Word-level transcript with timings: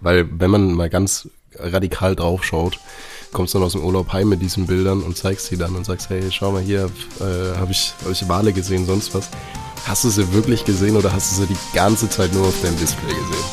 Weil 0.00 0.28
wenn 0.38 0.50
man 0.50 0.74
mal 0.74 0.88
ganz 0.88 1.28
radikal 1.56 2.14
drauf 2.14 2.44
schaut, 2.44 2.78
kommst 3.32 3.56
dann 3.56 3.64
aus 3.64 3.72
dem 3.72 3.82
Urlaub 3.84 4.12
heim 4.12 4.28
mit 4.28 4.40
diesen 4.40 4.66
Bildern 4.66 5.02
und 5.02 5.16
zeigst 5.16 5.46
sie 5.46 5.56
dann 5.56 5.74
und 5.74 5.84
sagst, 5.84 6.08
hey, 6.08 6.30
schau 6.30 6.52
mal 6.52 6.62
hier, 6.62 6.88
äh, 7.18 7.56
habe 7.56 7.72
ich, 7.72 7.94
hab 8.04 8.12
ich 8.12 8.28
Wale 8.28 8.52
gesehen, 8.52 8.86
sonst 8.86 9.12
was. 9.12 9.28
Hast 9.86 10.04
du 10.04 10.10
sie 10.10 10.32
wirklich 10.32 10.64
gesehen 10.64 10.96
oder 10.96 11.12
hast 11.12 11.32
du 11.32 11.42
sie 11.42 11.52
die 11.52 11.76
ganze 11.76 12.08
Zeit 12.08 12.32
nur 12.32 12.46
auf 12.46 12.62
deinem 12.62 12.78
Display 12.78 13.12
gesehen? 13.12 13.44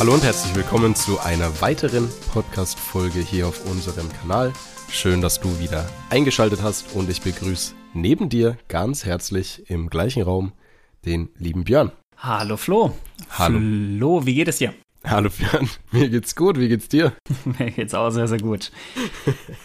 Hallo 0.00 0.14
und 0.14 0.24
herzlich 0.24 0.54
willkommen 0.56 0.96
zu 0.96 1.20
einer 1.20 1.60
weiteren 1.60 2.08
Podcast-Folge 2.32 3.20
hier 3.20 3.46
auf 3.46 3.64
unserem 3.66 4.08
Kanal. 4.20 4.52
Schön, 4.90 5.20
dass 5.20 5.38
du 5.38 5.60
wieder 5.60 5.86
eingeschaltet 6.10 6.62
hast 6.62 6.94
und 6.94 7.08
ich 7.10 7.20
begrüße 7.20 7.74
neben 7.94 8.28
dir 8.28 8.56
ganz 8.68 9.04
herzlich 9.04 9.70
im 9.70 9.90
gleichen 9.90 10.22
Raum 10.22 10.52
den 11.04 11.28
lieben 11.36 11.64
Björn. 11.64 11.92
Hallo 12.16 12.56
Flo. 12.56 12.94
Hallo. 13.30 13.58
Flo, 13.58 14.26
wie 14.26 14.34
geht 14.34 14.48
es 14.48 14.58
dir? 14.58 14.74
Hallo 15.04 15.30
Björn, 15.30 15.68
mir 15.92 16.08
geht's 16.08 16.34
gut, 16.34 16.58
wie 16.58 16.68
geht's 16.68 16.88
dir? 16.88 17.12
mir 17.58 17.70
geht's 17.70 17.94
auch 17.94 18.10
sehr, 18.10 18.26
sehr 18.26 18.40
gut. 18.40 18.72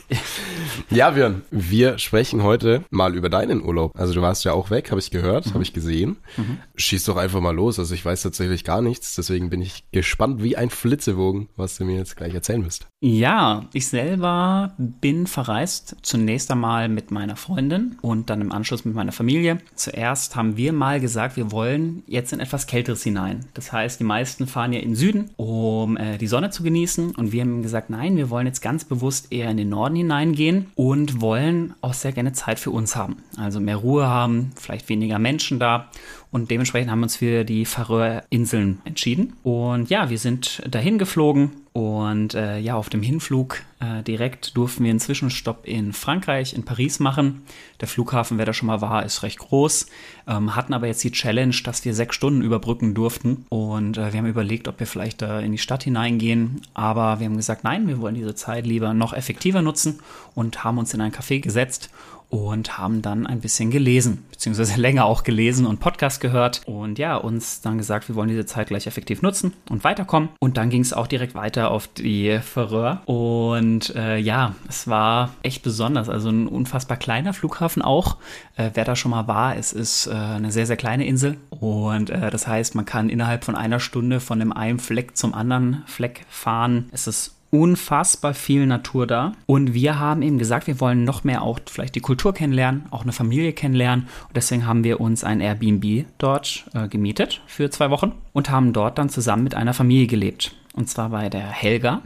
ja, 0.91 1.09
Björn, 1.09 1.41
wir 1.49 1.97
sprechen 1.97 2.43
heute 2.43 2.83
mal 2.91 3.15
über 3.15 3.29
deinen 3.29 3.63
Urlaub. 3.63 3.91
Also 3.97 4.13
du 4.13 4.21
warst 4.21 4.45
ja 4.45 4.53
auch 4.53 4.69
weg, 4.69 4.91
habe 4.91 5.01
ich 5.01 5.09
gehört, 5.09 5.47
mhm. 5.47 5.53
habe 5.55 5.63
ich 5.63 5.73
gesehen. 5.73 6.17
Mhm. 6.37 6.59
Schieß 6.75 7.05
doch 7.05 7.17
einfach 7.17 7.41
mal 7.41 7.55
los, 7.55 7.79
also 7.79 7.93
ich 7.95 8.05
weiß 8.05 8.21
tatsächlich 8.21 8.63
gar 8.63 8.81
nichts, 8.81 9.15
deswegen 9.15 9.49
bin 9.49 9.61
ich 9.61 9.83
gespannt 9.91 10.43
wie 10.43 10.55
ein 10.55 10.69
Flitzewogen, 10.69 11.49
was 11.55 11.77
du 11.77 11.85
mir 11.85 11.97
jetzt 11.97 12.15
gleich 12.15 12.33
erzählen 12.33 12.63
wirst. 12.63 12.87
Ja, 13.05 13.65
ich 13.73 13.87
selber 13.87 14.71
bin 14.77 15.27
verreist, 15.27 15.97
zunächst 16.03 16.49
einmal 16.49 16.87
mit 16.87 17.11
meiner 17.11 17.35
Freundin 17.35 17.97
und 18.01 18.29
dann 18.29 18.39
im 18.39 18.53
Anschluss 18.53 18.85
mit 18.85 18.95
meiner 18.95 19.11
Familie. 19.11 19.57
Zuerst 19.75 20.37
haben 20.37 20.55
wir 20.55 20.71
mal 20.71 21.01
gesagt, 21.01 21.35
wir 21.35 21.51
wollen 21.51 22.03
jetzt 22.07 22.31
in 22.31 22.39
etwas 22.39 22.65
Kälteres 22.65 23.03
hinein. 23.03 23.45
Das 23.55 23.73
heißt, 23.73 23.99
die 23.99 24.05
meisten 24.05 24.47
fahren 24.47 24.71
ja 24.71 24.79
in 24.79 24.91
den 24.91 24.95
Süden 24.95 25.31
um 25.35 25.97
äh, 25.97 26.17
die 26.17 26.27
Sonne 26.27 26.49
zu 26.49 26.63
genießen. 26.63 27.13
Und 27.15 27.33
wir 27.33 27.41
haben 27.41 27.61
gesagt, 27.61 27.89
nein, 27.89 28.15
wir 28.15 28.29
wollen 28.29 28.47
jetzt 28.47 28.61
ganz 28.61 28.85
bewusst 28.85 29.33
eher 29.33 29.51
in 29.51 29.57
den 29.57 29.67
Norden 29.67 29.97
hineingehen 29.97 30.67
und 30.75 31.19
wollen 31.19 31.73
auch 31.81 31.93
sehr 31.93 32.13
gerne 32.13 32.31
Zeit 32.31 32.57
für 32.57 32.71
uns 32.71 32.95
haben. 32.95 33.17
Also 33.35 33.59
mehr 33.59 33.75
Ruhe 33.75 34.07
haben, 34.07 34.51
vielleicht 34.55 34.87
weniger 34.87 35.19
Menschen 35.19 35.59
da. 35.59 35.89
Und 36.31 36.49
dementsprechend 36.51 36.89
haben 36.89 36.99
wir 36.99 37.03
uns 37.03 37.17
für 37.17 37.43
die 37.43 37.65
Färöerinseln 37.65 38.79
entschieden. 38.85 39.33
Und 39.43 39.89
ja, 39.89 40.09
wir 40.09 40.17
sind 40.17 40.61
dahin 40.65 40.97
geflogen 40.97 41.51
und 41.73 42.35
äh, 42.35 42.59
ja, 42.59 42.75
auf 42.75 42.89
dem 42.89 43.01
Hinflug 43.01 43.63
äh, 43.79 44.03
direkt 44.03 44.55
durften 44.55 44.83
wir 44.83 44.91
einen 44.91 44.99
Zwischenstopp 44.99 45.65
in 45.65 45.91
Frankreich, 45.91 46.53
in 46.53 46.63
Paris 46.63 46.99
machen. 46.99 47.41
Der 47.81 47.87
Flughafen, 47.87 48.37
wer 48.37 48.45
da 48.45 48.53
schon 48.53 48.67
mal 48.67 48.81
war, 48.81 49.03
ist 49.03 49.23
recht 49.23 49.39
groß. 49.39 49.87
Ähm, 50.27 50.55
hatten 50.55 50.75
aber 50.75 50.85
jetzt 50.85 51.03
die 51.03 51.11
Challenge, 51.11 51.55
dass 51.63 51.83
wir 51.83 51.95
sechs 51.95 52.15
Stunden 52.15 52.43
überbrücken 52.43 52.93
durften. 52.93 53.47
Und 53.49 53.97
äh, 53.97 54.13
wir 54.13 54.19
haben 54.19 54.27
überlegt, 54.27 54.67
ob 54.67 54.79
wir 54.79 54.85
vielleicht 54.85 55.23
in 55.23 55.51
die 55.51 55.57
Stadt 55.57 55.83
hineingehen. 55.83 56.61
Aber 56.75 57.19
wir 57.19 57.25
haben 57.25 57.37
gesagt, 57.37 57.63
nein, 57.63 57.87
wir 57.87 57.99
wollen 57.99 58.15
diese 58.15 58.35
Zeit 58.35 58.67
lieber 58.67 58.93
noch 58.93 59.13
effektiver 59.13 59.63
nutzen 59.63 59.99
und 60.35 60.63
haben 60.63 60.77
uns 60.77 60.93
in 60.93 61.01
ein 61.01 61.11
Café 61.11 61.39
gesetzt 61.39 61.89
und 62.33 62.79
haben 62.79 63.03
dann 63.03 63.27
ein 63.27 63.41
bisschen 63.41 63.69
gelesen, 63.69 64.25
beziehungsweise 64.31 64.75
länger 64.81 65.05
auch 65.05 65.23
gelesen 65.23 65.67
und 65.67 65.79
Podcast 65.79 66.19
gehört 66.19 66.63
und 66.65 66.97
ja, 66.97 67.15
uns 67.15 67.61
dann 67.61 67.77
gesagt, 67.77 68.07
wir 68.09 68.15
wollen 68.15 68.29
diese 68.29 68.47
Zeit 68.47 68.69
gleich 68.69 68.87
effektiv 68.87 69.21
nutzen 69.21 69.53
und 69.69 69.83
weiterkommen. 69.83 70.29
Und 70.39 70.57
dann 70.57 70.71
ging 70.71 70.81
es 70.81 70.93
auch 70.93 71.05
direkt 71.05 71.35
weiter 71.35 71.69
auf 71.69 71.87
die 71.87 72.39
Färöer 72.39 73.03
und 73.05 73.95
äh, 73.95 74.17
ja, 74.17 74.55
es 74.67 74.87
war 74.87 75.29
echt 75.43 75.61
besonders, 75.61 76.09
also 76.09 76.29
ein 76.29 76.47
unfassbar 76.47 76.97
kleiner 76.97 77.33
Flughafen 77.33 77.83
auch. 77.83 78.17
Äh, 78.55 78.71
wer 78.73 78.83
da 78.83 78.95
schon 78.95 79.11
mal 79.11 79.27
war, 79.27 79.55
es 79.55 79.71
ist 79.71 80.07
äh, 80.07 80.13
eine 80.13 80.51
sehr, 80.51 80.65
sehr 80.65 80.77
kleine 80.77 81.05
Insel 81.05 81.37
und 81.51 82.09
äh, 82.09 82.31
das 82.31 82.47
heißt, 82.47 82.73
man 82.73 82.85
kann 82.85 83.09
innerhalb 83.09 83.43
von 83.43 83.55
einer 83.55 83.79
Stunde 83.79 84.19
von 84.19 84.39
dem 84.39 84.51
einen 84.51 84.79
Fleck 84.79 85.15
zum 85.15 85.35
anderen 85.35 85.83
Fleck 85.85 86.25
fahren. 86.29 86.89
Es 86.91 87.05
ist 87.05 87.35
unfassbar 87.53 88.33
viel 88.33 88.65
Natur 88.65 89.05
da. 89.05 89.33
Und 89.45 89.75
wir 89.75 89.99
haben 89.99 90.23
eben 90.23 90.39
gesagt, 90.39 90.65
wir 90.65 90.79
wollen 90.79 91.03
noch 91.03 91.23
mehr 91.23 91.43
auch 91.43 91.59
vielleicht 91.67 91.93
die 91.93 91.99
Kultur 91.99 92.33
kennenlernen, 92.33 92.85
auch 92.89 93.03
eine 93.03 93.11
Familie 93.11 93.53
kennenlernen. 93.53 94.07
Und 94.27 94.35
deswegen 94.35 94.65
haben 94.65 94.83
wir 94.83 94.99
uns 94.99 95.23
ein 95.23 95.39
Airbnb 95.39 96.05
dort 96.17 96.65
äh, 96.73 96.87
gemietet 96.87 97.41
für 97.45 97.69
zwei 97.69 97.91
Wochen 97.91 98.13
und 98.33 98.49
haben 98.49 98.73
dort 98.73 98.97
dann 98.97 99.09
zusammen 99.09 99.43
mit 99.43 99.53
einer 99.53 99.75
Familie 99.75 100.07
gelebt. 100.07 100.55
Und 100.73 100.89
zwar 100.89 101.09
bei 101.09 101.29
der 101.29 101.47
Helga. 101.47 102.01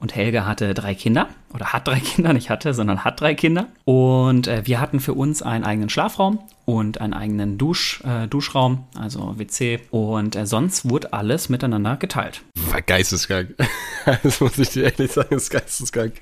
Und 0.00 0.16
Helga 0.16 0.46
hatte 0.46 0.72
drei 0.72 0.94
Kinder 0.94 1.28
oder 1.54 1.72
hat 1.74 1.86
drei 1.86 2.00
Kinder, 2.00 2.32
nicht 2.32 2.48
hatte, 2.50 2.72
sondern 2.72 3.04
hat 3.04 3.20
drei 3.20 3.34
Kinder. 3.34 3.68
Und 3.84 4.48
äh, 4.48 4.62
wir 4.64 4.80
hatten 4.80 4.98
für 4.98 5.12
uns 5.12 5.42
einen 5.42 5.62
eigenen 5.64 5.90
Schlafraum 5.90 6.40
und 6.64 7.00
einen 7.00 7.12
eigenen 7.12 7.58
Dusch, 7.58 8.02
äh, 8.04 8.26
Duschraum, 8.26 8.84
also 8.98 9.38
WC. 9.38 9.80
Und 9.90 10.36
äh, 10.36 10.46
sonst 10.46 10.88
wurde 10.88 11.12
alles 11.12 11.50
miteinander 11.50 11.96
geteilt. 11.96 12.42
War 12.70 12.80
geisteskrank. 12.80 13.54
das 14.22 14.40
muss 14.40 14.58
ich 14.58 14.70
dir 14.70 14.84
ehrlich 14.84 15.12
sagen, 15.12 15.34
ist 15.34 15.50
geisteskrank. 15.50 16.14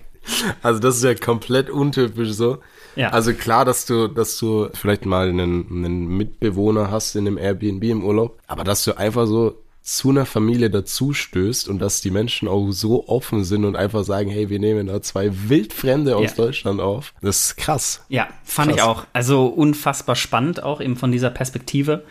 Also 0.63 0.81
das 0.81 0.97
ist 0.97 1.05
ja 1.05 1.15
komplett 1.15 1.71
untypisch 1.71 2.33
so. 2.33 2.59
Ja. 2.97 3.11
Also 3.11 3.33
klar, 3.33 3.65
dass 3.65 3.87
du, 3.87 4.09
dass 4.09 4.37
du 4.39 4.69
vielleicht 4.75 5.07
mal 5.07 5.29
einen, 5.29 5.67
einen 5.71 6.09
Mitbewohner 6.09 6.91
hast 6.91 7.15
in 7.15 7.27
einem 7.27 7.39
Airbnb 7.39 7.85
im 7.85 8.05
Urlaub, 8.05 8.39
aber 8.49 8.65
dass 8.65 8.85
du 8.85 8.99
einfach 8.99 9.27
so 9.27 9.55
zu 9.89 10.11
einer 10.11 10.27
Familie 10.27 10.69
dazustößt 10.69 11.67
und 11.67 11.79
dass 11.79 12.03
die 12.03 12.11
Menschen 12.11 12.47
auch 12.47 12.71
so 12.73 13.09
offen 13.09 13.43
sind 13.43 13.65
und 13.65 13.75
einfach 13.75 14.05
sagen, 14.05 14.29
hey, 14.29 14.51
wir 14.51 14.59
nehmen 14.59 14.87
da 14.87 15.01
zwei 15.01 15.31
Wildfremde 15.49 16.15
aus 16.15 16.37
ja. 16.37 16.45
Deutschland 16.45 16.79
auf. 16.79 17.15
Das 17.23 17.47
ist 17.47 17.57
krass. 17.57 18.05
Ja, 18.11 18.29
fand 18.45 18.69
krass. 18.69 18.77
ich 18.77 18.83
auch. 18.83 19.07
Also 19.15 19.47
unfassbar 19.47 20.15
spannend 20.15 20.63
auch 20.63 20.83
eben 20.83 20.97
von 20.97 21.11
dieser 21.11 21.31
Perspektive. 21.31 22.05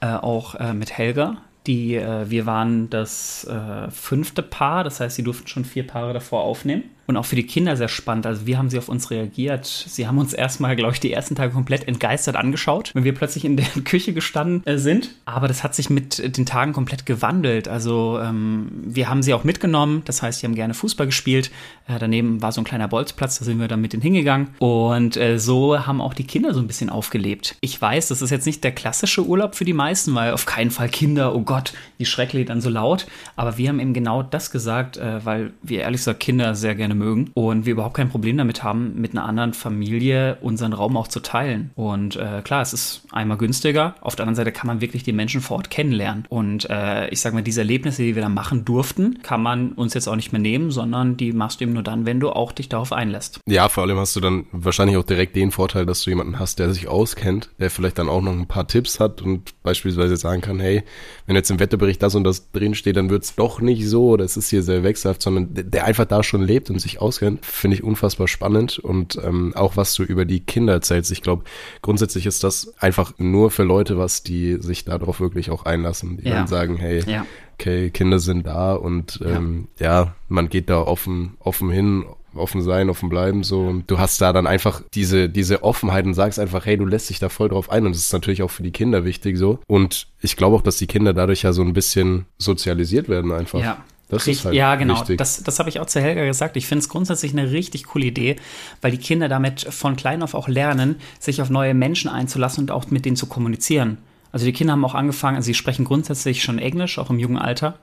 Äh, 0.00 0.06
auch 0.06 0.56
äh, 0.56 0.74
mit 0.74 0.90
Helga, 0.90 1.36
die, 1.68 1.94
äh, 1.94 2.28
wir 2.28 2.46
waren 2.46 2.90
das 2.90 3.44
äh, 3.44 3.88
fünfte 3.92 4.42
Paar, 4.42 4.82
das 4.82 4.98
heißt, 4.98 5.14
sie 5.14 5.22
durften 5.22 5.46
schon 5.46 5.64
vier 5.64 5.86
Paare 5.86 6.12
davor 6.12 6.42
aufnehmen 6.42 6.84
und 7.10 7.16
auch 7.16 7.26
für 7.26 7.36
die 7.36 7.46
Kinder 7.46 7.76
sehr 7.76 7.88
spannend. 7.88 8.24
Also 8.24 8.46
wie 8.46 8.56
haben 8.56 8.70
sie 8.70 8.78
auf 8.78 8.88
uns 8.88 9.10
reagiert? 9.10 9.66
Sie 9.66 10.06
haben 10.06 10.18
uns 10.18 10.32
erstmal, 10.32 10.76
glaube 10.76 10.94
ich, 10.94 11.00
die 11.00 11.12
ersten 11.12 11.34
Tage 11.34 11.52
komplett 11.52 11.86
entgeistert 11.86 12.36
angeschaut, 12.36 12.92
wenn 12.94 13.04
wir 13.04 13.14
plötzlich 13.14 13.44
in 13.44 13.56
der 13.56 13.66
Küche 13.84 14.12
gestanden 14.12 14.64
äh, 14.64 14.78
sind. 14.78 15.10
Aber 15.24 15.48
das 15.48 15.62
hat 15.62 15.74
sich 15.74 15.90
mit 15.90 16.36
den 16.36 16.46
Tagen 16.46 16.72
komplett 16.72 17.04
gewandelt. 17.04 17.68
Also 17.68 18.18
ähm, 18.22 18.70
wir 18.84 19.08
haben 19.08 19.22
sie 19.22 19.34
auch 19.34 19.44
mitgenommen. 19.44 20.02
Das 20.04 20.22
heißt, 20.22 20.40
sie 20.40 20.46
haben 20.46 20.54
gerne 20.54 20.72
Fußball 20.72 21.06
gespielt. 21.06 21.50
Äh, 21.88 21.98
daneben 21.98 22.40
war 22.40 22.52
so 22.52 22.60
ein 22.60 22.64
kleiner 22.64 22.88
Bolzplatz, 22.88 23.38
da 23.38 23.44
sind 23.44 23.58
wir 23.58 23.68
dann 23.68 23.80
mit 23.80 23.92
denen 23.92 24.02
hingegangen. 24.02 24.48
Und 24.58 25.16
äh, 25.16 25.38
so 25.38 25.86
haben 25.86 26.00
auch 26.00 26.14
die 26.14 26.24
Kinder 26.24 26.54
so 26.54 26.60
ein 26.60 26.66
bisschen 26.66 26.90
aufgelebt. 26.90 27.56
Ich 27.60 27.80
weiß, 27.80 28.08
das 28.08 28.22
ist 28.22 28.30
jetzt 28.30 28.46
nicht 28.46 28.62
der 28.62 28.72
klassische 28.72 29.26
Urlaub 29.26 29.56
für 29.56 29.64
die 29.64 29.72
meisten, 29.72 30.14
weil 30.14 30.32
auf 30.32 30.46
keinen 30.46 30.70
Fall 30.70 30.88
Kinder, 30.88 31.34
oh 31.34 31.40
Gott, 31.40 31.72
die 31.98 32.06
schrecklich 32.06 32.46
dann 32.46 32.60
so 32.60 32.70
laut. 32.70 33.06
Aber 33.34 33.58
wir 33.58 33.68
haben 33.68 33.80
eben 33.80 33.94
genau 33.94 34.22
das 34.22 34.52
gesagt, 34.52 34.96
äh, 34.96 35.24
weil 35.24 35.52
wir 35.62 35.80
ehrlich 35.80 36.00
gesagt 36.00 36.20
Kinder 36.20 36.54
sehr 36.54 36.74
gerne 36.76 36.94
mögen 37.00 37.30
und 37.34 37.66
wir 37.66 37.72
überhaupt 37.72 37.96
kein 37.96 38.08
Problem 38.08 38.36
damit 38.36 38.62
haben, 38.62 39.00
mit 39.00 39.12
einer 39.12 39.24
anderen 39.24 39.54
Familie 39.54 40.38
unseren 40.40 40.72
Raum 40.72 40.96
auch 40.96 41.08
zu 41.08 41.20
teilen. 41.20 41.70
Und 41.74 42.16
äh, 42.16 42.42
klar, 42.42 42.62
es 42.62 42.72
ist 42.72 43.02
einmal 43.10 43.38
günstiger, 43.38 43.94
auf 44.00 44.14
der 44.14 44.24
anderen 44.24 44.36
Seite 44.36 44.52
kann 44.52 44.68
man 44.68 44.80
wirklich 44.80 45.02
die 45.02 45.12
Menschen 45.12 45.40
vor 45.40 45.56
Ort 45.56 45.70
kennenlernen. 45.70 46.24
Und 46.28 46.68
äh, 46.70 47.08
ich 47.08 47.20
sage 47.20 47.34
mal, 47.34 47.42
diese 47.42 47.62
Erlebnisse, 47.62 48.02
die 48.02 48.14
wir 48.14 48.22
da 48.22 48.28
machen 48.28 48.64
durften, 48.64 49.18
kann 49.22 49.42
man 49.42 49.72
uns 49.72 49.94
jetzt 49.94 50.08
auch 50.08 50.16
nicht 50.16 50.32
mehr 50.32 50.40
nehmen, 50.40 50.70
sondern 50.70 51.16
die 51.16 51.32
machst 51.32 51.60
du 51.60 51.64
eben 51.64 51.72
nur 51.72 51.82
dann, 51.82 52.06
wenn 52.06 52.20
du 52.20 52.30
auch 52.30 52.52
dich 52.52 52.68
darauf 52.68 52.92
einlässt. 52.92 53.40
Ja, 53.48 53.68
vor 53.68 53.84
allem 53.84 53.98
hast 53.98 54.14
du 54.14 54.20
dann 54.20 54.46
wahrscheinlich 54.52 54.96
auch 54.96 55.04
direkt 55.04 55.36
den 55.36 55.50
Vorteil, 55.50 55.86
dass 55.86 56.02
du 56.02 56.10
jemanden 56.10 56.38
hast, 56.38 56.58
der 56.58 56.72
sich 56.72 56.88
auskennt, 56.88 57.50
der 57.58 57.70
vielleicht 57.70 57.98
dann 57.98 58.08
auch 58.08 58.22
noch 58.22 58.32
ein 58.32 58.46
paar 58.46 58.68
Tipps 58.68 59.00
hat 59.00 59.22
und 59.22 59.54
beispielsweise 59.62 60.16
sagen 60.16 60.40
kann, 60.42 60.60
hey, 60.60 60.82
wenn 61.26 61.36
jetzt 61.36 61.50
im 61.50 61.60
Wetterbericht 61.60 62.02
das 62.02 62.14
und 62.14 62.24
das 62.24 62.50
drin 62.50 62.74
steht, 62.74 62.96
dann 62.96 63.10
wird 63.10 63.24
es 63.24 63.34
doch 63.34 63.60
nicht 63.60 63.88
so, 63.88 64.16
das 64.16 64.36
ist 64.36 64.50
hier 64.50 64.62
sehr 64.62 64.82
wechselhaft, 64.82 65.22
sondern 65.22 65.48
der 65.52 65.84
einfach 65.84 66.04
da 66.04 66.22
schon 66.22 66.42
lebt 66.42 66.70
und 66.70 66.78
sich 66.78 66.89
sich 66.90 67.00
auskennt, 67.00 67.44
finde 67.44 67.76
ich 67.76 67.84
unfassbar 67.84 68.28
spannend 68.28 68.78
und 68.78 69.18
ähm, 69.22 69.52
auch 69.54 69.76
was 69.76 69.94
du 69.94 70.02
über 70.02 70.24
die 70.24 70.40
Kinder 70.40 70.72
erzählst. 70.74 71.10
Ich 71.12 71.22
glaube, 71.22 71.44
grundsätzlich 71.82 72.26
ist 72.26 72.44
das 72.44 72.74
einfach 72.78 73.14
nur 73.18 73.50
für 73.50 73.62
Leute 73.62 73.98
was, 73.98 74.22
die 74.22 74.58
sich 74.60 74.84
darauf 74.84 75.20
wirklich 75.20 75.50
auch 75.50 75.64
einlassen, 75.64 76.18
die 76.18 76.28
ja. 76.28 76.34
dann 76.34 76.46
sagen, 76.46 76.76
hey, 76.76 77.02
ja. 77.06 77.26
okay, 77.54 77.90
Kinder 77.90 78.18
sind 78.18 78.46
da 78.46 78.74
und 78.74 79.20
ähm, 79.24 79.68
ja. 79.78 80.04
ja, 80.04 80.14
man 80.28 80.48
geht 80.48 80.68
da 80.68 80.82
offen, 80.82 81.34
offen 81.40 81.70
hin, 81.70 82.04
offen 82.34 82.62
sein, 82.62 82.90
offen 82.90 83.08
bleiben, 83.08 83.42
so. 83.42 83.60
Und 83.60 83.90
du 83.90 83.98
hast 83.98 84.20
da 84.20 84.32
dann 84.32 84.46
einfach 84.46 84.82
diese, 84.94 85.28
diese 85.28 85.62
Offenheit 85.62 86.04
und 86.06 86.14
sagst 86.14 86.38
einfach, 86.38 86.64
hey, 86.66 86.76
du 86.76 86.86
lässt 86.86 87.10
dich 87.10 87.18
da 87.18 87.28
voll 87.28 87.48
drauf 87.48 87.70
ein. 87.70 87.86
Und 87.86 87.94
das 87.94 88.02
ist 88.02 88.12
natürlich 88.12 88.42
auch 88.42 88.50
für 88.50 88.62
die 88.62 88.70
Kinder 88.70 89.04
wichtig, 89.04 89.36
so. 89.36 89.58
Und 89.66 90.06
ich 90.20 90.36
glaube 90.36 90.56
auch, 90.56 90.62
dass 90.62 90.76
die 90.76 90.86
Kinder 90.86 91.12
dadurch 91.12 91.42
ja 91.42 91.52
so 91.52 91.62
ein 91.62 91.72
bisschen 91.72 92.26
sozialisiert 92.38 93.08
werden 93.08 93.32
einfach. 93.32 93.60
Ja, 93.60 93.84
das 94.10 94.26
richtig, 94.26 94.40
ist 94.40 94.44
halt 94.46 94.54
ja, 94.54 94.74
genau. 94.76 95.00
Wichtig. 95.00 95.18
Das, 95.18 95.42
das 95.42 95.58
habe 95.58 95.68
ich 95.68 95.80
auch 95.80 95.86
zu 95.86 96.00
Helga 96.00 96.24
gesagt. 96.24 96.56
Ich 96.56 96.66
finde 96.66 96.82
es 96.82 96.88
grundsätzlich 96.88 97.32
eine 97.32 97.50
richtig 97.50 97.84
coole 97.84 98.06
Idee, 98.06 98.36
weil 98.80 98.90
die 98.90 98.98
Kinder 98.98 99.28
damit 99.28 99.60
von 99.60 99.96
klein 99.96 100.22
auf 100.22 100.34
auch 100.34 100.48
lernen, 100.48 100.96
sich 101.18 101.40
auf 101.42 101.50
neue 101.50 101.74
Menschen 101.74 102.10
einzulassen 102.10 102.64
und 102.64 102.70
auch 102.70 102.90
mit 102.90 103.04
denen 103.04 103.16
zu 103.16 103.26
kommunizieren. 103.26 103.98
Also 104.32 104.46
die 104.46 104.52
Kinder 104.52 104.74
haben 104.74 104.84
auch 104.84 104.94
angefangen, 104.94 105.36
also 105.36 105.46
sie 105.46 105.54
sprechen 105.54 105.84
grundsätzlich 105.84 106.42
schon 106.42 106.58
Englisch, 106.58 106.98
auch 106.98 107.10
im 107.10 107.18
jungen 107.18 107.38
Alter. 107.38 107.78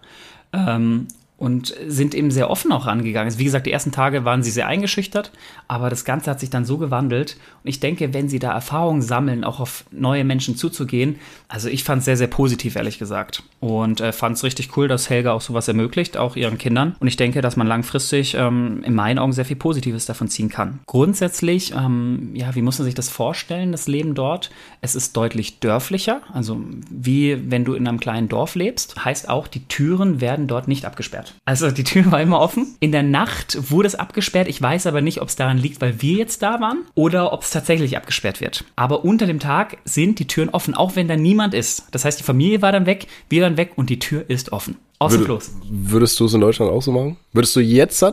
Ähm, 0.54 1.08
und 1.38 1.76
sind 1.88 2.16
eben 2.16 2.32
sehr 2.32 2.50
offen 2.50 2.72
auch 2.72 2.88
rangegangen. 2.88 3.28
Also 3.28 3.38
wie 3.38 3.44
gesagt, 3.44 3.68
die 3.68 3.72
ersten 3.72 3.92
Tage 3.92 4.26
waren 4.26 4.42
sie 4.42 4.50
sehr 4.50 4.68
eingeschüchtert, 4.68 5.32
aber 5.68 5.90
das 5.90 6.04
Ganze 6.04 6.32
hat 6.32 6.40
sich 6.40 6.50
dann 6.50 6.66
so 6.66 6.78
gewandelt. 6.78 7.38
Und 7.64 7.70
ich 7.70 7.80
denke, 7.80 8.14
wenn 8.14 8.28
sie 8.28 8.40
da 8.40 8.52
Erfahrungen 8.52 9.04
sammeln, 9.04 9.44
auch 9.44 9.60
auf 9.60 9.86
neue 9.92 10.24
Menschen 10.24 10.58
zuzugehen, 10.58 11.18
also 11.48 11.70
ich 11.70 11.84
fand 11.84 12.00
es 12.00 12.06
sehr, 12.06 12.18
sehr 12.18 12.28
positiv, 12.28 12.76
ehrlich 12.76 12.98
gesagt. 12.98 13.44
Und 13.60 14.02
äh, 14.02 14.12
fand 14.12 14.36
es 14.36 14.44
richtig 14.44 14.76
cool, 14.78 14.88
dass 14.88 15.10
Helga 15.10 15.32
auch 15.32 15.42
sowas 15.42 15.68
ermöglicht, 15.68 16.18
auch 16.18 16.36
ihren 16.36 16.58
Kindern. 16.58 16.96
Und 17.00 17.08
ich 17.08 17.18
denke, 17.18 17.42
dass 17.42 17.56
man 17.56 17.68
langfristig 17.68 18.34
ähm, 18.34 18.82
in 18.84 18.96
meinen 18.96 19.20
Augen 19.20 19.34
sehr 19.34 19.46
viel 19.46 19.56
Positives 19.56 20.08
davon 20.08 20.28
ziehen 20.30 20.50
kann. 20.50 20.80
Grundsätzlich, 20.88 21.74
ähm, 21.74 22.32
ja, 22.34 22.56
wie 22.56 22.64
muss 22.64 22.80
man 22.80 22.86
sich 22.86 22.96
das 22.96 23.10
vorstellen, 23.10 23.72
das 23.72 23.88
Leben 23.88 24.16
dort? 24.16 24.50
Es 24.82 24.96
ist 24.96 25.16
deutlich 25.16 25.60
dörflicher, 25.60 26.22
also 26.34 26.60
wie 26.90 27.52
wenn 27.52 27.64
du 27.64 27.76
in 27.76 27.88
einem 27.88 28.00
kleinen 28.00 28.28
Dorf 28.28 28.56
lebst. 28.56 29.06
Heißt 29.06 29.30
auch, 29.30 29.48
die 29.48 29.66
Türen 29.66 30.20
werden 30.20 30.48
dort 30.48 30.68
nicht 30.68 30.86
abgesperrt. 30.86 31.27
Also 31.46 31.72
die 31.72 31.84
Tür 31.84 32.12
war 32.12 32.22
immer 32.22 32.40
offen. 32.40 32.76
In 32.80 32.92
der 32.92 33.04
Nacht 33.04 33.72
wurde 33.72 33.88
es 33.88 33.96
abgesperrt. 33.96 34.48
Ich 34.48 34.62
weiß 34.62 34.88
aber 34.88 35.02
nicht, 35.02 35.22
ob 35.22 35.30
es 35.30 35.36
daran 35.36 35.58
liegt, 35.58 35.82
weil 35.82 36.02
wir 36.02 36.18
jetzt 36.18 36.42
da 36.42 36.60
waren 36.60 36.80
oder 36.96 37.34
ob 37.34 37.44
es 37.44 37.52
tatsächlich 37.52 37.98
abgesperrt 37.98 38.42
wird. 38.42 38.66
Aber 38.76 39.06
unter 39.06 39.26
dem 39.26 39.40
Tag 39.40 39.78
sind 39.86 40.20
die 40.20 40.28
Türen 40.28 40.50
offen, 40.50 40.74
auch 40.74 40.96
wenn 40.96 41.08
da 41.08 41.16
niemand 41.16 41.54
ist. 41.54 41.88
Das 41.92 42.06
heißt, 42.06 42.20
die 42.20 42.24
Familie 42.24 42.62
war 42.62 42.72
dann 42.72 42.86
weg, 42.86 43.08
wir 43.30 43.44
waren 43.44 43.58
weg 43.58 43.72
und 43.76 43.90
die 43.90 44.00
Tür 44.00 44.26
ist 44.28 44.52
offen. 44.52 44.78
Außer 45.00 45.20
Würde, 45.20 45.40
Würdest 45.70 46.20
du 46.20 46.26
es 46.26 46.34
in 46.34 46.42
Deutschland 46.42 46.72
auch 46.72 46.82
so 46.82 46.92
machen? 46.92 47.18
Würdest 47.34 47.56
du 47.56 47.60
jetzt 47.60 48.04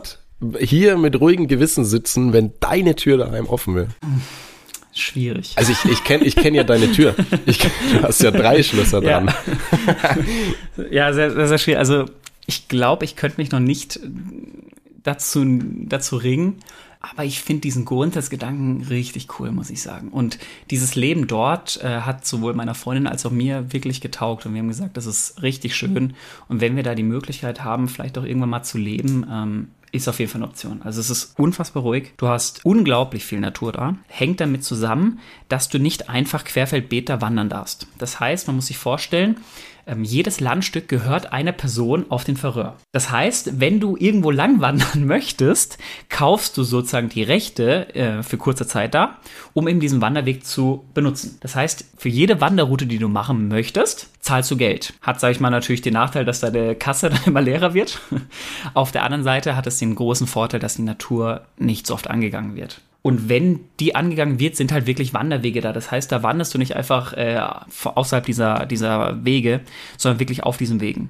hier 0.59 0.97
mit 0.97 1.19
ruhigem 1.19 1.47
Gewissen 1.47 1.85
sitzen, 1.85 2.33
wenn 2.33 2.53
deine 2.59 2.95
Tür 2.95 3.17
daheim 3.17 3.47
offen 3.47 3.75
wäre? 3.75 3.87
Schwierig. 4.97 5.53
Also 5.57 5.73
ich, 5.73 5.83
ich 5.91 6.03
kenne 6.05 6.23
ich 6.23 6.37
kenn 6.37 6.55
ja 6.55 6.63
deine 6.63 6.89
Tür. 6.91 7.15
Ich, 7.45 7.57
du 7.57 8.01
hast 8.01 8.23
ja 8.23 8.31
drei 8.31 8.63
Schlösser 8.63 9.01
dran. 9.01 9.29
Ja, 10.77 10.87
ja 10.89 11.13
sehr, 11.13 11.31
sehr, 11.31 11.47
sehr 11.49 11.57
schwierig. 11.57 11.79
Also 11.79 12.05
ich 12.47 12.67
glaube, 12.67 13.05
ich 13.05 13.15
könnte 13.15 13.39
mich 13.39 13.51
noch 13.51 13.59
nicht 13.59 13.99
dazu, 15.03 15.45
dazu 15.85 16.17
ringen. 16.17 16.57
Aber 17.11 17.23
ich 17.23 17.41
finde 17.41 17.61
diesen 17.61 17.85
Grundsatzgedanken 17.85 18.83
richtig 18.87 19.39
cool, 19.39 19.51
muss 19.51 19.69
ich 19.69 19.81
sagen. 19.81 20.09
Und 20.09 20.39
dieses 20.71 20.95
Leben 20.95 21.27
dort 21.27 21.79
äh, 21.83 22.01
hat 22.01 22.25
sowohl 22.25 22.55
meiner 22.55 22.73
Freundin 22.73 23.05
als 23.05 23.25
auch 23.27 23.31
mir 23.31 23.71
wirklich 23.71 24.01
getaugt. 24.01 24.45
Und 24.45 24.53
wir 24.53 24.59
haben 24.61 24.69
gesagt, 24.69 24.97
das 24.97 25.05
ist 25.05 25.43
richtig 25.43 25.75
schön. 25.75 26.15
Und 26.47 26.61
wenn 26.61 26.75
wir 26.75 26.81
da 26.81 26.95
die 26.95 27.03
Möglichkeit 27.03 27.63
haben, 27.63 27.87
vielleicht 27.87 28.17
auch 28.17 28.23
irgendwann 28.23 28.49
mal 28.49 28.63
zu 28.63 28.79
leben, 28.79 29.23
ähm, 29.31 29.67
ist 29.91 30.07
auf 30.07 30.19
jeden 30.19 30.31
Fall 30.31 30.41
eine 30.41 30.49
Option. 30.49 30.81
Also 30.81 30.99
es 30.99 31.09
ist 31.09 31.37
unfassbar 31.39 31.83
ruhig. 31.83 32.13
Du 32.17 32.27
hast 32.27 32.65
unglaublich 32.65 33.23
viel 33.23 33.39
Natur 33.39 33.71
da. 33.71 33.95
Hängt 34.07 34.41
damit 34.41 34.63
zusammen, 34.63 35.19
dass 35.47 35.69
du 35.69 35.77
nicht 35.77 36.09
einfach 36.09 36.43
querfeldbeet 36.43 37.09
wandern 37.21 37.49
darfst. 37.49 37.87
Das 37.97 38.19
heißt, 38.19 38.47
man 38.47 38.57
muss 38.57 38.67
sich 38.67 38.77
vorstellen, 38.77 39.37
ähm, 39.87 40.03
jedes 40.03 40.39
Landstück 40.39 40.87
gehört 40.87 41.33
einer 41.33 41.51
Person 41.51 42.05
auf 42.09 42.23
den 42.23 42.37
Verröhr. 42.37 42.75
Das 42.91 43.11
heißt, 43.11 43.59
wenn 43.59 43.79
du 43.79 43.95
irgendwo 43.97 44.31
lang 44.31 44.61
wandern 44.61 45.05
möchtest, 45.05 45.77
kaufst 46.09 46.57
du 46.57 46.63
sozusagen 46.63 47.09
die 47.09 47.23
Rechte 47.23 47.93
äh, 47.95 48.23
für 48.23 48.37
kurze 48.37 48.67
Zeit 48.67 48.93
da, 48.93 49.17
um 49.53 49.67
eben 49.67 49.79
diesen 49.79 50.01
Wanderweg 50.01 50.45
zu 50.45 50.85
benutzen. 50.93 51.37
Das 51.41 51.55
heißt, 51.55 51.85
für 51.97 52.09
jede 52.09 52.41
Wanderroute, 52.41 52.87
die 52.87 52.97
du 52.97 53.07
machen 53.07 53.47
möchtest, 53.47 54.09
zahlst 54.19 54.49
du 54.51 54.57
Geld. 54.57 54.93
Hat, 55.01 55.19
sage 55.19 55.33
ich 55.33 55.39
mal, 55.39 55.49
natürlich 55.49 55.81
den 55.81 55.93
Nachteil, 55.93 56.25
dass 56.25 56.39
deine 56.39 56.75
Kasse 56.75 57.09
dann 57.11 57.23
immer 57.25 57.41
leerer 57.41 57.73
wird. 57.73 57.99
Auf 58.73 58.91
der 58.91 59.03
anderen 59.03 59.23
Seite 59.23 59.55
hat 59.55 59.67
es 59.67 59.77
den 59.77 59.95
großen 59.95 60.27
Vorteil, 60.27 60.59
dass 60.59 60.75
die 60.75 60.81
Natur 60.81 61.45
nicht 61.57 61.87
so 61.87 61.93
oft 61.93 62.09
angegangen 62.09 62.55
wird. 62.55 62.81
Und 63.05 63.29
wenn 63.29 63.59
die 63.79 63.93
angegangen 63.93 64.39
wird, 64.39 64.55
sind 64.55 64.71
halt 64.71 64.87
wirklich 64.87 65.13
Wanderwege 65.13 65.61
da. 65.61 65.71
Das 65.71 65.91
heißt, 65.91 66.11
da 66.11 66.23
wanderst 66.23 66.55
du 66.55 66.57
nicht 66.57 66.75
einfach 66.75 67.13
äh, 67.13 67.39
außerhalb 67.83 68.25
dieser, 68.25 68.65
dieser 68.65 69.23
Wege, 69.23 69.61
sondern 69.95 70.19
wirklich 70.19 70.41
auf 70.41 70.57
diesen 70.57 70.81
Wegen. 70.81 71.09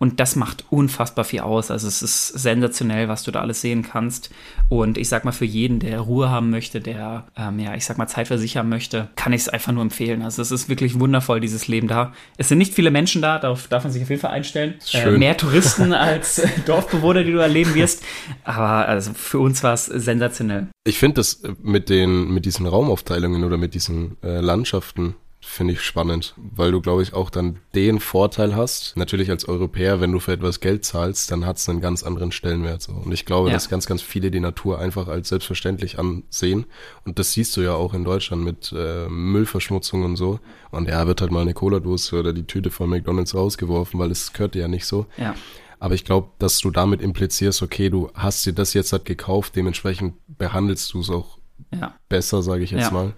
Und 0.00 0.18
das 0.18 0.34
macht 0.34 0.64
unfassbar 0.70 1.24
viel 1.24 1.42
aus. 1.42 1.70
Also 1.70 1.86
es 1.86 2.02
ist 2.02 2.26
sensationell, 2.26 3.06
was 3.06 3.22
du 3.22 3.30
da 3.30 3.42
alles 3.42 3.60
sehen 3.60 3.82
kannst. 3.84 4.30
Und 4.68 4.98
ich 4.98 5.08
sag 5.08 5.24
mal, 5.24 5.30
für 5.30 5.44
jeden, 5.44 5.78
der 5.78 6.00
Ruhe 6.00 6.30
haben 6.30 6.50
möchte, 6.50 6.80
der, 6.80 7.28
ähm, 7.36 7.60
ja, 7.60 7.76
ich 7.76 7.84
sag 7.84 7.96
mal, 7.96 8.08
Zeit 8.08 8.26
versichern 8.26 8.68
möchte, 8.68 9.10
kann 9.14 9.32
ich 9.32 9.42
es 9.42 9.48
einfach 9.48 9.70
nur 9.70 9.82
empfehlen. 9.82 10.22
Also 10.22 10.42
es 10.42 10.50
ist 10.50 10.68
wirklich 10.68 10.98
wundervoll, 10.98 11.38
dieses 11.38 11.68
Leben 11.68 11.86
da. 11.86 12.12
Es 12.38 12.48
sind 12.48 12.58
nicht 12.58 12.74
viele 12.74 12.90
Menschen 12.90 13.22
da, 13.22 13.38
darauf 13.38 13.68
darf 13.68 13.84
man 13.84 13.92
sich 13.92 14.02
auf 14.02 14.10
jeden 14.10 14.20
Fall 14.20 14.32
einstellen. 14.32 14.74
Äh, 14.92 15.12
mehr 15.12 15.36
Touristen 15.36 15.92
als 15.92 16.42
Dorfbewohner, 16.66 17.22
die 17.22 17.30
du 17.30 17.38
erleben 17.38 17.76
wirst. 17.76 18.02
Aber 18.42 18.88
also 18.88 19.12
für 19.14 19.38
uns 19.38 19.62
war 19.62 19.74
es 19.74 19.86
sensationell. 19.86 20.66
Ich 20.86 20.98
finde 20.98 21.16
das 21.16 21.42
mit 21.62 21.88
den, 21.88 22.32
mit 22.32 22.44
diesen 22.44 22.64
Raumaufteilungen 22.64 23.42
oder 23.42 23.56
mit 23.56 23.74
diesen 23.74 24.16
äh, 24.22 24.40
Landschaften 24.40 25.16
finde 25.40 25.74
ich 25.74 25.80
spannend, 25.80 26.34
weil 26.36 26.72
du, 26.72 26.80
glaube 26.80 27.02
ich, 27.02 27.12
auch 27.12 27.30
dann 27.30 27.58
den 27.74 28.00
Vorteil 28.00 28.54
hast. 28.54 28.96
Natürlich 28.96 29.30
als 29.30 29.48
Europäer, 29.48 30.00
wenn 30.00 30.12
du 30.12 30.18
für 30.18 30.32
etwas 30.32 30.60
Geld 30.60 30.84
zahlst, 30.84 31.30
dann 31.30 31.44
hat 31.44 31.56
es 31.56 31.68
einen 31.68 31.80
ganz 31.80 32.02
anderen 32.02 32.32
Stellenwert. 32.32 32.82
So. 32.82 32.92
Und 32.92 33.12
ich 33.12 33.24
glaube, 33.24 33.48
ja. 33.48 33.54
dass 33.54 33.68
ganz, 33.68 33.86
ganz 33.86 34.02
viele 34.02 34.30
die 34.30 34.40
Natur 34.40 34.78
einfach 34.78 35.08
als 35.08 35.28
selbstverständlich 35.28 35.98
ansehen. 35.98 36.66
Und 37.04 37.18
das 37.18 37.32
siehst 37.32 37.56
du 37.56 37.62
ja 37.62 37.74
auch 37.74 37.94
in 37.94 38.04
Deutschland 38.04 38.44
mit 38.44 38.72
äh, 38.76 39.08
Müllverschmutzung 39.08 40.04
und 40.04 40.16
so. 40.16 40.40
Und 40.70 40.88
ja, 40.88 41.06
wird 41.06 41.20
halt 41.20 41.32
mal 41.32 41.42
eine 41.42 41.54
Cola-Dose 41.54 42.18
oder 42.18 42.32
die 42.32 42.46
Tüte 42.46 42.70
von 42.70 42.88
McDonalds 42.90 43.34
rausgeworfen, 43.34 43.98
weil 43.98 44.10
es 44.10 44.32
gehört 44.32 44.54
ja 44.56 44.68
nicht 44.68 44.86
so. 44.86 45.06
Ja. 45.16 45.34
Aber 45.78 45.94
ich 45.94 46.04
glaube, 46.04 46.30
dass 46.38 46.58
du 46.58 46.70
damit 46.70 47.00
implizierst, 47.00 47.62
okay, 47.62 47.90
du 47.90 48.10
hast 48.14 48.44
dir 48.46 48.52
das 48.52 48.74
jetzt 48.74 48.92
halt 48.92 49.04
gekauft, 49.04 49.56
dementsprechend 49.56 50.14
behandelst 50.38 50.92
du 50.92 51.00
es 51.00 51.10
auch 51.10 51.38
ja. 51.74 51.94
besser, 52.08 52.42
sage 52.42 52.64
ich 52.64 52.70
jetzt 52.70 52.84
ja. 52.84 52.90
mal. 52.90 53.12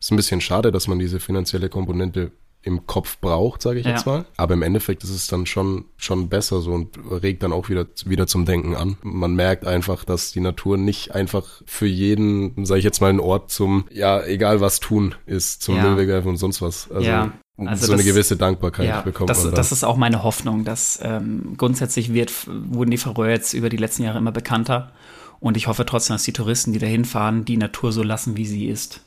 Ist 0.00 0.12
ein 0.12 0.16
bisschen 0.16 0.40
schade, 0.40 0.70
dass 0.72 0.86
man 0.88 0.98
diese 0.98 1.20
finanzielle 1.20 1.68
Komponente 1.68 2.32
im 2.62 2.86
Kopf 2.86 3.18
braucht, 3.20 3.62
sage 3.62 3.80
ich 3.80 3.86
ja. 3.86 3.92
jetzt 3.92 4.06
mal. 4.06 4.26
Aber 4.36 4.54
im 4.54 4.62
Endeffekt 4.62 5.04
ist 5.04 5.10
es 5.10 5.26
dann 5.26 5.46
schon, 5.46 5.86
schon 5.96 6.28
besser 6.28 6.60
so 6.60 6.72
und 6.72 6.98
regt 7.10 7.42
dann 7.42 7.52
auch 7.52 7.68
wieder, 7.68 7.86
wieder 8.04 8.26
zum 8.26 8.44
Denken 8.44 8.74
an. 8.74 8.98
Man 9.02 9.34
merkt 9.34 9.66
einfach, 9.66 10.04
dass 10.04 10.32
die 10.32 10.40
Natur 10.40 10.76
nicht 10.76 11.14
einfach 11.14 11.62
für 11.66 11.86
jeden, 11.86 12.64
sage 12.66 12.78
ich 12.78 12.84
jetzt 12.84 13.00
mal, 13.00 13.10
ein 13.10 13.20
Ort 13.20 13.50
zum, 13.50 13.86
ja, 13.92 14.22
egal 14.24 14.60
was 14.60 14.80
tun 14.80 15.14
ist, 15.26 15.62
zum 15.62 15.76
ja. 15.76 15.82
Müllwegwerfen 15.84 16.30
und 16.30 16.36
sonst 16.36 16.60
was. 16.60 16.90
Also, 16.90 17.08
ja. 17.08 17.32
Also 17.66 17.86
so 17.86 17.92
das, 17.92 18.00
eine 18.00 18.08
gewisse 18.08 18.36
Dankbarkeit 18.36 18.86
ja, 18.86 19.00
bekommt 19.00 19.30
das. 19.30 19.50
Das 19.50 19.72
ist 19.72 19.82
auch 19.82 19.96
meine 19.96 20.22
Hoffnung, 20.22 20.64
dass 20.64 21.00
ähm, 21.02 21.54
grundsätzlich 21.56 22.12
wird, 22.12 22.32
wurden 22.46 22.90
die 22.90 22.98
Färöer 22.98 23.30
jetzt 23.30 23.52
über 23.52 23.68
die 23.68 23.76
letzten 23.76 24.04
Jahre 24.04 24.18
immer 24.18 24.32
bekannter. 24.32 24.92
Und 25.40 25.56
ich 25.56 25.66
hoffe 25.66 25.84
trotzdem, 25.84 26.14
dass 26.14 26.22
die 26.22 26.32
Touristen, 26.32 26.72
die 26.72 26.78
da 26.78 26.86
hinfahren, 26.86 27.44
die 27.44 27.56
Natur 27.56 27.92
so 27.92 28.02
lassen, 28.02 28.36
wie 28.36 28.46
sie 28.46 28.66
ist. 28.66 29.00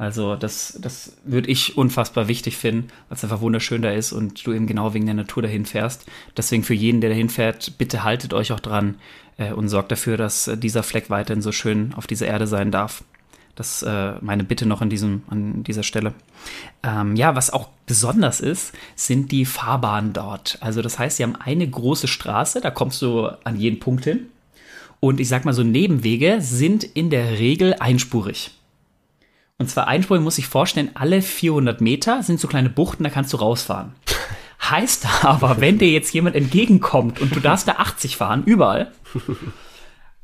Also 0.00 0.34
das, 0.34 0.78
das 0.80 1.12
würde 1.24 1.50
ich 1.50 1.76
unfassbar 1.76 2.26
wichtig 2.26 2.56
finden, 2.56 2.88
weil 3.08 3.16
es 3.16 3.22
einfach 3.22 3.42
wunderschön 3.42 3.82
da 3.82 3.90
ist 3.90 4.12
und 4.12 4.46
du 4.46 4.54
eben 4.54 4.66
genau 4.66 4.94
wegen 4.94 5.04
der 5.04 5.14
Natur 5.14 5.42
dahin 5.42 5.66
fährst. 5.66 6.06
Deswegen 6.38 6.64
für 6.64 6.72
jeden, 6.72 7.02
der 7.02 7.10
dahin 7.10 7.28
fährt, 7.28 7.76
bitte 7.76 8.02
haltet 8.02 8.32
euch 8.32 8.52
auch 8.52 8.60
dran 8.60 8.94
äh, 9.36 9.52
und 9.52 9.68
sorgt 9.68 9.92
dafür, 9.92 10.16
dass 10.16 10.48
äh, 10.48 10.56
dieser 10.56 10.82
Fleck 10.82 11.10
weiterhin 11.10 11.42
so 11.42 11.52
schön 11.52 11.92
auf 11.94 12.06
dieser 12.06 12.26
Erde 12.26 12.46
sein 12.46 12.70
darf. 12.70 13.04
Das 13.60 13.82
äh, 13.82 14.14
meine 14.22 14.42
Bitte 14.42 14.64
noch 14.64 14.80
an, 14.80 14.88
diesem, 14.88 15.22
an 15.28 15.64
dieser 15.64 15.82
Stelle. 15.82 16.14
Ähm, 16.82 17.14
ja, 17.14 17.36
was 17.36 17.52
auch 17.52 17.68
besonders 17.84 18.40
ist, 18.40 18.72
sind 18.96 19.32
die 19.32 19.44
Fahrbahnen 19.44 20.14
dort. 20.14 20.56
Also 20.62 20.80
das 20.80 20.98
heißt, 20.98 21.18
sie 21.18 21.24
haben 21.24 21.36
eine 21.36 21.68
große 21.68 22.08
Straße, 22.08 22.62
da 22.62 22.70
kommst 22.70 23.02
du 23.02 23.26
an 23.44 23.56
jeden 23.56 23.78
Punkt 23.78 24.04
hin. 24.04 24.30
Und 24.98 25.20
ich 25.20 25.28
sag 25.28 25.44
mal 25.44 25.52
so, 25.52 25.62
Nebenwege 25.62 26.38
sind 26.40 26.84
in 26.84 27.10
der 27.10 27.38
Regel 27.38 27.74
einspurig. 27.78 28.52
Und 29.58 29.68
zwar 29.68 29.88
einspurig 29.88 30.22
muss 30.22 30.38
ich 30.38 30.46
vorstellen, 30.46 30.92
alle 30.94 31.20
400 31.20 31.82
Meter 31.82 32.22
sind 32.22 32.40
so 32.40 32.48
kleine 32.48 32.70
Buchten, 32.70 33.04
da 33.04 33.10
kannst 33.10 33.34
du 33.34 33.36
rausfahren. 33.36 33.92
Heißt 34.62 35.06
aber, 35.22 35.60
wenn 35.60 35.76
dir 35.76 35.90
jetzt 35.90 36.14
jemand 36.14 36.34
entgegenkommt 36.34 37.20
und 37.20 37.36
du 37.36 37.40
darfst 37.40 37.68
da 37.68 37.72
80 37.72 38.16
fahren, 38.16 38.42
überall, 38.46 38.90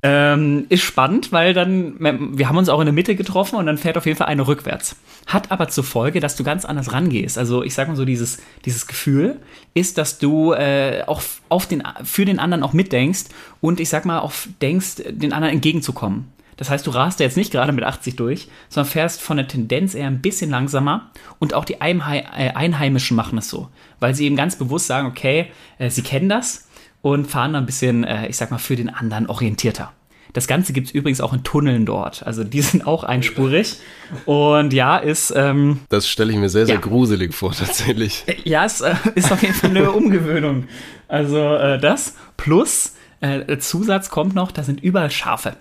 ähm, 0.03 0.67
ist 0.69 0.83
spannend, 0.83 1.33
weil 1.33 1.55
dann, 1.55 1.97
wir 1.99 2.49
haben 2.49 2.59
uns 2.59 2.69
auch 2.69 2.81
in 2.81 2.87
der 2.87 2.93
Mitte 2.93 3.17
getroffen 3.17 3.57
und 3.57 3.67
dann 3.67 3.79
fährt 3.79 3.97
auf 3.97 4.07
jeden 4.07 4.19
Fall 4.19 4.29
eine 4.29 4.47
rückwärts. 4.47 4.97
Hat 5.27 5.51
aber 5.51 5.69
zur 5.69 5.85
Folge, 5.85 6.21
dass 6.21 6.37
du 6.37 6.45
ganz 6.45 6.65
anders 6.65 6.93
rangehst. 6.93 7.39
Also 7.39 7.63
ich 7.63 7.75
sag 7.75 7.89
mal 7.89 7.97
so, 7.97 8.05
dieses, 8.05 8.39
dieses 8.65 8.87
Gefühl 8.87 9.41
ist, 9.75 9.99
dass 9.99 10.19
du 10.19 10.53
äh, 10.53 11.03
auch 11.07 11.23
auf 11.49 11.67
den, 11.67 11.83
für 12.05 12.25
den 12.25 12.39
anderen 12.39 12.63
auch 12.63 12.73
mitdenkst 12.73 13.27
und 13.61 13.81
ich 13.81 13.89
sag 13.89 14.05
mal 14.05 14.21
auch 14.21 14.33
denkst, 14.61 15.03
den 15.09 15.33
anderen 15.33 15.55
entgegenzukommen. 15.55 16.31
Das 16.57 16.71
heißt, 16.71 16.87
du 16.87 16.91
rast 16.91 17.21
jetzt 17.21 17.37
nicht 17.37 17.53
gerade 17.53 17.73
mit 17.73 17.85
80 17.85 18.17
durch, 18.17 18.49
sondern 18.69 18.91
fährst 18.91 19.21
von 19.21 19.37
der 19.37 19.49
Tendenz 19.49 19.95
eher 19.95 20.07
ein 20.07 20.23
bisschen 20.23 20.51
langsamer. 20.51 21.11
Und 21.39 21.53
auch 21.53 21.65
die 21.65 21.75
äh, 21.75 22.25
Einheimischen 22.55 23.17
machen 23.17 23.39
es 23.39 23.51
so, 23.51 23.69
weil 24.01 24.15
sie 24.15 24.25
eben 24.25 24.37
ganz 24.37 24.57
bewusst 24.57 24.87
sagen, 24.87 25.07
okay, 25.07 25.49
äh, 25.79 25.91
sie 25.91 26.03
kennen 26.03 26.29
das 26.29 26.66
und 27.07 27.29
fahren 27.29 27.53
dann 27.53 27.63
ein 27.63 27.67
bisschen, 27.67 28.03
äh, 28.03 28.27
ich 28.27 28.37
sag 28.37 28.51
mal, 28.51 28.59
für 28.59 28.75
den 28.75 28.89
anderen 28.89 29.29
orientierter. 29.29 29.93
Das 30.33 30.49
Ganze 30.49 30.73
gibt 30.73 30.89
es 30.89 30.93
übrigens 30.93 31.21
auch 31.21 31.33
in 31.33 31.45
Tunneln 31.45 31.87
dort. 31.87 32.27
Also 32.27 32.43
die 32.43 32.61
sind 32.63 32.85
auch 32.85 33.05
einspurig. 33.05 33.77
Und 34.25 34.73
ja, 34.73 34.97
ist. 34.97 35.33
Ähm, 35.37 35.79
das 35.89 36.09
stelle 36.09 36.33
ich 36.33 36.39
mir 36.39 36.49
sehr, 36.49 36.67
sehr 36.67 36.75
ja. 36.75 36.81
gruselig 36.81 37.33
vor, 37.33 37.53
tatsächlich. 37.53 38.25
Ja, 38.43 38.65
es 38.65 38.81
äh, 38.81 38.97
ist 39.15 39.31
auf 39.31 39.41
jeden 39.41 39.55
Fall 39.55 39.71
eine 39.71 39.93
Umgewöhnung. 39.93 40.65
Also 41.07 41.39
äh, 41.39 41.79
das 41.79 42.17
plus 42.37 42.95
äh, 43.21 43.57
Zusatz 43.59 44.11
kommt 44.11 44.35
noch, 44.35 44.51
da 44.51 44.65
sind 44.65 44.83
überall 44.83 45.13
Schafe. 45.13 45.55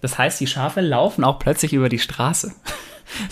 Das 0.00 0.16
heißt, 0.16 0.38
die 0.38 0.46
Schafe 0.46 0.80
laufen 0.80 1.24
auch 1.24 1.40
plötzlich 1.40 1.72
über 1.72 1.88
die 1.88 1.98
Straße. 1.98 2.54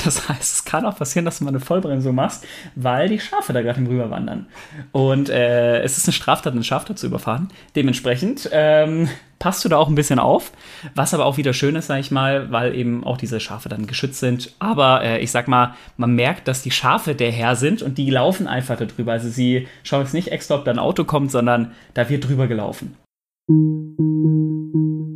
Das 0.04 0.28
heißt, 0.28 0.54
es 0.54 0.64
kann 0.64 0.84
auch 0.84 0.96
passieren, 0.96 1.24
dass 1.24 1.38
du 1.38 1.44
mal 1.44 1.50
eine 1.50 1.60
Vollbremsung 1.60 2.14
machst, 2.14 2.46
weil 2.74 3.08
die 3.08 3.20
Schafe 3.20 3.52
da 3.52 3.62
gerade 3.62 3.80
im 3.80 3.86
Rüberwandern. 3.86 4.46
Und 4.92 5.28
äh, 5.28 5.80
es 5.82 5.98
ist 5.98 6.06
eine 6.06 6.12
Straftat, 6.12 6.54
ein 6.54 6.64
Schaf 6.64 6.84
dazu 6.84 7.06
überfahren. 7.06 7.48
Dementsprechend 7.74 8.48
ähm, 8.52 9.08
passt 9.38 9.64
du 9.64 9.68
da 9.68 9.76
auch 9.76 9.88
ein 9.88 9.94
bisschen 9.94 10.18
auf. 10.18 10.52
Was 10.94 11.14
aber 11.14 11.26
auch 11.26 11.36
wieder 11.36 11.52
schön 11.52 11.74
ist, 11.74 11.88
sag 11.88 11.98
ich 11.98 12.10
mal, 12.10 12.52
weil 12.52 12.74
eben 12.74 13.04
auch 13.04 13.16
diese 13.16 13.40
Schafe 13.40 13.68
dann 13.68 13.86
geschützt 13.86 14.20
sind. 14.20 14.54
Aber 14.58 15.02
äh, 15.02 15.18
ich 15.18 15.30
sag 15.30 15.48
mal, 15.48 15.74
man 15.96 16.14
merkt, 16.14 16.48
dass 16.48 16.62
die 16.62 16.70
Schafe 16.70 17.14
der 17.14 17.32
Herr 17.32 17.56
sind 17.56 17.82
und 17.82 17.98
die 17.98 18.10
laufen 18.10 18.46
einfach 18.46 18.78
darüber. 18.78 19.12
Also 19.12 19.28
sie 19.28 19.66
schauen 19.82 20.02
jetzt 20.02 20.14
nicht 20.14 20.30
extra, 20.30 20.54
ob 20.54 20.64
da 20.64 20.70
ein 20.70 20.78
Auto 20.78 21.04
kommt, 21.04 21.32
sondern 21.32 21.72
da 21.94 22.08
wird 22.08 22.28
drüber 22.28 22.46
gelaufen. 22.46 22.96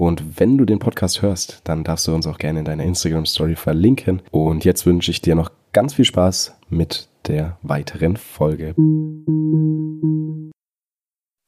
Und 0.00 0.40
wenn 0.40 0.56
du 0.56 0.64
den 0.64 0.78
Podcast 0.78 1.20
hörst, 1.20 1.60
dann 1.64 1.84
darfst 1.84 2.08
du 2.08 2.14
uns 2.14 2.26
auch 2.26 2.38
gerne 2.38 2.60
in 2.60 2.64
deiner 2.64 2.84
Instagram 2.84 3.26
Story 3.26 3.54
verlinken. 3.54 4.22
Und 4.30 4.64
jetzt 4.64 4.86
wünsche 4.86 5.10
ich 5.10 5.20
dir 5.20 5.34
noch 5.34 5.50
ganz 5.74 5.92
viel 5.92 6.06
Spaß 6.06 6.56
mit 6.70 7.06
der 7.26 7.58
weiteren 7.60 8.16
Folge. 8.16 8.74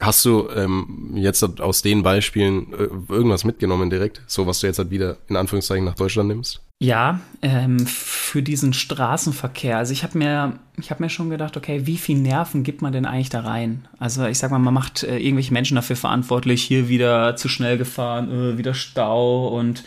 Hast 0.03 0.25
du 0.25 0.49
ähm, 0.51 1.13
jetzt 1.15 1.61
aus 1.61 1.83
den 1.83 2.03
Beispielen 2.03 2.73
äh, 2.73 3.13
irgendwas 3.13 3.45
mitgenommen 3.45 3.89
direkt? 3.89 4.21
So, 4.27 4.49
was 4.49 4.59
du 4.59 4.67
jetzt 4.67 4.81
halt 4.81 4.91
wieder 4.91 5.19
in 5.29 5.37
Anführungszeichen 5.37 5.85
nach 5.85 5.95
Deutschland 5.95 6.29
nimmst? 6.29 6.61
Ja, 6.81 7.21
ähm, 7.41 7.87
für 7.87 8.43
diesen 8.43 8.73
Straßenverkehr. 8.73 9.79
Also 9.79 9.93
ich 9.93 10.03
habe 10.03 10.19
mir, 10.19 10.59
ich 10.77 10.91
habe 10.91 11.05
mir 11.05 11.09
schon 11.09 11.31
gedacht, 11.31 11.57
okay, 11.57 11.87
wie 11.87 11.97
viel 11.97 12.19
Nerven 12.19 12.65
gibt 12.65 12.83
man 12.83 12.93
denn 12.93 13.07
eigentlich 13.07 13.29
da 13.29 13.43
rein? 13.43 13.87
Also 14.01 14.27
ich 14.27 14.41
sag 14.41 14.51
mal, 14.51 14.59
man 14.59 14.75
macht 14.75 15.05
äh, 15.05 15.19
irgendwelche 15.19 15.53
Menschen 15.53 15.77
dafür 15.77 15.95
verantwortlich, 15.95 16.65
hier 16.65 16.89
wieder 16.89 17.37
zu 17.37 17.49
schnell 17.49 17.79
gefahren, 17.79 18.33
äh, 18.33 18.59
wieder 18.59 18.75
Stau 18.75 19.57
und 19.57 19.85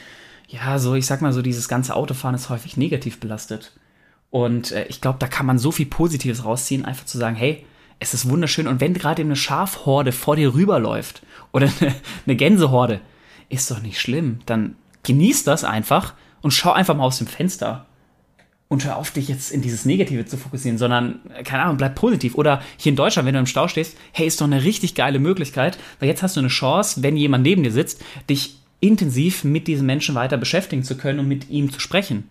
ja, 0.48 0.80
so 0.80 0.96
ich 0.96 1.06
sag 1.06 1.22
mal 1.22 1.34
so 1.34 1.42
dieses 1.42 1.68
ganze 1.68 1.94
Autofahren 1.94 2.36
ist 2.36 2.50
häufig 2.50 2.78
negativ 2.78 3.20
belastet. 3.20 3.74
Und 4.30 4.72
äh, 4.72 4.86
ich 4.88 5.02
glaube, 5.02 5.20
da 5.20 5.28
kann 5.28 5.46
man 5.46 5.60
so 5.60 5.74
viel 5.74 5.88
Positives 5.88 6.46
rausziehen, 6.46 6.86
einfach 6.86 7.06
zu 7.06 7.18
sagen, 7.18 7.36
hey, 7.36 7.66
es 8.00 8.14
ist 8.14 8.30
wunderschön 8.30 8.68
und 8.68 8.82
wenn 8.82 8.94
gerade 8.94 9.22
eine 9.22 9.36
Schafhorde 9.36 10.12
vor 10.12 10.36
dir 10.36 10.54
rüberläuft 10.54 11.22
oder 11.52 11.70
eine, 11.82 11.96
eine 12.26 12.36
Gänsehorde, 12.36 13.02
ist 13.50 13.70
doch 13.72 13.82
nicht 13.82 14.00
schlimm. 14.00 14.40
Dann 14.46 14.76
genieß 15.04 15.44
das 15.44 15.64
einfach 15.64 16.14
und 16.42 16.52
schau 16.52 16.72
einfach 16.72 16.96
mal 16.96 17.06
aus 17.06 17.18
dem 17.18 17.28
Fenster. 17.28 17.86
Und 18.68 18.84
hör 18.84 18.98
auf, 18.98 19.12
dich 19.12 19.28
jetzt 19.28 19.52
in 19.52 19.62
dieses 19.62 19.86
Negative 19.86 20.26
zu 20.26 20.38
fokussieren, 20.38 20.80
sondern, 20.80 21.20
keine 21.44 21.64
Ahnung, 21.64 21.78
bleib 21.78 21.94
positiv. 21.94 22.34
Oder 22.34 22.64
hier 22.78 22.90
in 22.90 22.96
Deutschland, 22.96 23.28
wenn 23.28 23.36
du 23.36 23.40
im 23.40 23.46
Stau 23.46 23.68
stehst, 23.68 23.96
hey, 24.12 24.26
ist 24.26 24.42
doch 24.42 24.46
eine 24.46 24.64
richtig 24.64 24.96
geile 24.96 25.20
Möglichkeit, 25.20 25.78
weil 26.00 26.10
jetzt 26.10 26.24
hast 26.24 26.36
du 26.36 26.40
eine 26.40 26.50
Chance, 26.50 27.04
wenn 27.04 27.16
jemand 27.16 27.44
neben 27.44 27.62
dir 27.62 27.72
sitzt, 27.72 28.04
dich 28.28 28.58
intensiv 28.80 29.44
mit 29.44 29.68
diesem 29.68 29.86
Menschen 29.86 30.16
weiter 30.16 30.38
beschäftigen 30.38 30.84
zu 30.84 30.98
können 30.98 31.20
und 31.20 31.28
mit 31.28 31.50
ihm 31.50 31.72
zu 31.72 31.80
sprechen. 31.80 32.28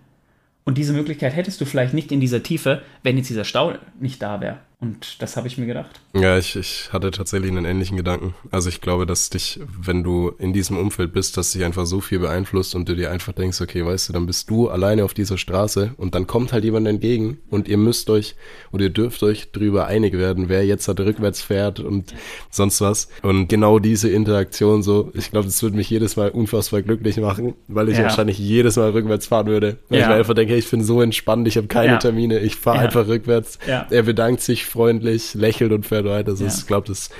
Und 0.64 0.78
diese 0.78 0.92
Möglichkeit 0.92 1.36
hättest 1.36 1.60
du 1.60 1.66
vielleicht 1.66 1.94
nicht 1.94 2.10
in 2.10 2.20
dieser 2.20 2.42
Tiefe, 2.42 2.82
wenn 3.02 3.16
jetzt 3.16 3.30
dieser 3.30 3.44
Stau 3.44 3.74
nicht 4.00 4.20
da 4.20 4.40
wäre. 4.40 4.58
Und 4.80 5.22
das 5.22 5.36
habe 5.36 5.46
ich 5.46 5.56
mir 5.56 5.66
gedacht. 5.66 6.00
Ja, 6.14 6.36
ich, 6.36 6.56
ich 6.56 6.92
hatte 6.92 7.10
tatsächlich 7.10 7.50
einen 7.50 7.64
ähnlichen 7.64 7.96
Gedanken. 7.96 8.34
Also 8.50 8.68
ich 8.68 8.80
glaube, 8.80 9.06
dass 9.06 9.30
dich, 9.30 9.60
wenn 9.80 10.02
du 10.02 10.32
in 10.38 10.52
diesem 10.52 10.76
Umfeld 10.76 11.12
bist, 11.12 11.36
dass 11.36 11.52
dich 11.52 11.64
einfach 11.64 11.86
so 11.86 12.00
viel 12.00 12.18
beeinflusst 12.18 12.74
und 12.74 12.88
du 12.88 12.94
dir 12.94 13.10
einfach 13.10 13.32
denkst, 13.32 13.60
okay, 13.60 13.84
weißt 13.84 14.08
du, 14.08 14.12
dann 14.12 14.26
bist 14.26 14.50
du 14.50 14.68
alleine 14.68 15.04
auf 15.04 15.14
dieser 15.14 15.38
Straße 15.38 15.94
und 15.96 16.14
dann 16.14 16.26
kommt 16.26 16.52
halt 16.52 16.64
jemand 16.64 16.86
entgegen 16.86 17.38
und 17.50 17.68
ihr 17.68 17.78
müsst 17.78 18.10
euch 18.10 18.34
oder 18.72 18.84
ihr 18.84 18.90
dürft 18.90 19.22
euch 19.22 19.52
drüber 19.52 19.86
einig 19.86 20.12
werden, 20.14 20.48
wer 20.48 20.66
jetzt 20.66 20.86
halt 20.88 21.00
rückwärts 21.00 21.40
fährt 21.40 21.80
und 21.80 22.12
sonst 22.50 22.80
was. 22.80 23.08
Und 23.22 23.48
genau 23.48 23.78
diese 23.78 24.10
Interaktion 24.10 24.82
so, 24.82 25.10
ich 25.14 25.30
glaube, 25.30 25.46
das 25.46 25.62
würde 25.62 25.76
mich 25.76 25.88
jedes 25.88 26.16
Mal 26.16 26.30
unfassbar 26.30 26.82
glücklich 26.82 27.16
machen, 27.16 27.54
weil 27.68 27.88
ich 27.88 27.96
ja. 27.96 28.04
wahrscheinlich 28.04 28.38
jedes 28.38 28.76
Mal 28.76 28.90
rückwärts 28.90 29.28
fahren 29.28 29.46
würde. 29.46 29.78
Weil 29.88 30.00
ja. 30.00 30.04
ich 30.04 30.10
mir 30.10 30.16
einfach 30.16 30.34
denke, 30.34 30.52
hey, 30.52 30.58
ich 30.58 30.70
bin 30.70 30.82
so 30.82 31.00
entspannt, 31.00 31.48
ich 31.48 31.56
habe 31.56 31.68
keine 31.68 31.92
ja. 31.92 31.98
Termine, 31.98 32.40
ich 32.40 32.56
fahre 32.56 32.80
einfach 32.80 33.06
rückwärts. 33.06 33.58
Er 33.66 34.02
bedankt 34.02 34.42
sich 34.42 34.63
freundlich, 34.64 35.34
lächelt 35.34 35.72
und 35.72 35.86
fährt 35.86 36.06
weiter. 36.06 36.30
Also 36.30 36.44
ja. 36.44 36.52
ich 36.54 36.66
glaube, 36.66 36.88
das. 36.88 37.10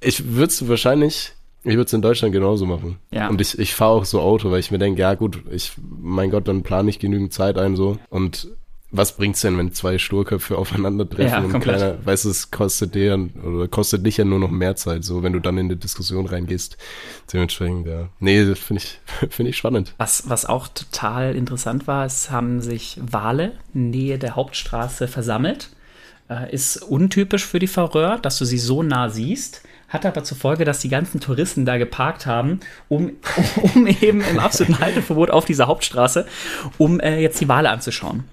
Ich 0.00 0.34
würde 0.34 0.48
es 0.48 0.68
wahrscheinlich, 0.68 1.32
ich 1.64 1.74
würde 1.74 1.84
es 1.84 1.92
in 1.92 2.02
Deutschland 2.02 2.32
genauso 2.32 2.66
machen. 2.66 2.98
Ja. 3.12 3.28
Und 3.28 3.40
ich, 3.40 3.58
ich 3.58 3.74
fahre 3.74 3.92
auch 3.92 4.04
so 4.04 4.20
Auto, 4.20 4.50
weil 4.50 4.60
ich 4.60 4.70
mir 4.70 4.78
denke, 4.78 5.00
ja 5.00 5.14
gut, 5.14 5.42
ich, 5.50 5.72
mein 6.00 6.30
Gott, 6.30 6.48
dann 6.48 6.62
plane 6.62 6.90
ich 6.90 6.98
genügend 6.98 7.32
Zeit 7.32 7.56
ein 7.56 7.76
so. 7.76 7.98
Und 8.10 8.48
was 8.92 9.16
bringt's 9.16 9.40
denn, 9.40 9.56
wenn 9.56 9.72
zwei 9.72 9.98
Sturköpfe 9.98 10.58
aufeinandertreffen 10.58 11.30
ja, 11.30 11.38
und 11.38 11.50
komplett. 11.50 11.78
kleiner, 11.78 12.06
weißt 12.06 12.26
du, 12.26 12.30
es 12.30 12.50
kostet 12.50 12.94
dir 12.94 13.28
oder 13.42 13.66
kostet 13.66 14.04
dich 14.04 14.18
ja 14.18 14.24
nur 14.24 14.38
noch 14.38 14.50
mehr 14.50 14.76
Zeit, 14.76 15.02
so 15.04 15.22
wenn 15.22 15.32
du 15.32 15.40
dann 15.40 15.56
in 15.58 15.68
die 15.68 15.76
Diskussion 15.76 16.26
reingehst. 16.26 16.76
Dementsprechend, 17.32 17.86
ja. 17.86 18.08
Nee, 18.20 18.44
das 18.44 18.58
finde 18.58 18.82
ich, 18.82 19.00
finde 19.30 19.50
ich 19.50 19.56
spannend. 19.56 19.94
Was, 19.98 20.28
was 20.28 20.46
auch 20.46 20.68
total 20.68 21.34
interessant 21.34 21.86
war, 21.86 22.04
es 22.04 22.30
haben 22.30 22.60
sich 22.60 23.00
Wale 23.00 23.52
Nähe 23.72 24.18
der 24.18 24.36
Hauptstraße 24.36 25.08
versammelt 25.08 25.70
ist 26.50 26.76
untypisch 26.76 27.46
für 27.46 27.58
die 27.58 27.66
Färöer, 27.66 28.18
dass 28.18 28.38
du 28.38 28.44
sie 28.44 28.58
so 28.58 28.82
nah 28.82 29.08
siehst. 29.08 29.62
Hat 29.88 30.06
aber 30.06 30.24
zur 30.24 30.38
Folge, 30.38 30.64
dass 30.64 30.78
die 30.78 30.88
ganzen 30.88 31.20
Touristen 31.20 31.66
da 31.66 31.76
geparkt 31.76 32.24
haben, 32.24 32.60
um, 32.88 33.12
um 33.74 33.86
eben 33.86 34.22
im 34.22 34.38
absoluten 34.38 34.80
Halteverbot 34.80 35.30
auf 35.30 35.44
dieser 35.44 35.66
Hauptstraße, 35.66 36.26
um 36.78 36.98
äh, 37.00 37.20
jetzt 37.20 37.40
die 37.40 37.48
Wale 37.48 37.70
anzuschauen. 37.70 38.24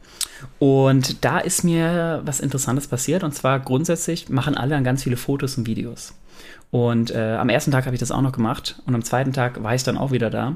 Und 0.58 1.24
da 1.26 1.40
ist 1.40 1.64
mir 1.64 2.22
was 2.24 2.40
Interessantes 2.40 2.88
passiert. 2.88 3.24
Und 3.24 3.34
zwar 3.34 3.60
grundsätzlich 3.60 4.30
machen 4.30 4.56
alle 4.56 4.72
dann 4.72 4.84
ganz 4.84 5.04
viele 5.04 5.18
Fotos 5.18 5.58
und 5.58 5.68
Videos. 5.68 6.14
Und 6.72 7.12
äh, 7.12 7.36
am 7.36 7.50
ersten 7.50 7.72
Tag 7.72 7.86
habe 7.86 7.96
ich 7.96 8.00
das 8.00 8.12
auch 8.12 8.22
noch 8.22 8.32
gemacht. 8.32 8.82
Und 8.86 8.96
am 8.96 9.04
zweiten 9.04 9.34
Tag 9.34 9.62
war 9.64 9.76
ich 9.76 9.84
dann 9.84 9.98
auch 9.98 10.12
wieder 10.12 10.30
da. 10.30 10.56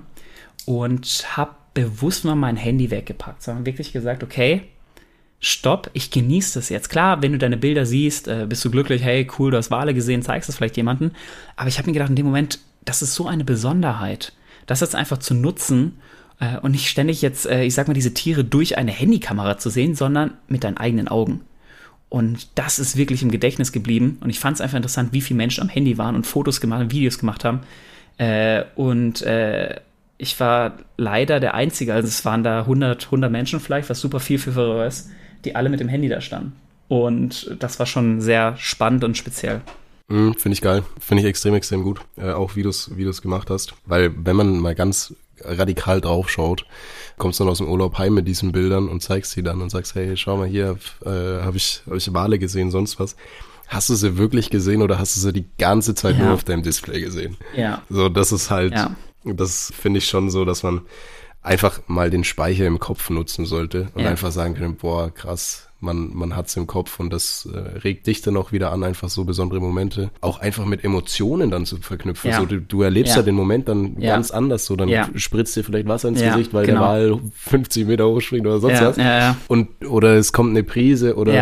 Und 0.66 1.26
habe 1.36 1.52
bewusst 1.74 2.24
mal 2.24 2.36
mein 2.36 2.56
Handy 2.56 2.92
weggepackt. 2.92 3.44
Sondern 3.44 3.66
wirklich 3.66 3.92
gesagt, 3.92 4.24
okay, 4.24 4.64
stopp, 5.44 5.90
ich 5.92 6.10
genieße 6.10 6.58
das 6.58 6.70
jetzt. 6.70 6.90
Klar, 6.90 7.22
wenn 7.22 7.34
du 7.34 7.38
deine 7.38 7.58
Bilder 7.58 7.86
siehst, 7.86 8.30
äh, 8.30 8.46
bist 8.48 8.64
du 8.64 8.72
glücklich, 8.72 9.04
hey, 9.04 9.28
cool, 9.38 9.52
du 9.52 9.58
hast 9.58 9.72
Wale 9.72 9.94
gesehen, 9.94 10.22
zeigst 10.22 10.48
es 10.48 10.56
vielleicht 10.56 10.78
jemanden. 10.78 11.12
Aber 11.58 11.68
ich 11.68 11.78
habe 11.78 11.88
mir 11.88 11.94
gedacht, 11.94 12.10
in 12.10 12.16
dem 12.16 12.26
Moment, 12.26 12.60
das 12.86 13.02
ist 13.02 13.14
so 13.14 13.28
eine 13.28 13.44
Besonderheit, 13.44 14.32
das 14.68 14.80
jetzt 14.80 14.96
einfach 14.96 15.18
zu 15.18 15.34
nutzen 15.34 16.00
äh, 16.40 16.58
und 16.60 16.72
nicht 16.72 16.88
ständig 16.88 17.22
jetzt, 17.22 17.46
äh, 17.46 17.66
ich 17.66 17.74
sag 17.74 17.88
mal, 17.88 17.94
diese 17.94 18.14
Tiere 18.14 18.46
durch 18.46 18.78
eine 18.78 18.92
Handykamera 18.92 19.58
zu 19.58 19.70
sehen, 19.70 19.96
sondern 19.96 20.32
mit 20.48 20.64
deinen 20.64 20.78
eigenen 20.78 21.10
Augen. 21.10 21.42
Und 22.08 22.48
das 22.56 22.80
ist 22.80 22.96
wirklich 22.96 23.22
im 23.22 23.32
Gedächtnis 23.32 23.74
geblieben. 23.74 24.20
Und 24.22 24.30
ich 24.30 24.40
fand 24.40 24.56
es 24.56 24.62
einfach 24.62 24.78
interessant, 24.78 25.12
wie 25.12 25.22
viele 25.22 25.38
Menschen 25.38 25.62
am 25.62 25.70
Handy 25.70 25.98
waren 25.98 26.16
und 26.16 26.26
Fotos 26.26 26.62
gemacht 26.62 26.82
und 26.82 26.92
Videos 26.94 27.20
gemacht 27.20 27.44
haben. 27.44 27.62
Äh, 28.18 28.64
und 28.76 29.24
äh, 29.24 29.82
ich 30.18 30.40
war 30.40 30.78
leider 30.96 31.42
der 31.42 31.54
Einzige, 31.54 31.94
also 31.94 32.08
es 32.08 32.24
waren 32.24 32.44
da 32.44 32.62
100, 32.62 33.06
100 33.06 33.30
Menschen 33.30 33.60
vielleicht, 33.60 33.90
was 33.90 34.00
super 34.00 34.22
viel 34.22 34.40
für 34.40 34.54
Färöer 34.54 34.88
ist 34.88 35.10
die 35.46 35.56
alle 35.56 35.70
mit 35.70 35.80
dem 35.80 35.90
Handy 35.90 36.10
da 36.10 36.22
standen. 36.22 36.54
Und 36.88 37.56
das 37.60 37.80
war 37.80 37.86
schon 37.86 38.22
sehr 38.22 38.56
spannend 38.58 39.04
und 39.04 39.18
speziell. 39.18 39.62
Mm, 40.08 40.34
Finde 40.34 40.54
ich 40.54 40.62
geil. 40.62 40.84
Finde 41.00 41.24
ich 41.24 41.30
extrem, 41.30 41.56
extrem 41.56 41.84
gut. 41.84 42.02
Äh, 42.18 42.32
auch 42.32 42.56
wie 42.56 42.64
du 42.64 42.70
es 42.70 42.96
wie 42.96 43.10
gemacht 43.22 43.50
hast. 43.50 43.74
Weil 43.86 44.12
wenn 44.16 44.36
man 44.36 44.60
mal 44.60 44.76
ganz 44.76 45.16
radikal 45.44 46.02
drauf 46.02 46.30
schaut, 46.30 46.66
kommst 47.18 47.40
du 47.40 47.44
dann 47.44 47.52
aus 47.52 47.58
dem 47.58 47.68
Urlaub 47.68 47.98
heim 47.98 48.14
mit 48.14 48.28
diesen 48.28 48.52
Bildern 48.52 48.88
und 48.88 49.02
zeigst 49.02 49.32
sie 49.32 49.44
dann 49.44 49.62
und 49.62 49.70
sagst, 49.70 49.96
hey, 49.96 50.16
schau 50.18 50.38
mal 50.38 50.48
hier, 50.48 50.78
äh, 51.06 51.10
habe 51.10 51.58
ich, 51.58 51.82
hab 51.86 51.96
ich 51.96 52.14
Wale 52.14 52.40
gesehen, 52.40 52.72
sonst 52.72 53.00
was. 53.00 53.16
Hast 53.68 53.90
du 53.90 53.96
sie 53.96 54.18
wirklich 54.18 54.50
gesehen 54.50 54.82
oder 54.82 55.00
hast 55.00 55.16
du 55.16 55.20
sie 55.20 55.34
die 55.34 55.46
ganze 55.58 55.96
Zeit 55.96 56.18
ja. 56.18 56.26
nur 56.26 56.34
auf 56.34 56.44
deinem 56.44 56.64
Display 56.64 57.02
gesehen? 57.02 57.38
Ja. 57.56 57.82
So, 57.90 58.10
das 58.10 58.32
ist 58.32 58.52
halt, 58.52 58.74
ja. 58.74 58.96
das 59.24 59.74
finde 59.76 59.98
ich 60.00 60.06
schon 60.06 60.30
so, 60.30 60.46
dass 60.46 60.64
man 60.64 60.82
einfach 61.44 61.82
mal 61.88 62.10
den 62.10 62.24
Speicher 62.24 62.66
im 62.66 62.80
Kopf 62.80 63.10
nutzen 63.10 63.46
sollte 63.46 63.90
und 63.94 64.04
ja. 64.04 64.10
einfach 64.10 64.32
sagen 64.32 64.56
können, 64.56 64.76
boah, 64.76 65.14
krass, 65.14 65.68
man, 65.84 66.12
man 66.14 66.36
hat's 66.36 66.56
im 66.56 66.66
Kopf 66.66 67.00
und 67.00 67.12
das 67.12 67.48
äh, 67.54 67.80
regt 67.80 68.08
dich 68.08 68.22
dann 68.22 68.38
auch 68.38 68.54
wieder 68.54 68.72
an, 68.72 68.84
einfach 68.84 69.10
so 69.10 69.26
besondere 69.26 69.60
Momente 69.60 70.10
auch 70.22 70.40
einfach 70.40 70.66
mit 70.66 70.84
Emotionen 70.84 71.52
dann 71.52 71.66
zu 71.66 71.78
verknüpfen. 71.78 72.32
Ja. 72.32 72.40
So, 72.40 72.46
du, 72.46 72.62
du 72.62 72.82
erlebst 72.82 73.12
ja. 73.12 73.18
ja 73.18 73.24
den 73.24 73.36
Moment 73.36 73.68
dann 73.68 74.00
ja. 74.00 74.16
ganz 74.16 74.32
anders. 74.32 74.66
So, 74.66 74.78
dann 74.78 74.90
spritzt 75.20 75.56
dir 75.56 75.64
vielleicht 75.64 75.88
Wasser 75.88 76.08
ins 76.08 76.22
Gesicht, 76.22 76.54
weil 76.54 76.66
genau. 76.66 76.96
der 76.96 77.12
Wal 77.12 77.20
50 77.36 77.86
Meter 77.86 78.08
hochspringt 78.08 78.48
oder 78.48 78.60
sonst 78.60 78.82
was. 78.82 78.98
Und, 79.50 79.86
oder 79.86 80.16
es 80.16 80.32
kommt 80.32 80.52
eine 80.52 80.64
Prise 80.64 81.16
oder 81.18 81.34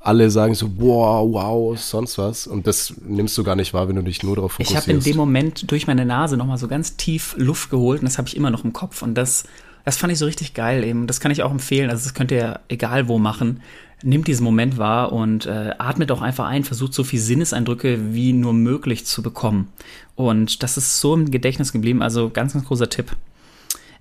alle 0.00 0.30
sagen 0.30 0.54
so, 0.54 0.68
boah, 0.68 1.28
wow, 1.30 1.78
sonst 1.78 2.16
was. 2.18 2.46
Und 2.46 2.66
das 2.66 2.94
nimmst 3.04 3.36
du 3.36 3.42
gar 3.42 3.56
nicht 3.56 3.74
wahr, 3.74 3.88
wenn 3.88 3.96
du 3.96 4.02
dich 4.02 4.22
nur 4.22 4.36
darauf 4.36 4.52
fokussierst. 4.52 4.86
Ich 4.86 4.94
habe 4.94 4.98
in 4.98 5.04
dem 5.04 5.16
Moment 5.16 5.70
durch 5.70 5.86
meine 5.86 6.06
Nase 6.06 6.36
nochmal 6.36 6.58
so 6.58 6.68
ganz 6.68 6.96
tief 6.96 7.34
Luft 7.38 7.70
geholt 7.70 8.00
und 8.00 8.04
das 8.04 8.18
habe 8.18 8.28
ich 8.28 8.36
immer 8.36 8.50
noch 8.50 8.64
im 8.64 8.72
Kopf. 8.72 9.02
Und 9.02 9.14
das, 9.14 9.44
das 9.84 9.96
fand 9.96 10.12
ich 10.12 10.18
so 10.18 10.26
richtig 10.26 10.54
geil 10.54 10.84
eben. 10.84 11.06
Das 11.06 11.18
kann 11.18 11.32
ich 11.32 11.42
auch 11.42 11.50
empfehlen. 11.50 11.90
Also 11.90 12.04
das 12.04 12.14
könnt 12.14 12.30
ihr 12.30 12.60
egal 12.68 13.08
wo 13.08 13.18
machen. 13.18 13.60
nimmt 14.02 14.28
diesen 14.28 14.44
Moment 14.44 14.78
wahr 14.78 15.12
und 15.12 15.46
äh, 15.46 15.72
atmet 15.78 16.12
auch 16.12 16.22
einfach 16.22 16.46
ein, 16.46 16.64
versucht 16.64 16.94
so 16.94 17.02
viel 17.02 17.20
Sinneseindrücke 17.20 18.14
wie 18.14 18.32
nur 18.32 18.52
möglich 18.52 19.06
zu 19.06 19.22
bekommen. 19.22 19.68
Und 20.14 20.62
das 20.62 20.76
ist 20.76 21.00
so 21.00 21.14
im 21.14 21.30
Gedächtnis 21.30 21.72
geblieben, 21.72 22.02
also 22.02 22.30
ganz, 22.30 22.52
ganz 22.52 22.64
großer 22.66 22.88
Tipp. 22.88 23.16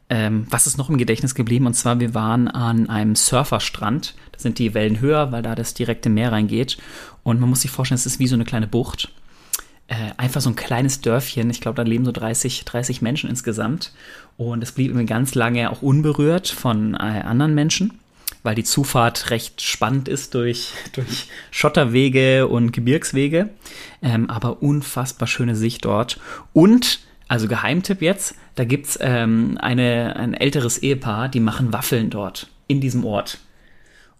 Ähm, 0.10 0.46
was 0.50 0.68
ist 0.68 0.78
noch 0.78 0.90
im 0.90 0.98
Gedächtnis 0.98 1.36
geblieben? 1.36 1.66
Und 1.66 1.74
zwar, 1.74 2.00
wir 2.00 2.14
waren 2.14 2.48
an 2.48 2.90
einem 2.90 3.16
Surferstrand. 3.16 4.16
Da 4.32 4.40
sind 4.40 4.60
die 4.60 4.74
Wellen 4.74 5.00
höher, 5.00 5.32
weil 5.32 5.42
da 5.42 5.56
das 5.56 5.74
direkte 5.74 6.10
Meer 6.10 6.32
reingeht. 6.32 6.78
Und 7.24 7.40
man 7.40 7.50
muss 7.50 7.62
sich 7.62 7.72
vorstellen, 7.72 7.98
es 7.98 8.06
ist 8.06 8.20
wie 8.20 8.28
so 8.28 8.36
eine 8.36 8.46
kleine 8.46 8.68
Bucht. 8.68 9.12
Äh, 9.88 10.12
einfach 10.18 10.42
so 10.42 10.50
ein 10.50 10.56
kleines 10.56 11.02
Dörfchen. 11.02 11.50
Ich 11.50 11.62
glaube, 11.62 11.78
da 11.78 11.84
leben 11.84 12.06
so 12.06 12.12
30, 12.12 12.66
30 12.66 13.02
Menschen 13.02 13.30
insgesamt. 13.30 13.94
Und 14.38 14.62
es 14.62 14.72
blieb 14.72 14.92
immer 14.92 15.04
ganz 15.06 15.34
lange 15.34 15.72
auch 15.72 15.82
unberührt 15.82 16.48
von 16.48 16.94
äh, 16.94 16.98
anderen 16.98 17.56
Menschen 17.56 18.00
weil 18.46 18.56
die 18.56 18.64
Zufahrt 18.64 19.32
recht 19.32 19.62
spannend 19.62 20.08
ist 20.08 20.36
durch, 20.36 20.72
durch 20.94 21.28
Schotterwege 21.52 22.48
und 22.48 22.72
Gebirgswege. 22.72 23.50
Ähm, 24.02 24.30
aber 24.30 24.62
unfassbar 24.62 25.28
schöne 25.28 25.56
Sicht 25.56 25.84
dort. 25.84 26.20
Und, 26.54 27.00
also 27.28 27.48
Geheimtipp 27.48 28.02
jetzt, 28.02 28.36
da 28.56 28.66
gibt's 28.66 28.98
ähm, 29.02 29.58
eine, 29.60 30.16
ein 30.16 30.34
älteres 30.34 30.78
Ehepaar, 30.78 31.30
die 31.30 31.40
machen 31.40 31.74
Waffeln 31.74 32.10
dort, 32.10 32.48
in 32.68 32.82
diesem 32.82 33.04
Ort. 33.06 33.40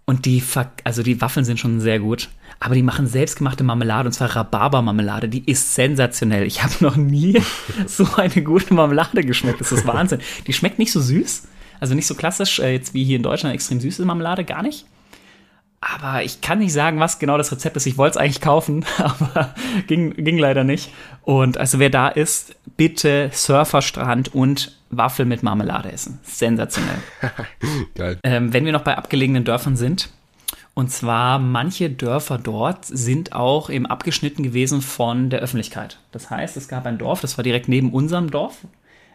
Und 0.06 0.26
die, 0.26 0.42
also 0.84 1.02
die 1.02 1.20
Waffeln 1.20 1.46
sind 1.46 1.60
schon 1.60 1.80
sehr 1.82 2.00
gut. 2.00 2.30
Aber 2.60 2.76
die 2.76 2.84
machen 2.84 3.08
selbstgemachte 3.08 3.64
Marmelade, 3.64 4.08
und 4.08 4.14
zwar 4.14 4.36
Rhabarber-Marmelade. 4.36 5.28
Die 5.28 5.50
ist 5.50 5.74
sensationell. 5.74 6.46
Ich 6.46 6.64
habe 6.64 6.74
noch 6.80 6.96
nie 6.96 7.42
so 7.88 8.08
eine 8.16 8.44
gute 8.44 8.74
Marmelade 8.74 9.24
geschmeckt. 9.24 9.62
Das 9.62 9.72
ist 9.72 9.88
Wahnsinn. 9.88 10.20
Die 10.48 10.54
schmeckt 10.54 10.80
nicht 10.80 10.92
so 10.92 11.02
süß, 11.02 11.48
also 11.80 11.96
nicht 11.96 12.08
so 12.08 12.16
klassisch, 12.16 12.60
äh, 12.60 12.74
jetzt 12.74 12.94
wie 12.94 13.04
hier 13.04 13.18
in 13.18 13.24
Deutschland 13.24 13.56
extrem 13.56 13.80
süße 13.80 14.06
Marmelade, 14.06 14.46
gar 14.46 14.62
nicht. 14.62 14.86
Aber 16.06 16.22
ich 16.22 16.40
kann 16.42 16.60
nicht 16.60 16.72
sagen, 16.72 17.00
was 17.00 17.18
genau 17.18 17.36
das 17.36 17.52
Rezept 17.52 17.76
ist. 17.78 17.88
Ich 17.88 17.98
wollte 17.98 18.12
es 18.12 18.18
eigentlich 18.18 18.40
kaufen, 18.40 18.86
aber 19.00 19.56
ging, 19.88 20.14
ging 20.14 20.38
leider 20.38 20.64
nicht. 20.64 20.94
Und 21.24 21.58
also 21.58 21.80
wer 21.80 21.90
da 21.90 22.10
ist, 22.10 22.56
bitte 22.78 23.32
Surferstrand 23.34 24.36
und 24.36 24.78
Waffel 24.92 25.26
mit 25.26 25.42
Marmelade 25.42 25.92
essen. 25.92 26.20
Sensationell. 26.22 27.00
Geil. 27.96 28.20
Ähm, 28.24 28.54
wenn 28.54 28.66
wir 28.66 28.72
noch 28.72 28.84
bei 28.84 28.96
abgelegenen 28.96 29.46
Dörfern 29.46 29.76
sind, 29.78 30.10
und 30.76 30.92
zwar 30.92 31.40
manche 31.40 31.90
Dörfer 31.90 32.38
dort 32.38 32.86
sind 32.86 33.34
auch 33.34 33.72
eben 33.72 33.88
abgeschnitten 33.88 34.44
gewesen 34.44 34.84
von 34.84 35.32
der 35.32 35.40
Öffentlichkeit. 35.40 35.98
Das 36.12 36.30
heißt, 36.30 36.56
es 36.56 36.68
gab 36.68 36.86
ein 36.86 37.00
Dorf, 37.00 37.22
das 37.22 37.40
war 37.40 37.44
direkt 37.44 37.68
neben 37.68 37.92
unserem 37.92 38.30
Dorf. 38.30 38.60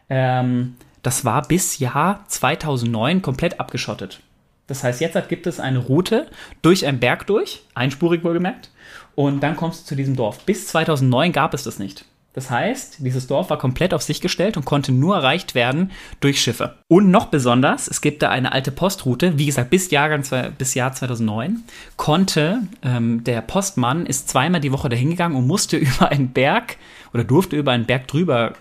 Ähm, 0.08 0.74
das 1.04 1.24
war 1.24 1.46
bis 1.46 1.78
Jahr 1.78 2.24
2009 2.26 3.22
komplett 3.22 3.60
abgeschottet. 3.60 4.22
Das 4.70 4.84
heißt, 4.84 5.00
jetzt 5.00 5.28
gibt 5.28 5.48
es 5.48 5.58
eine 5.58 5.80
Route 5.80 6.28
durch 6.62 6.86
einen 6.86 7.00
Berg 7.00 7.26
durch, 7.26 7.62
einspurig 7.74 8.22
wohlgemerkt, 8.22 8.70
und 9.16 9.42
dann 9.42 9.56
kommst 9.56 9.82
du 9.82 9.86
zu 9.88 9.96
diesem 9.96 10.14
Dorf. 10.14 10.38
Bis 10.46 10.68
2009 10.68 11.32
gab 11.32 11.54
es 11.54 11.64
das 11.64 11.80
nicht. 11.80 12.04
Das 12.34 12.50
heißt, 12.50 12.98
dieses 13.00 13.26
Dorf 13.26 13.50
war 13.50 13.58
komplett 13.58 13.92
auf 13.92 14.02
sich 14.02 14.20
gestellt 14.20 14.56
und 14.56 14.64
konnte 14.64 14.92
nur 14.92 15.16
erreicht 15.16 15.56
werden 15.56 15.90
durch 16.20 16.40
Schiffe. 16.40 16.76
Und 16.86 17.10
noch 17.10 17.26
besonders, 17.26 17.88
es 17.88 18.00
gibt 18.00 18.22
da 18.22 18.30
eine 18.30 18.52
alte 18.52 18.70
Postroute, 18.70 19.36
wie 19.38 19.46
gesagt, 19.46 19.70
bis, 19.70 19.90
Jahrgang, 19.90 20.22
bis 20.56 20.74
Jahr 20.74 20.92
2009, 20.92 21.64
konnte 21.96 22.60
ähm, 22.84 23.24
der 23.24 23.40
Postmann, 23.40 24.06
ist 24.06 24.28
zweimal 24.28 24.60
die 24.60 24.70
Woche 24.70 24.88
dahin 24.88 25.10
gegangen 25.10 25.34
und 25.34 25.48
musste 25.48 25.76
über 25.78 26.10
einen 26.10 26.32
Berg 26.32 26.76
oder 27.12 27.24
durfte 27.24 27.56
über 27.56 27.72
einen 27.72 27.86
Berg 27.86 28.06
drüber 28.06 28.52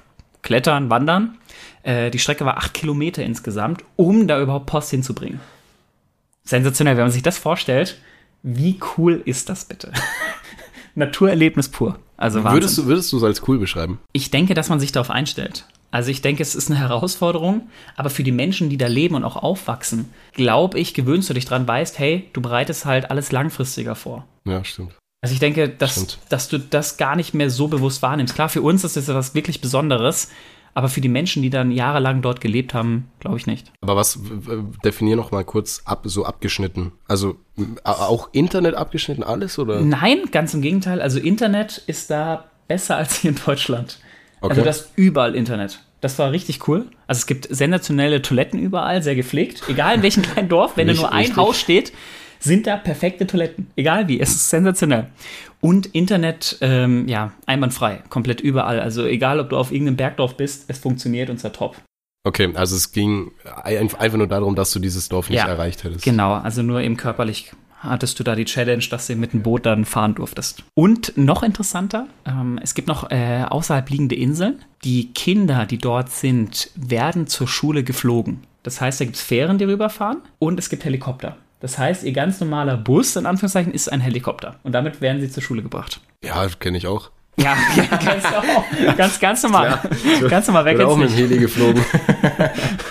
klettern, 0.42 0.89
wandern 0.89 1.38
äh, 1.84 2.10
die 2.10 2.20
Strecke 2.20 2.46
war 2.46 2.58
acht 2.58 2.74
Kilometer 2.74 3.24
insgesamt, 3.24 3.84
um 3.96 4.28
da 4.28 4.42
überhaupt 4.42 4.66
Post 4.66 4.89
hinzubringen. 4.89 5.39
Sensationell, 6.50 6.98
wenn 6.98 7.03
man 7.03 7.12
sich 7.12 7.22
das 7.22 7.38
vorstellt. 7.38 8.00
Wie 8.41 8.79
cool 8.98 9.22
ist 9.24 9.50
das 9.50 9.65
bitte? 9.65 9.91
Naturerlebnis 10.96 11.70
pur. 11.70 12.00
Also 12.18 12.44
Wahnsinn. 12.44 12.56
Würdest 12.56 12.77
du, 12.79 12.86
würdest 12.88 13.12
du 13.12 13.18
es 13.18 13.24
als 13.24 13.48
cool 13.48 13.60
beschreiben? 13.60 14.00
Ich 14.13 14.32
denke, 14.32 14.56
dass 14.56 14.68
man 14.68 14.79
sich 14.79 14.91
darauf 14.91 15.12
einstellt. 15.12 15.65
Also 15.91 16.10
ich 16.10 16.24
denke, 16.24 16.41
es 16.41 16.56
ist 16.56 16.72
eine 16.72 16.79
Herausforderung, 16.79 17.70
aber 17.96 18.10
für 18.10 18.24
die 18.24 18.32
Menschen, 18.32 18.70
die 18.70 18.77
da 18.77 18.88
leben 18.88 19.13
und 19.13 19.24
auch 19.24 19.36
aufwachsen, 19.36 20.12
glaube 20.34 20.79
ich, 20.79 20.96
gewöhnst 20.96 21.29
du 21.29 21.36
dich 21.36 21.46
dran, 21.46 21.68
weißt, 21.68 22.00
hey, 22.00 22.27
du 22.34 22.41
bereitest 22.41 22.86
halt 22.86 23.12
alles 23.12 23.32
langfristiger 23.32 23.94
vor. 23.94 24.25
Ja, 24.46 24.63
stimmt. 24.65 24.96
Also 25.22 25.34
ich 25.34 25.39
denke, 25.39 25.70
dass, 25.70 26.18
dass 26.29 26.48
du 26.48 26.58
das 26.58 26.98
gar 26.98 27.15
nicht 27.15 27.36
mehr 27.36 27.51
so 27.51 27.68
bewusst 27.68 28.01
wahrnimmst. 28.01 28.33
Klar, 28.33 28.50
für 28.50 28.64
uns 28.64 28.83
ist 28.83 28.96
das 28.96 29.07
etwas 29.07 29.35
wirklich 29.35 29.62
Besonderes, 29.62 30.29
aber 30.79 30.87
für 30.87 31.01
die 31.01 31.09
Menschen, 31.09 31.44
die 31.44 31.50
dann 31.50 31.72
jahrelang 31.72 32.22
dort 32.22 32.39
gelebt 32.39 32.74
haben, 32.74 33.11
glaube 33.20 33.35
ich 33.35 33.46
nicht. 33.48 33.70
Aber 33.81 33.98
was 33.98 34.18
definier 34.81 35.18
noch 35.18 35.29
mal 35.29 35.44
kurz 35.44 35.81
ab, 35.83 36.03
so 36.05 36.24
abgeschnitten? 36.24 36.94
Also 37.05 37.35
auch 37.83 38.29
Internet 38.31 38.75
abgeschnitten, 38.75 39.22
alles 39.22 39.59
oder? 39.59 39.81
Nein, 39.81 40.20
ganz 40.31 40.53
im 40.53 40.61
Gegenteil. 40.61 41.01
Also 41.01 41.20
Internet 41.20 41.83
ist 41.87 42.09
da 42.09 42.46
besser 42.70 42.96
als 42.96 43.18
hier 43.18 43.31
in 43.31 43.37
Deutschland. 43.46 44.00
Okay. 44.39 44.51
Also 44.51 44.63
das 44.63 44.92
überall 44.96 45.35
Internet. 45.35 45.81
Das 46.00 46.18
war 46.18 46.31
richtig 46.31 46.65
cool. 46.70 46.85
Also 47.07 47.20
es 47.20 47.27
gibt 47.27 47.53
sensationelle 47.53 48.22
Toiletten 48.22 48.57
überall, 48.57 49.03
sehr 49.03 49.15
gepflegt. 49.15 49.63
Egal 49.68 49.96
in 49.96 50.01
welchem 50.01 50.24
kleinen 50.31 50.48
Dorf, 50.48 50.77
wenn 50.77 50.87
da 50.87 50.94
nur 50.94 51.11
ein 51.11 51.18
richtig. 51.18 51.35
Haus 51.35 51.59
steht, 51.59 51.92
sind 52.39 52.68
da 52.68 52.77
perfekte 52.77 53.27
Toiletten. 53.27 53.68
Egal 53.75 54.07
wie, 54.07 54.22
es 54.22 54.29
ist 54.29 54.50
sensationell. 54.50 55.07
Und 55.61 55.87
Internet, 55.87 56.57
ähm, 56.61 57.07
ja, 57.07 57.33
einwandfrei, 57.45 58.01
komplett 58.09 58.39
überall. 58.41 58.79
Also 58.79 59.05
egal, 59.05 59.39
ob 59.39 59.50
du 59.50 59.57
auf 59.57 59.72
irgendeinem 59.72 59.98
Bergdorf 59.98 60.37
bist, 60.37 60.65
es 60.67 60.77
funktioniert 60.77 61.29
und 61.29 61.39
zwar 61.39 61.53
top. 61.53 61.75
Okay, 62.24 62.51
also 62.53 62.75
es 62.75 62.91
ging 62.91 63.31
einfach 63.63 64.17
nur 64.17 64.27
darum, 64.27 64.55
dass 64.55 64.72
du 64.72 64.79
dieses 64.79 65.09
Dorf 65.09 65.29
nicht 65.29 65.39
ja, 65.39 65.48
erreicht 65.48 65.83
hättest. 65.83 66.03
Genau, 66.03 66.33
also 66.33 66.61
nur 66.61 66.81
eben 66.81 66.98
körperlich 66.98 67.53
hattest 67.79 68.19
du 68.19 68.24
da 68.24 68.35
die 68.35 68.45
Challenge, 68.45 68.83
dass 68.89 69.07
du 69.07 69.15
mit 69.15 69.33
dem 69.33 69.41
Boot 69.41 69.65
dann 69.65 69.85
fahren 69.85 70.15
durftest. 70.15 70.63
Und 70.74 71.13
noch 71.17 71.43
interessanter, 71.43 72.07
ähm, 72.25 72.59
es 72.61 72.74
gibt 72.74 72.87
noch 72.87 73.09
äh, 73.09 73.43
außerhalb 73.48 73.89
liegende 73.89 74.15
Inseln. 74.15 74.59
Die 74.83 75.13
Kinder, 75.13 75.65
die 75.65 75.77
dort 75.77 76.11
sind, 76.11 76.72
werden 76.75 77.27
zur 77.27 77.48
Schule 77.48 77.83
geflogen. 77.83 78.41
Das 78.63 78.81
heißt, 78.81 79.00
da 79.00 79.05
gibt 79.05 79.15
es 79.15 79.22
Fähren, 79.22 79.57
die 79.57 79.63
rüberfahren 79.63 80.22
und 80.39 80.59
es 80.59 80.69
gibt 80.69 80.83
Helikopter. 80.83 81.37
Das 81.59 81.77
heißt, 81.77 82.03
ihr 82.03 82.13
ganz 82.13 82.39
normaler 82.39 82.77
Bus, 82.77 83.15
in 83.15 83.25
Anführungszeichen, 83.25 83.74
ist 83.74 83.91
ein 83.91 84.00
Helikopter. 84.00 84.55
Und 84.63 84.72
damit 84.72 85.01
werden 85.01 85.19
sie 85.19 85.29
zur 85.29 85.43
Schule 85.43 85.61
gebracht. 85.61 86.00
Ja, 86.24 86.48
kenne 86.59 86.77
ich 86.77 86.87
auch. 86.87 87.11
Ja, 87.39 87.55
kennst 87.98 88.25
du 88.25 88.37
auch. 88.37 88.98
Ganz, 88.98 89.17
ganz 89.17 89.43
normal. 89.43 89.79
Ja, 90.22 90.27
ganz 90.27 90.48
normal, 90.48 90.65
wer 90.65 90.85
auch 90.85 90.98
mit 90.98 91.09
dem 91.09 91.15
Heli 91.15 91.37
geflogen. 91.37 91.81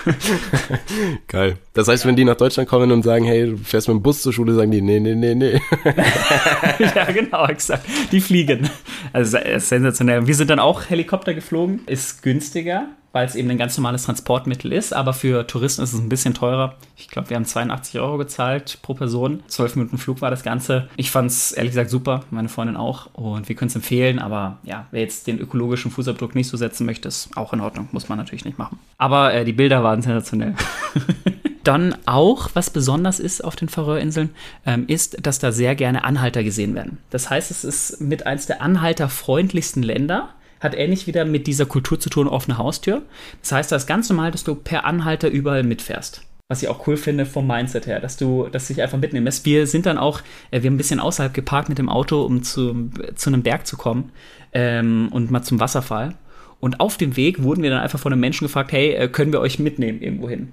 Geil. 1.29 1.59
Das 1.75 1.89
heißt, 1.89 2.07
wenn 2.07 2.17
die 2.17 2.25
nach 2.25 2.37
Deutschland 2.37 2.67
kommen 2.67 2.91
und 2.91 3.03
sagen, 3.03 3.27
hey, 3.27 3.51
du 3.51 3.59
fährst 3.59 3.89
mit 3.89 3.97
dem 3.97 4.03
Bus 4.03 4.23
zur 4.23 4.33
Schule, 4.33 4.55
sagen 4.55 4.71
die, 4.71 4.81
nee, 4.81 5.01
nee, 5.01 5.15
nee, 5.15 5.35
nee. 5.35 5.61
ja, 6.79 7.05
genau, 7.13 7.47
exakt. 7.47 7.85
Die 8.11 8.23
fliegen. 8.23 8.71
Also 9.13 9.39
sensationell. 9.59 10.27
Wir 10.27 10.35
sind 10.35 10.49
dann 10.49 10.61
auch 10.61 10.89
Helikopter 10.89 11.35
geflogen. 11.35 11.81
Ist 11.87 12.23
günstiger 12.23 12.87
weil 13.13 13.27
es 13.27 13.35
eben 13.35 13.51
ein 13.51 13.59
ganz 13.59 13.77
normales 13.77 14.05
Transportmittel 14.05 14.73
ist. 14.73 14.93
Aber 14.93 15.13
für 15.13 15.47
Touristen 15.47 15.83
ist 15.83 15.93
es 15.93 16.01
ein 16.01 16.09
bisschen 16.09 16.35
teurer. 16.35 16.75
Ich 16.97 17.09
glaube, 17.09 17.31
wir 17.31 17.37
haben 17.37 17.45
82 17.45 18.01
Euro 18.01 18.19
gezahlt 18.19 18.79
pro 18.83 18.95
Person. 18.95 19.43
12 19.49 19.77
Minuten 19.77 19.99
Flug 19.99 20.21
war 20.21 20.31
das 20.31 20.43
Ganze. 20.43 20.89
Ich 20.97 21.11
fand 21.11 21.31
es 21.31 21.53
ehrlich 21.53 21.73
gesagt 21.73 21.91
super, 21.91 22.25
meine 22.31 22.49
Freundin 22.49 22.77
auch. 22.77 23.07
Und 23.15 23.49
wir 23.49 23.57
können 23.57 23.69
es 23.69 23.77
empfehlen. 23.77 24.19
Aber 24.19 24.59
ja, 24.63 24.87
wer 24.91 25.01
jetzt 25.01 25.27
den 25.27 25.39
ökologischen 25.39 25.91
Fußabdruck 25.91 26.35
nicht 26.35 26.49
so 26.49 26.57
setzen 26.57 26.87
möchte, 26.87 27.09
ist 27.09 27.37
auch 27.37 27.53
in 27.53 27.61
Ordnung. 27.61 27.89
Muss 27.93 28.09
man 28.09 28.19
natürlich 28.19 28.45
nicht 28.45 28.59
machen. 28.59 28.79
Aber 28.99 29.33
äh, 29.33 29.45
die 29.45 29.53
Bilder 29.53 29.83
waren 29.83 30.03
sensationell. 30.03 30.55
Dann 31.65 31.97
auch, 32.07 32.49
was 32.55 32.71
besonders 32.71 33.21
ist 33.21 33.45
auf 33.45 33.55
den 33.55 33.69
Färöerinseln, 33.69 34.31
ähm, 34.65 34.85
ist, 34.87 35.27
dass 35.27 35.39
da 35.39 35.53
sehr 35.53 35.75
gerne 35.75 36.03
Anhalter 36.03 36.43
gesehen 36.43 36.75
werden. 36.75 36.97
Das 37.11 37.29
heißt, 37.29 37.51
es 37.51 37.63
ist 37.63 38.01
mit 38.01 38.27
eins 38.27 38.47
der 38.47 38.63
anhalterfreundlichsten 38.63 39.83
Länder 39.83 40.31
hat 40.61 40.75
ähnlich 40.75 41.07
wieder 41.07 41.25
mit 41.25 41.47
dieser 41.47 41.67
Kultur 41.67 42.01
zu 42.01 42.11
tun, 42.11 42.29
offene 42.29 42.59
Haustür. 42.59 43.03
Das 43.43 43.53
heißt, 43.53 43.73
das 43.73 43.83
ist 43.83 43.87
ganz 43.87 44.09
normal, 44.09 44.31
dass 44.31 44.45
du 44.45 44.55
per 44.55 44.85
Anhalter 44.85 45.29
überall 45.29 45.63
mitfährst. 45.63 46.23
Was 46.49 46.63
ich 46.63 46.69
auch 46.69 46.87
cool 46.87 46.97
finde 46.97 47.27
vom 47.27 47.47
Mindset 47.47 47.87
her, 47.87 48.01
dass 48.01 48.17
du, 48.17 48.49
dass 48.51 48.69
dich 48.69 48.81
einfach 48.81 48.99
mitnehmen 48.99 49.27
lässt. 49.27 49.45
Wir 49.45 49.67
sind 49.67 49.85
dann 49.85 49.99
auch, 49.99 50.21
äh, 50.51 50.63
wir 50.63 50.69
haben 50.69 50.75
ein 50.75 50.79
bisschen 50.79 51.01
außerhalb 51.01 51.35
geparkt 51.35 51.69
mit 51.69 51.79
dem 51.79 51.91
Auto, 51.91 52.23
um 52.23 52.43
zu, 52.43 52.91
zu 53.15 53.31
einem 53.31 53.43
Berg 53.43 53.67
zu 53.67 53.77
kommen 53.77 54.13
ähm, 54.53 55.09
und 55.13 55.31
mal 55.31 55.43
zum 55.43 55.61
Wasserfall. 55.61 56.15
Und 56.61 56.81
auf 56.81 56.97
dem 56.97 57.17
Weg 57.17 57.43
wurden 57.43 57.63
wir 57.63 57.71
dann 57.71 57.81
einfach 57.81 57.99
von 57.99 58.13
einem 58.13 58.21
Menschen 58.21 58.47
gefragt, 58.47 58.73
hey, 58.73 58.95
äh, 58.95 59.09
können 59.09 59.33
wir 59.33 59.41
euch 59.41 59.59
mitnehmen 59.59 60.01
irgendwo 60.01 60.29
hin? 60.29 60.53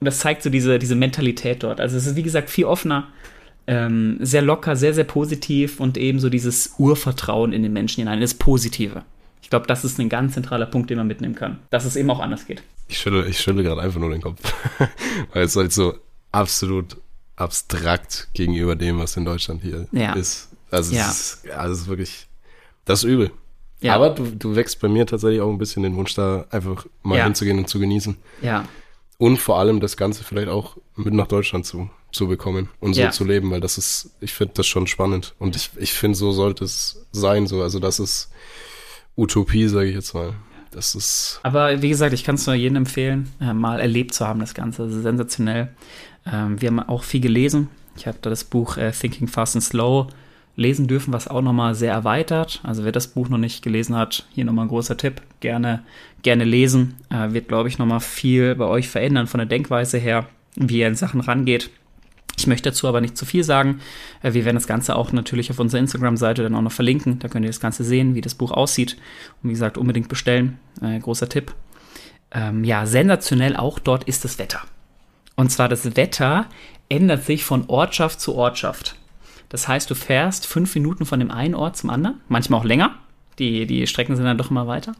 Und 0.00 0.06
das 0.06 0.18
zeigt 0.18 0.42
so 0.42 0.50
diese, 0.50 0.78
diese 0.78 0.96
Mentalität 0.96 1.62
dort. 1.62 1.80
Also 1.80 1.96
es 1.96 2.06
ist, 2.06 2.16
wie 2.16 2.22
gesagt, 2.22 2.50
viel 2.50 2.64
offener, 2.64 3.08
ähm, 3.66 4.18
sehr 4.20 4.42
locker, 4.42 4.76
sehr, 4.76 4.94
sehr 4.94 5.04
positiv 5.04 5.80
und 5.80 5.96
eben 5.96 6.20
so 6.20 6.28
dieses 6.28 6.74
Urvertrauen 6.78 7.52
in 7.52 7.62
den 7.62 7.72
Menschen 7.72 8.00
hinein, 8.00 8.20
das 8.20 8.34
Positive. 8.34 9.02
Ich 9.44 9.50
glaube, 9.50 9.66
das 9.66 9.84
ist 9.84 10.00
ein 10.00 10.08
ganz 10.08 10.32
zentraler 10.32 10.64
Punkt, 10.64 10.88
den 10.88 10.96
man 10.96 11.06
mitnehmen 11.06 11.34
kann. 11.34 11.58
Dass 11.68 11.84
es 11.84 11.96
eben 11.96 12.10
auch 12.10 12.18
anders 12.18 12.46
geht. 12.46 12.62
Ich 12.88 12.96
schüttle, 12.96 13.26
ich 13.28 13.38
schüttle 13.38 13.62
gerade 13.62 13.82
einfach 13.82 14.00
nur 14.00 14.08
den 14.08 14.22
Kopf. 14.22 14.40
Weil 15.34 15.42
es 15.42 15.54
halt 15.54 15.70
so 15.70 15.98
absolut 16.32 16.96
abstrakt 17.36 18.28
gegenüber 18.32 18.74
dem, 18.74 18.98
was 18.98 19.18
in 19.18 19.26
Deutschland 19.26 19.60
hier 19.60 19.86
ja. 19.92 20.14
ist. 20.14 20.48
Also, 20.70 20.94
ja. 20.94 21.10
es 21.10 21.42
ist, 21.44 21.50
also 21.50 21.74
es 21.74 21.80
ist 21.82 21.88
wirklich, 21.88 22.26
das 22.86 23.04
ist 23.04 23.10
übel. 23.10 23.32
Ja. 23.82 23.96
Aber 23.96 24.08
du, 24.08 24.24
du 24.24 24.56
wächst 24.56 24.80
bei 24.80 24.88
mir 24.88 25.04
tatsächlich 25.04 25.42
auch 25.42 25.50
ein 25.50 25.58
bisschen 25.58 25.82
den 25.82 25.94
Wunsch, 25.94 26.14
da 26.14 26.46
einfach 26.50 26.86
mal 27.02 27.18
ja. 27.18 27.24
hinzugehen 27.24 27.58
und 27.58 27.68
zu 27.68 27.78
genießen. 27.78 28.16
Ja. 28.40 28.66
Und 29.18 29.36
vor 29.36 29.58
allem 29.58 29.78
das 29.78 29.98
Ganze 29.98 30.24
vielleicht 30.24 30.48
auch 30.48 30.78
mit 30.96 31.12
nach 31.12 31.28
Deutschland 31.28 31.66
zu, 31.66 31.90
zu 32.12 32.28
bekommen 32.28 32.70
und 32.80 32.94
so 32.94 33.06
zu 33.10 33.24
leben, 33.24 33.50
weil 33.50 33.60
das 33.60 33.76
ist, 33.76 34.16
ich 34.20 34.32
finde 34.32 34.54
das 34.54 34.66
schon 34.66 34.86
spannend. 34.86 35.34
Und 35.38 35.54
ich, 35.54 35.68
ich 35.76 35.92
finde, 35.92 36.16
so 36.16 36.32
sollte 36.32 36.64
es 36.64 37.04
sein, 37.12 37.46
so. 37.46 37.60
Also 37.60 37.78
das 37.78 38.00
ist 38.00 38.30
Utopie, 39.16 39.68
sage 39.68 39.88
ich 39.88 39.94
jetzt 39.94 40.14
mal. 40.14 40.34
Das 40.70 40.94
ist, 40.96 41.38
Aber 41.44 41.82
wie 41.82 41.88
gesagt, 41.88 42.12
ich 42.14 42.24
kann 42.24 42.34
es 42.34 42.46
nur 42.46 42.56
jedem 42.56 42.76
empfehlen, 42.76 43.30
äh, 43.40 43.52
mal 43.52 43.78
erlebt 43.78 44.12
zu 44.12 44.26
haben, 44.26 44.40
das 44.40 44.54
Ganze. 44.54 44.82
Also 44.82 45.00
sensationell. 45.00 45.68
Ähm, 46.26 46.60
wir 46.60 46.68
haben 46.68 46.80
auch 46.80 47.04
viel 47.04 47.20
gelesen. 47.20 47.68
Ich 47.96 48.08
habe 48.08 48.18
da 48.20 48.30
das 48.30 48.42
Buch 48.42 48.76
äh, 48.76 48.90
Thinking 48.90 49.28
Fast 49.28 49.54
and 49.54 49.62
Slow 49.62 50.08
lesen 50.56 50.86
dürfen, 50.88 51.12
was 51.12 51.28
auch 51.28 51.42
nochmal 51.42 51.74
sehr 51.74 51.92
erweitert. 51.92 52.60
Also 52.64 52.84
wer 52.84 52.92
das 52.92 53.08
Buch 53.08 53.28
noch 53.28 53.38
nicht 53.38 53.62
gelesen 53.62 53.96
hat, 53.96 54.26
hier 54.32 54.44
nochmal 54.44 54.66
ein 54.66 54.68
großer 54.68 54.96
Tipp. 54.96 55.22
Gerne, 55.40 55.84
gerne 56.22 56.44
lesen. 56.44 56.96
Äh, 57.10 57.32
wird, 57.32 57.48
glaube 57.48 57.68
ich, 57.68 57.78
nochmal 57.78 58.00
viel 58.00 58.54
bei 58.56 58.66
euch 58.66 58.88
verändern 58.88 59.28
von 59.28 59.38
der 59.38 59.46
Denkweise 59.46 59.98
her, 59.98 60.26
wie 60.56 60.78
ihr 60.78 60.88
in 60.88 60.94
Sachen 60.96 61.20
rangeht. 61.20 61.70
Ich 62.36 62.46
möchte 62.46 62.70
dazu 62.70 62.88
aber 62.88 63.00
nicht 63.00 63.16
zu 63.16 63.26
viel 63.26 63.44
sagen. 63.44 63.80
Äh, 64.22 64.32
Wir 64.32 64.44
werden 64.44 64.56
das 64.56 64.66
Ganze 64.66 64.96
auch 64.96 65.12
natürlich 65.12 65.50
auf 65.50 65.58
unserer 65.58 65.80
Instagram-Seite 65.80 66.42
dann 66.42 66.54
auch 66.54 66.62
noch 66.62 66.72
verlinken. 66.72 67.18
Da 67.18 67.28
könnt 67.28 67.44
ihr 67.44 67.50
das 67.50 67.60
Ganze 67.60 67.84
sehen, 67.84 68.14
wie 68.14 68.20
das 68.20 68.34
Buch 68.34 68.50
aussieht. 68.50 68.96
Und 69.42 69.50
wie 69.50 69.54
gesagt, 69.54 69.78
unbedingt 69.78 70.08
bestellen. 70.08 70.58
Äh, 70.82 70.98
großer 70.98 71.28
Tipp. 71.28 71.54
Ähm, 72.32 72.64
ja, 72.64 72.86
sensationell 72.86 73.56
auch 73.56 73.78
dort 73.78 74.04
ist 74.04 74.24
das 74.24 74.38
Wetter. 74.38 74.60
Und 75.36 75.50
zwar 75.50 75.68
das 75.68 75.96
Wetter 75.96 76.46
ändert 76.88 77.24
sich 77.24 77.44
von 77.44 77.64
Ortschaft 77.68 78.20
zu 78.20 78.34
Ortschaft. 78.34 78.96
Das 79.48 79.68
heißt, 79.68 79.88
du 79.90 79.94
fährst 79.94 80.46
fünf 80.46 80.74
Minuten 80.74 81.06
von 81.06 81.20
dem 81.20 81.30
einen 81.30 81.54
Ort 81.54 81.76
zum 81.76 81.90
anderen, 81.90 82.20
manchmal 82.28 82.60
auch 82.60 82.64
länger. 82.64 82.96
Die, 83.38 83.66
die 83.66 83.86
Strecken 83.86 84.16
sind 84.16 84.24
dann 84.24 84.38
doch 84.38 84.50
immer 84.50 84.66
weiter. 84.66 84.94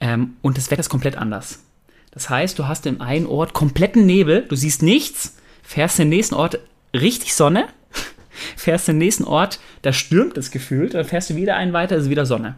Ähm, 0.00 0.36
und 0.42 0.56
das 0.56 0.70
Wetter 0.70 0.80
ist 0.80 0.88
komplett 0.88 1.16
anders. 1.16 1.62
Das 2.10 2.30
heißt, 2.30 2.58
du 2.58 2.66
hast 2.66 2.86
im 2.86 3.00
einen 3.00 3.26
Ort 3.26 3.52
kompletten 3.52 4.06
Nebel, 4.06 4.46
du 4.48 4.56
siehst 4.56 4.82
nichts, 4.82 5.36
fährst 5.64 5.98
den 5.98 6.08
nächsten 6.08 6.34
Ort 6.34 6.58
richtig 6.92 7.34
Sonne, 7.34 7.66
fährst 8.56 8.88
den 8.88 8.98
nächsten 8.98 9.24
Ort, 9.24 9.58
da 9.82 9.92
stürmt 9.92 10.38
es 10.38 10.50
gefühlt, 10.50 10.94
dann 10.94 11.04
fährst 11.04 11.30
du 11.30 11.36
wieder 11.36 11.56
einen 11.56 11.72
weiter, 11.72 11.96
ist 11.96 12.10
wieder 12.10 12.26
Sonne. 12.26 12.56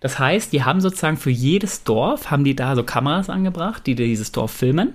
Das 0.00 0.18
heißt, 0.18 0.52
die 0.52 0.62
haben 0.62 0.80
sozusagen 0.80 1.16
für 1.16 1.30
jedes 1.30 1.84
Dorf, 1.84 2.30
haben 2.30 2.44
die 2.44 2.54
da 2.54 2.76
so 2.76 2.84
Kameras 2.84 3.30
angebracht, 3.30 3.86
die 3.86 3.94
dir 3.94 4.06
dieses 4.06 4.30
Dorf 4.30 4.52
filmen. 4.52 4.94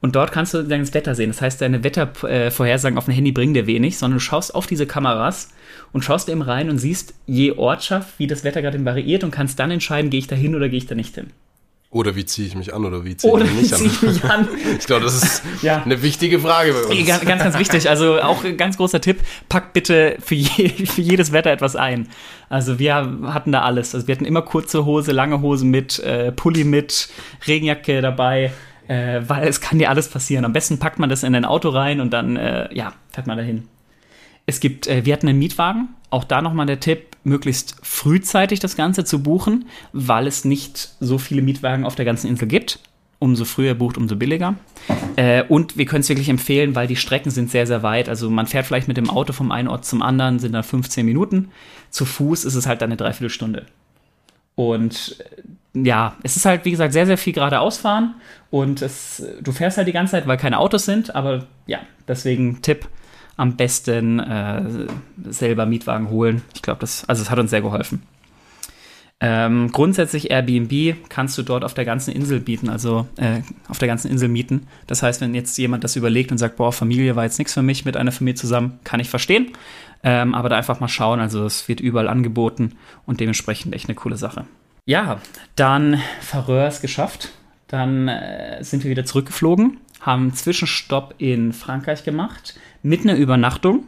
Und 0.00 0.16
dort 0.16 0.32
kannst 0.32 0.54
du 0.54 0.62
das 0.62 0.94
Wetter 0.94 1.14
sehen. 1.14 1.30
Das 1.30 1.40
heißt, 1.40 1.60
deine 1.60 1.84
Wettervorhersagen 1.84 2.98
auf 2.98 3.04
dem 3.04 3.14
Handy 3.14 3.32
bringen 3.32 3.54
dir 3.54 3.66
wenig, 3.66 3.98
sondern 3.98 4.18
du 4.18 4.20
schaust 4.20 4.54
auf 4.54 4.66
diese 4.66 4.86
Kameras 4.86 5.50
und 5.92 6.04
schaust 6.04 6.28
eben 6.28 6.42
rein 6.42 6.70
und 6.70 6.78
siehst 6.78 7.14
je 7.26 7.52
Ortschaft, 7.52 8.18
wie 8.18 8.26
das 8.26 8.42
Wetter 8.42 8.62
gerade 8.62 8.84
variiert 8.84 9.22
und 9.22 9.30
kannst 9.30 9.58
dann 9.58 9.70
entscheiden, 9.70 10.10
gehe 10.10 10.18
ich 10.18 10.26
da 10.26 10.36
hin 10.36 10.54
oder 10.54 10.68
gehe 10.68 10.78
ich 10.78 10.86
da 10.86 10.94
nicht 10.94 11.14
hin. 11.14 11.28
Oder 11.92 12.16
wie 12.16 12.24
ziehe 12.24 12.48
ich 12.48 12.54
mich 12.54 12.72
an 12.72 12.86
oder 12.86 13.04
wie 13.04 13.14
ziehe 13.16 13.38
ich 13.38 13.52
mich 13.52 13.70
nicht 13.70 13.74
an? 13.74 13.86
ich 13.86 14.02
mich 14.02 14.24
an? 14.24 14.48
Ich 14.78 14.86
glaube, 14.86 15.04
das 15.04 15.22
ist 15.22 15.42
Ja. 15.62 15.82
eine 15.82 16.02
wichtige 16.02 16.40
Frage 16.40 16.72
bei 16.72 16.80
uns. 16.84 17.06
Ganz, 17.06 17.24
ganz, 17.24 17.42
ganz 17.42 17.58
wichtig. 17.58 17.90
Also 17.90 18.18
auch 18.20 18.42
ein 18.44 18.56
ganz 18.56 18.78
großer 18.78 19.00
Tipp, 19.02 19.18
packt 19.50 19.74
bitte 19.74 20.16
für, 20.18 20.34
je, 20.34 20.68
für 20.86 21.02
jedes 21.02 21.32
Wetter 21.32 21.50
etwas 21.50 21.76
ein. 21.76 22.08
Also 22.48 22.78
wir 22.78 22.94
hatten 22.94 23.52
da 23.52 23.60
alles. 23.62 23.94
Also 23.94 24.08
wir 24.08 24.14
hatten 24.14 24.24
immer 24.24 24.40
kurze 24.40 24.86
Hose, 24.86 25.12
lange 25.12 25.42
Hose 25.42 25.66
mit, 25.66 25.98
äh, 25.98 26.32
Pulli 26.32 26.64
mit, 26.64 27.10
Regenjacke 27.46 28.00
dabei, 28.00 28.52
äh, 28.88 29.20
weil 29.26 29.46
es 29.46 29.60
kann 29.60 29.78
dir 29.78 29.90
alles 29.90 30.08
passieren. 30.08 30.46
Am 30.46 30.54
besten 30.54 30.78
packt 30.78 30.98
man 30.98 31.10
das 31.10 31.22
in 31.22 31.34
ein 31.34 31.44
Auto 31.44 31.68
rein 31.68 32.00
und 32.00 32.10
dann, 32.10 32.36
äh, 32.36 32.74
ja, 32.74 32.94
fährt 33.10 33.26
man 33.26 33.36
dahin. 33.36 33.68
Es 34.46 34.60
gibt, 34.60 34.86
äh, 34.86 35.04
wir 35.04 35.12
hatten 35.12 35.28
einen 35.28 35.38
Mietwagen. 35.38 35.88
Auch 36.08 36.24
da 36.24 36.40
nochmal 36.42 36.66
der 36.66 36.80
Tipp, 36.80 37.11
möglichst 37.24 37.76
frühzeitig 37.82 38.60
das 38.60 38.76
Ganze 38.76 39.04
zu 39.04 39.22
buchen, 39.22 39.66
weil 39.92 40.26
es 40.26 40.44
nicht 40.44 40.90
so 41.00 41.18
viele 41.18 41.42
Mietwagen 41.42 41.84
auf 41.84 41.94
der 41.94 42.04
ganzen 42.04 42.28
Insel 42.28 42.48
gibt. 42.48 42.80
Umso 43.18 43.44
früher 43.44 43.74
bucht, 43.74 43.96
umso 43.96 44.16
billiger. 44.16 44.56
Äh, 45.14 45.44
und 45.44 45.76
wir 45.76 45.86
können 45.86 46.00
es 46.00 46.08
wirklich 46.08 46.28
empfehlen, 46.28 46.74
weil 46.74 46.88
die 46.88 46.96
Strecken 46.96 47.30
sind 47.30 47.52
sehr, 47.52 47.68
sehr 47.68 47.84
weit. 47.84 48.08
Also 48.08 48.28
man 48.30 48.48
fährt 48.48 48.66
vielleicht 48.66 48.88
mit 48.88 48.96
dem 48.96 49.08
Auto 49.08 49.32
vom 49.32 49.52
einen 49.52 49.68
Ort 49.68 49.84
zum 49.84 50.02
anderen, 50.02 50.40
sind 50.40 50.52
dann 50.52 50.64
15 50.64 51.06
Minuten. 51.06 51.52
Zu 51.90 52.04
Fuß 52.04 52.44
ist 52.44 52.56
es 52.56 52.66
halt 52.66 52.82
dann 52.82 52.88
eine 52.88 52.96
Dreiviertelstunde. 52.96 53.66
Und 54.56 55.24
äh, 55.74 55.84
ja, 55.86 56.16
es 56.24 56.36
ist 56.36 56.44
halt, 56.44 56.64
wie 56.64 56.72
gesagt, 56.72 56.92
sehr, 56.92 57.06
sehr 57.06 57.16
viel 57.16 57.32
geradeaus 57.32 57.78
fahren. 57.78 58.16
Und 58.50 58.82
es, 58.82 59.24
du 59.40 59.52
fährst 59.52 59.76
halt 59.76 59.86
die 59.86 59.92
ganze 59.92 60.12
Zeit, 60.12 60.26
weil 60.26 60.36
keine 60.36 60.58
Autos 60.58 60.84
sind. 60.84 61.14
Aber 61.14 61.46
ja, 61.66 61.78
deswegen 62.08 62.60
Tipp, 62.60 62.88
am 63.36 63.56
besten 63.56 64.18
äh, 64.18 64.62
selber 65.28 65.66
Mietwagen 65.66 66.10
holen. 66.10 66.42
Ich 66.54 66.62
glaube, 66.62 66.80
das, 66.80 67.08
also 67.08 67.22
es 67.22 67.30
hat 67.30 67.38
uns 67.38 67.50
sehr 67.50 67.62
geholfen. 67.62 68.02
Ähm, 69.24 69.70
grundsätzlich 69.70 70.32
Airbnb 70.32 70.96
kannst 71.08 71.38
du 71.38 71.44
dort 71.44 71.62
auf 71.62 71.74
der 71.74 71.84
ganzen 71.84 72.10
Insel 72.10 72.40
bieten, 72.40 72.68
also 72.68 73.06
äh, 73.16 73.42
auf 73.68 73.78
der 73.78 73.86
ganzen 73.86 74.10
Insel 74.10 74.28
mieten. 74.28 74.66
Das 74.88 75.04
heißt, 75.04 75.20
wenn 75.20 75.32
jetzt 75.32 75.56
jemand 75.58 75.84
das 75.84 75.94
überlegt 75.94 76.32
und 76.32 76.38
sagt, 76.38 76.56
boah, 76.56 76.72
Familie 76.72 77.14
war 77.14 77.22
jetzt 77.22 77.38
nichts 77.38 77.54
für 77.54 77.62
mich 77.62 77.84
mit 77.84 77.96
einer 77.96 78.10
Familie 78.10 78.34
zusammen, 78.34 78.80
kann 78.82 78.98
ich 78.98 79.08
verstehen. 79.08 79.52
Ähm, 80.02 80.34
aber 80.34 80.48
da 80.48 80.56
einfach 80.56 80.80
mal 80.80 80.88
schauen, 80.88 81.20
also 81.20 81.46
es 81.46 81.68
wird 81.68 81.80
überall 81.80 82.08
angeboten 82.08 82.72
und 83.06 83.20
dementsprechend 83.20 83.72
echt 83.76 83.88
eine 83.88 83.94
coole 83.94 84.16
Sache. 84.16 84.44
Ja, 84.86 85.20
dann 85.54 86.00
Färöer 86.20 86.66
ist 86.66 86.80
geschafft. 86.80 87.30
Dann 87.68 88.08
äh, 88.08 88.62
sind 88.64 88.82
wir 88.82 88.90
wieder 88.90 89.04
zurückgeflogen, 89.04 89.78
haben 90.02 90.34
Zwischenstopp 90.34 91.14
in 91.18 91.52
Frankreich 91.52 92.04
gemacht 92.04 92.54
mit 92.82 93.02
einer 93.02 93.16
Übernachtung. 93.16 93.84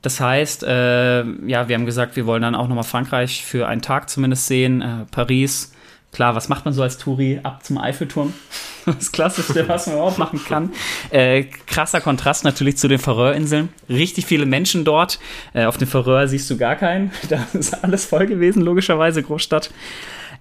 Das 0.00 0.18
heißt, 0.18 0.64
äh, 0.64 1.22
ja, 1.22 1.68
wir 1.68 1.76
haben 1.76 1.86
gesagt, 1.86 2.16
wir 2.16 2.26
wollen 2.26 2.42
dann 2.42 2.56
auch 2.56 2.66
nochmal 2.66 2.84
Frankreich 2.84 3.44
für 3.44 3.68
einen 3.68 3.82
Tag 3.82 4.10
zumindest 4.10 4.48
sehen, 4.48 4.82
äh, 4.82 5.04
Paris. 5.12 5.72
Klar, 6.10 6.34
was 6.34 6.48
macht 6.48 6.64
man 6.64 6.74
so 6.74 6.82
als 6.82 6.98
Touri? 6.98 7.40
Ab 7.42 7.64
zum 7.64 7.78
Eiffelturm. 7.78 8.32
Das 8.84 9.12
Klassischste, 9.12 9.68
was 9.68 9.86
man 9.86 9.94
überhaupt 9.94 10.18
machen 10.18 10.40
kann. 10.44 10.72
Äh, 11.10 11.44
krasser 11.44 12.00
Kontrast 12.00 12.42
natürlich 12.42 12.78
zu 12.78 12.88
den 12.88 12.98
Färöerinseln. 12.98 13.68
Richtig 13.88 14.26
viele 14.26 14.44
Menschen 14.44 14.84
dort. 14.84 15.20
Äh, 15.54 15.66
auf 15.66 15.78
den 15.78 15.86
Färöer 15.86 16.26
siehst 16.26 16.50
du 16.50 16.56
gar 16.56 16.74
keinen. 16.74 17.12
Da 17.28 17.46
ist 17.52 17.84
alles 17.84 18.04
voll 18.04 18.26
gewesen, 18.26 18.60
logischerweise, 18.60 19.22
Großstadt. 19.22 19.70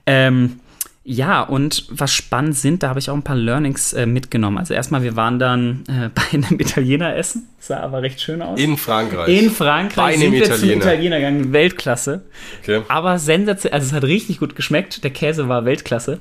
Ähm, 0.07 0.59
ja, 1.03 1.41
und 1.41 1.85
was 1.89 2.13
spannend 2.13 2.55
sind, 2.55 2.83
da 2.83 2.89
habe 2.89 2.99
ich 2.99 3.09
auch 3.09 3.15
ein 3.15 3.23
paar 3.23 3.35
Learnings 3.35 3.93
äh, 3.93 4.05
mitgenommen. 4.05 4.59
Also 4.59 4.75
erstmal, 4.75 5.01
wir 5.01 5.15
waren 5.15 5.39
dann 5.39 5.83
äh, 5.87 6.09
bei 6.13 6.21
einem 6.33 6.59
Italiener 6.59 7.15
essen, 7.15 7.47
sah 7.59 7.79
aber 7.79 8.03
recht 8.03 8.21
schön 8.21 8.41
aus. 8.41 8.59
In 8.59 8.77
Frankreich. 8.77 9.27
In 9.27 9.49
Frankreich 9.49 10.15
Bei 10.15 10.17
sind 10.17 10.31
wir 10.31 10.43
zum 10.43 10.53
Italiener. 10.55 10.75
Italiener 10.85 11.15
gegangen, 11.17 11.53
Weltklasse. 11.53 12.23
okay. 12.61 12.81
Aber 12.87 13.17
sensationell, 13.17 13.75
also 13.75 13.87
es 13.87 13.93
hat 13.93 14.03
richtig 14.03 14.39
gut 14.39 14.55
geschmeckt. 14.55 15.03
Der 15.03 15.11
Käse 15.11 15.49
war 15.49 15.65
Weltklasse. 15.65 16.19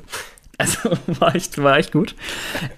Also 0.56 0.78
war 1.06 1.34
echt, 1.34 1.62
war 1.62 1.76
echt 1.78 1.92
gut. 1.92 2.14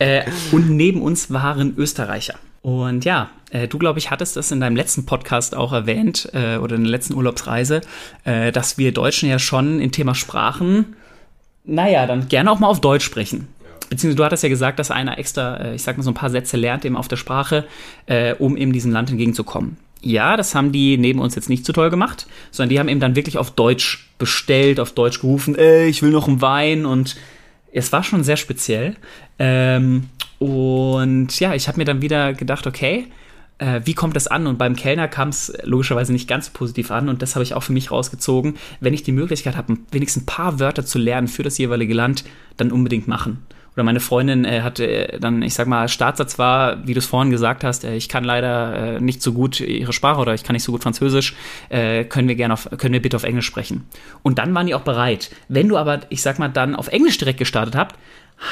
Äh, 0.01 0.23
und 0.51 0.71
neben 0.71 1.03
uns 1.03 1.33
waren 1.33 1.75
Österreicher. 1.77 2.35
Und 2.63 3.05
ja, 3.05 3.31
äh, 3.51 3.69
du, 3.69 3.79
glaube 3.79 3.99
ich, 3.99 4.11
hattest 4.11 4.37
das 4.37 4.51
in 4.51 4.61
deinem 4.61 4.77
letzten 4.77 5.05
Podcast 5.05 5.57
auch 5.57 5.73
erwähnt 5.73 6.29
äh, 6.33 6.57
oder 6.57 6.77
in 6.77 6.83
der 6.83 6.91
letzten 6.91 7.15
Urlaubsreise, 7.15 7.81
äh, 8.25 8.53
dass 8.53 8.79
wir 8.79 8.93
Deutschen 8.93 9.29
ja 9.29 9.39
schon 9.39 9.81
im 9.81 9.91
Thema 9.91 10.15
Sprachen, 10.15 10.97
naja, 11.65 12.07
dann 12.07 12.29
gerne 12.29 12.51
auch 12.51 12.59
mal 12.59 12.69
auf 12.69 12.81
Deutsch 12.81 13.05
sprechen. 13.05 13.49
Beziehungsweise 13.89 14.17
du 14.17 14.25
hattest 14.25 14.43
ja 14.43 14.49
gesagt, 14.49 14.79
dass 14.79 14.91
einer 14.91 15.19
extra, 15.19 15.57
äh, 15.57 15.75
ich 15.75 15.83
sag 15.83 15.97
mal 15.97 16.03
so 16.03 16.11
ein 16.11 16.15
paar 16.15 16.31
Sätze 16.31 16.57
lernt 16.57 16.85
eben 16.85 16.97
auf 16.97 17.09
der 17.09 17.17
Sprache, 17.17 17.67
äh, 18.07 18.35
um 18.35 18.57
eben 18.57 18.73
diesem 18.73 18.91
Land 18.91 19.11
entgegenzukommen. 19.11 19.77
Ja, 20.01 20.37
das 20.37 20.55
haben 20.55 20.73
die 20.73 20.99
neben 20.99 21.21
uns 21.21 21.37
jetzt 21.37 21.49
nicht 21.49 21.65
so 21.65 21.73
toll 21.73 21.91
gemacht, 21.91 22.27
sondern 22.51 22.71
die 22.71 22.81
haben 22.81 22.89
eben 22.89 23.01
dann 23.01 23.15
wirklich 23.15 23.39
auf 23.39 23.53
Deutsch 23.53 24.09
bestellt, 24.19 24.81
auf 24.81 24.93
Deutsch 24.93 25.21
gerufen, 25.21 25.55
ey, 25.55 25.87
ich 25.87 26.03
will 26.03 26.11
noch 26.11 26.27
einen 26.27 26.41
Wein 26.41 26.87
und 26.87 27.17
es 27.73 27.93
war 27.93 28.03
schon 28.03 28.25
sehr 28.25 28.37
speziell. 28.37 28.97
Ähm, 29.39 30.09
und 30.39 31.39
ja, 31.39 31.55
ich 31.55 31.69
habe 31.69 31.79
mir 31.79 31.85
dann 31.85 32.03
wieder 32.03 32.33
gedacht, 32.33 32.67
okay, 32.67 33.07
äh, 33.59 33.81
wie 33.85 33.95
kommt 33.95 34.17
das 34.17 34.27
an? 34.27 34.47
Und 34.47 34.59
beim 34.59 34.77
Kellner 34.77 35.09
kam 35.09 35.29
es 35.29 35.53
logischerweise 35.63 36.13
nicht 36.13 36.29
ganz 36.29 36.47
so 36.47 36.53
positiv 36.53 36.91
an 36.91 37.09
und 37.09 37.23
das 37.23 37.35
habe 37.35 37.43
ich 37.43 37.55
auch 37.55 37.63
für 37.63 37.73
mich 37.73 37.91
rausgezogen. 37.91 38.57
Wenn 38.81 38.95
ich 38.95 39.03
die 39.03 39.13
Möglichkeit 39.13 39.57
habe, 39.57 39.79
wenigstens 39.91 40.25
ein 40.25 40.27
paar 40.27 40.61
Wörter 40.61 40.85
zu 40.85 40.99
lernen 40.99 41.29
für 41.29 41.43
das 41.43 41.59
jeweilige 41.59 41.95
Land, 41.95 42.25
dann 42.57 42.73
unbedingt 42.73 43.09
machen. 43.09 43.47
Oder 43.75 43.85
meine 43.85 44.01
Freundin 44.01 44.45
äh, 44.45 44.61
hatte 44.61 44.87
äh, 44.87 45.19
dann, 45.19 45.43
ich 45.43 45.55
sag 45.55 45.67
mal, 45.67 45.89
Startsatz 45.89 46.39
war, 46.39 46.87
wie 46.87 46.93
du 46.93 46.99
es 46.99 47.07
vorhin 47.07 47.31
gesagt 47.31 47.65
hast, 47.65 47.85
äh, 47.85 47.95
ich 47.95 48.09
kann 48.09 48.23
leider 48.23 48.97
äh, 48.97 49.01
nicht 49.01 49.23
so 49.23 49.33
gut 49.33 49.61
ihre 49.61 49.95
Sprache 49.95 50.21
oder 50.21 50.35
ich 50.35 50.45
kann 50.45 50.53
nicht 50.53 50.65
so 50.65 50.73
gut 50.73 50.83
Französisch, 50.83 51.35
äh, 51.71 52.05
können 52.05 52.29
wir 52.29 52.35
gerne 52.35 52.53
auf, 52.53 52.69
können 52.77 52.93
wir 52.93 53.01
bitte 53.01 53.17
auf 53.17 53.25
Englisch 53.25 53.47
sprechen. 53.47 53.87
Und 54.23 54.39
dann 54.39 54.55
waren 54.55 54.67
die 54.67 54.75
auch 54.75 54.83
bereit. 54.83 55.31
Wenn 55.49 55.69
du 55.69 55.79
aber, 55.79 56.01
ich 56.11 56.21
sag 56.21 56.39
mal, 56.39 56.49
dann 56.49 56.75
auf 56.75 56.89
Englisch 56.89 57.17
direkt 57.17 57.39
gestartet 57.39 57.75
habt, 57.75 57.97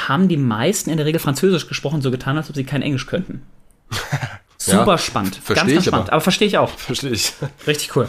haben 0.07 0.27
die 0.27 0.37
meisten 0.37 0.89
in 0.89 0.97
der 0.97 1.05
Regel 1.05 1.19
Französisch 1.19 1.67
gesprochen, 1.67 2.01
so 2.01 2.09
getan, 2.09 2.37
als 2.37 2.49
ob 2.49 2.55
sie 2.55 2.63
kein 2.63 2.81
Englisch 2.81 3.05
könnten. 3.05 3.43
Super 4.63 4.91
Ja, 4.91 4.97
spannend. 4.99 5.35
versteh 5.37 5.53
ganz, 5.55 5.59
ganz 5.59 5.71
ich 5.71 5.77
aber. 5.77 5.83
spannend. 5.97 6.09
Aber 6.13 6.21
verstehe 6.21 6.47
ich 6.47 6.57
auch. 6.57 6.69
Verstehe 6.69 7.11
ich. 7.11 7.33
Richtig 7.67 7.95
cool. 7.95 8.07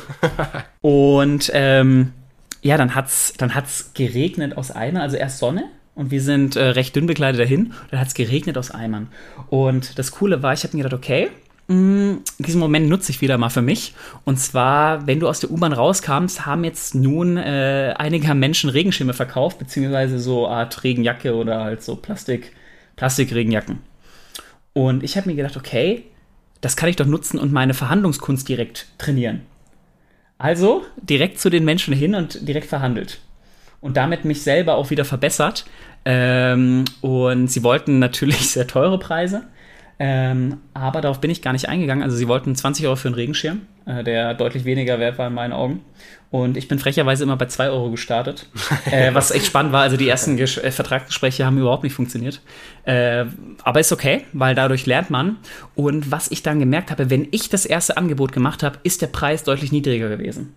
Und 0.81 1.51
ähm, 1.55 2.12
ja, 2.62 2.77
dann 2.77 2.95
hat's, 2.95 3.33
dann 3.38 3.55
hat's 3.55 3.93
geregnet 3.95 4.57
aus 4.57 4.71
Eimern, 4.71 5.03
also 5.03 5.17
erst 5.17 5.38
Sonne 5.38 5.65
und 5.95 6.11
wir 6.11 6.21
sind 6.23 6.57
äh, 6.57 6.62
recht 6.69 6.95
dünn 6.95 7.07
bekleidet 7.07 7.41
dahin. 7.41 7.73
Dann 7.91 8.01
hat's 8.01 8.15
geregnet 8.15 8.59
aus 8.59 8.71
Eimern. 8.71 9.09
Und 9.49 9.99
das 9.99 10.11
Coole 10.12 10.43
war, 10.43 10.53
ich 10.53 10.62
habe 10.65 10.77
mir 10.77 10.83
gedacht, 10.85 10.99
okay, 10.99 11.31
mh, 11.69 12.19
diesen 12.38 12.61
Moment 12.61 12.88
nutze 12.88 13.12
ich 13.12 13.21
wieder 13.23 13.38
mal 13.38 13.49
für 13.51 13.62
mich. 13.62 13.95
Und 14.25 14.38
zwar, 14.38 15.07
wenn 15.07 15.21
du 15.21 15.29
aus 15.29 15.41
der 15.41 15.51
U-Bahn 15.51 15.73
rauskamst, 15.73 16.45
haben 16.47 16.65
jetzt 16.65 16.95
nun 16.95 17.37
äh, 17.38 17.95
einige 17.97 18.35
Menschen 18.35 18.69
Regenschirme 18.71 19.15
verkauft, 19.15 19.59
beziehungsweise 19.59 20.19
so 20.19 20.47
Art 20.49 20.85
Regenjacke 20.85 21.35
oder 21.35 21.65
halt 21.65 21.83
so 21.83 21.97
Plastik, 21.97 22.53
Plastikregenjacken. 22.97 23.79
Und 24.75 25.03
ich 25.03 25.17
habe 25.17 25.29
mir 25.29 25.37
gedacht, 25.37 25.57
okay, 25.57 26.05
das 26.62 26.77
kann 26.77 26.88
ich 26.88 26.96
doch 26.96 27.07
nutzen 27.07 27.38
und 27.38 27.53
meine 27.53 27.75
Verhandlungskunst 27.75 28.48
direkt 28.48 28.87
trainieren. 28.96 29.42
Also 30.38 30.85
direkt 30.96 31.38
zu 31.38 31.51
den 31.51 31.64
Menschen 31.64 31.92
hin 31.92 32.14
und 32.14 32.48
direkt 32.48 32.66
verhandelt. 32.66 33.20
Und 33.81 33.96
damit 33.96 34.25
mich 34.25 34.42
selber 34.42 34.77
auch 34.77 34.90
wieder 34.90 35.05
verbessert. 35.05 35.64
Ähm, 36.05 36.85
und 37.01 37.48
sie 37.48 37.62
wollten 37.62 37.98
natürlich 37.98 38.51
sehr 38.51 38.66
teure 38.66 38.98
Preise. 38.98 39.42
Ähm, 39.98 40.59
aber 40.72 41.01
darauf 41.01 41.20
bin 41.20 41.31
ich 41.31 41.42
gar 41.42 41.53
nicht 41.53 41.68
eingegangen. 41.68 42.03
Also 42.03 42.16
sie 42.16 42.29
wollten 42.29 42.55
20 42.55 42.87
Euro 42.87 42.96
für 42.96 43.09
einen 43.09 43.16
Regenschirm, 43.16 43.62
der 43.87 44.35
deutlich 44.35 44.64
weniger 44.64 44.99
wert 44.99 45.18
war 45.18 45.29
in 45.29 45.35
meinen 45.35 45.53
Augen. 45.53 45.85
Und 46.31 46.57
ich 46.57 46.66
bin 46.66 46.79
frecherweise 46.79 47.25
immer 47.25 47.37
bei 47.37 47.45
2 47.45 47.68
Euro 47.68 47.90
gestartet, 47.90 48.49
äh, 48.90 49.12
was 49.12 49.31
echt 49.31 49.45
spannend 49.45 49.73
war. 49.73 49.83
Also 49.83 49.99
die 49.99 50.09
ersten 50.09 50.38
Ges 50.38 50.57
äh, 50.57 50.71
Vertragsgespräche 50.71 51.45
haben 51.45 51.59
überhaupt 51.59 51.83
nicht 51.83 51.92
funktioniert. 51.92 52.40
Äh, 52.85 53.27
aber 53.62 53.81
ist 53.81 53.92
okay, 53.92 54.25
weil 54.33 54.55
dadurch 54.55 54.87
lernt 54.87 55.11
man. 55.11 55.37
Und 55.75 56.11
was 56.11 56.31
ich 56.31 56.42
dann 56.42 56.59
gemerkt 56.59 56.90
habe, 56.90 57.11
wenn 57.11 57.29
ich 57.33 57.51
das 57.51 57.66
erste 57.66 57.99
Angebot 57.99 58.33
gemacht 58.33 58.62
habe, 58.62 58.79
ist 58.83 59.03
der 59.03 59.09
Preis 59.09 59.45
deutlich 59.45 59.73
niedriger 59.73 60.09
gewesen. 60.09 60.55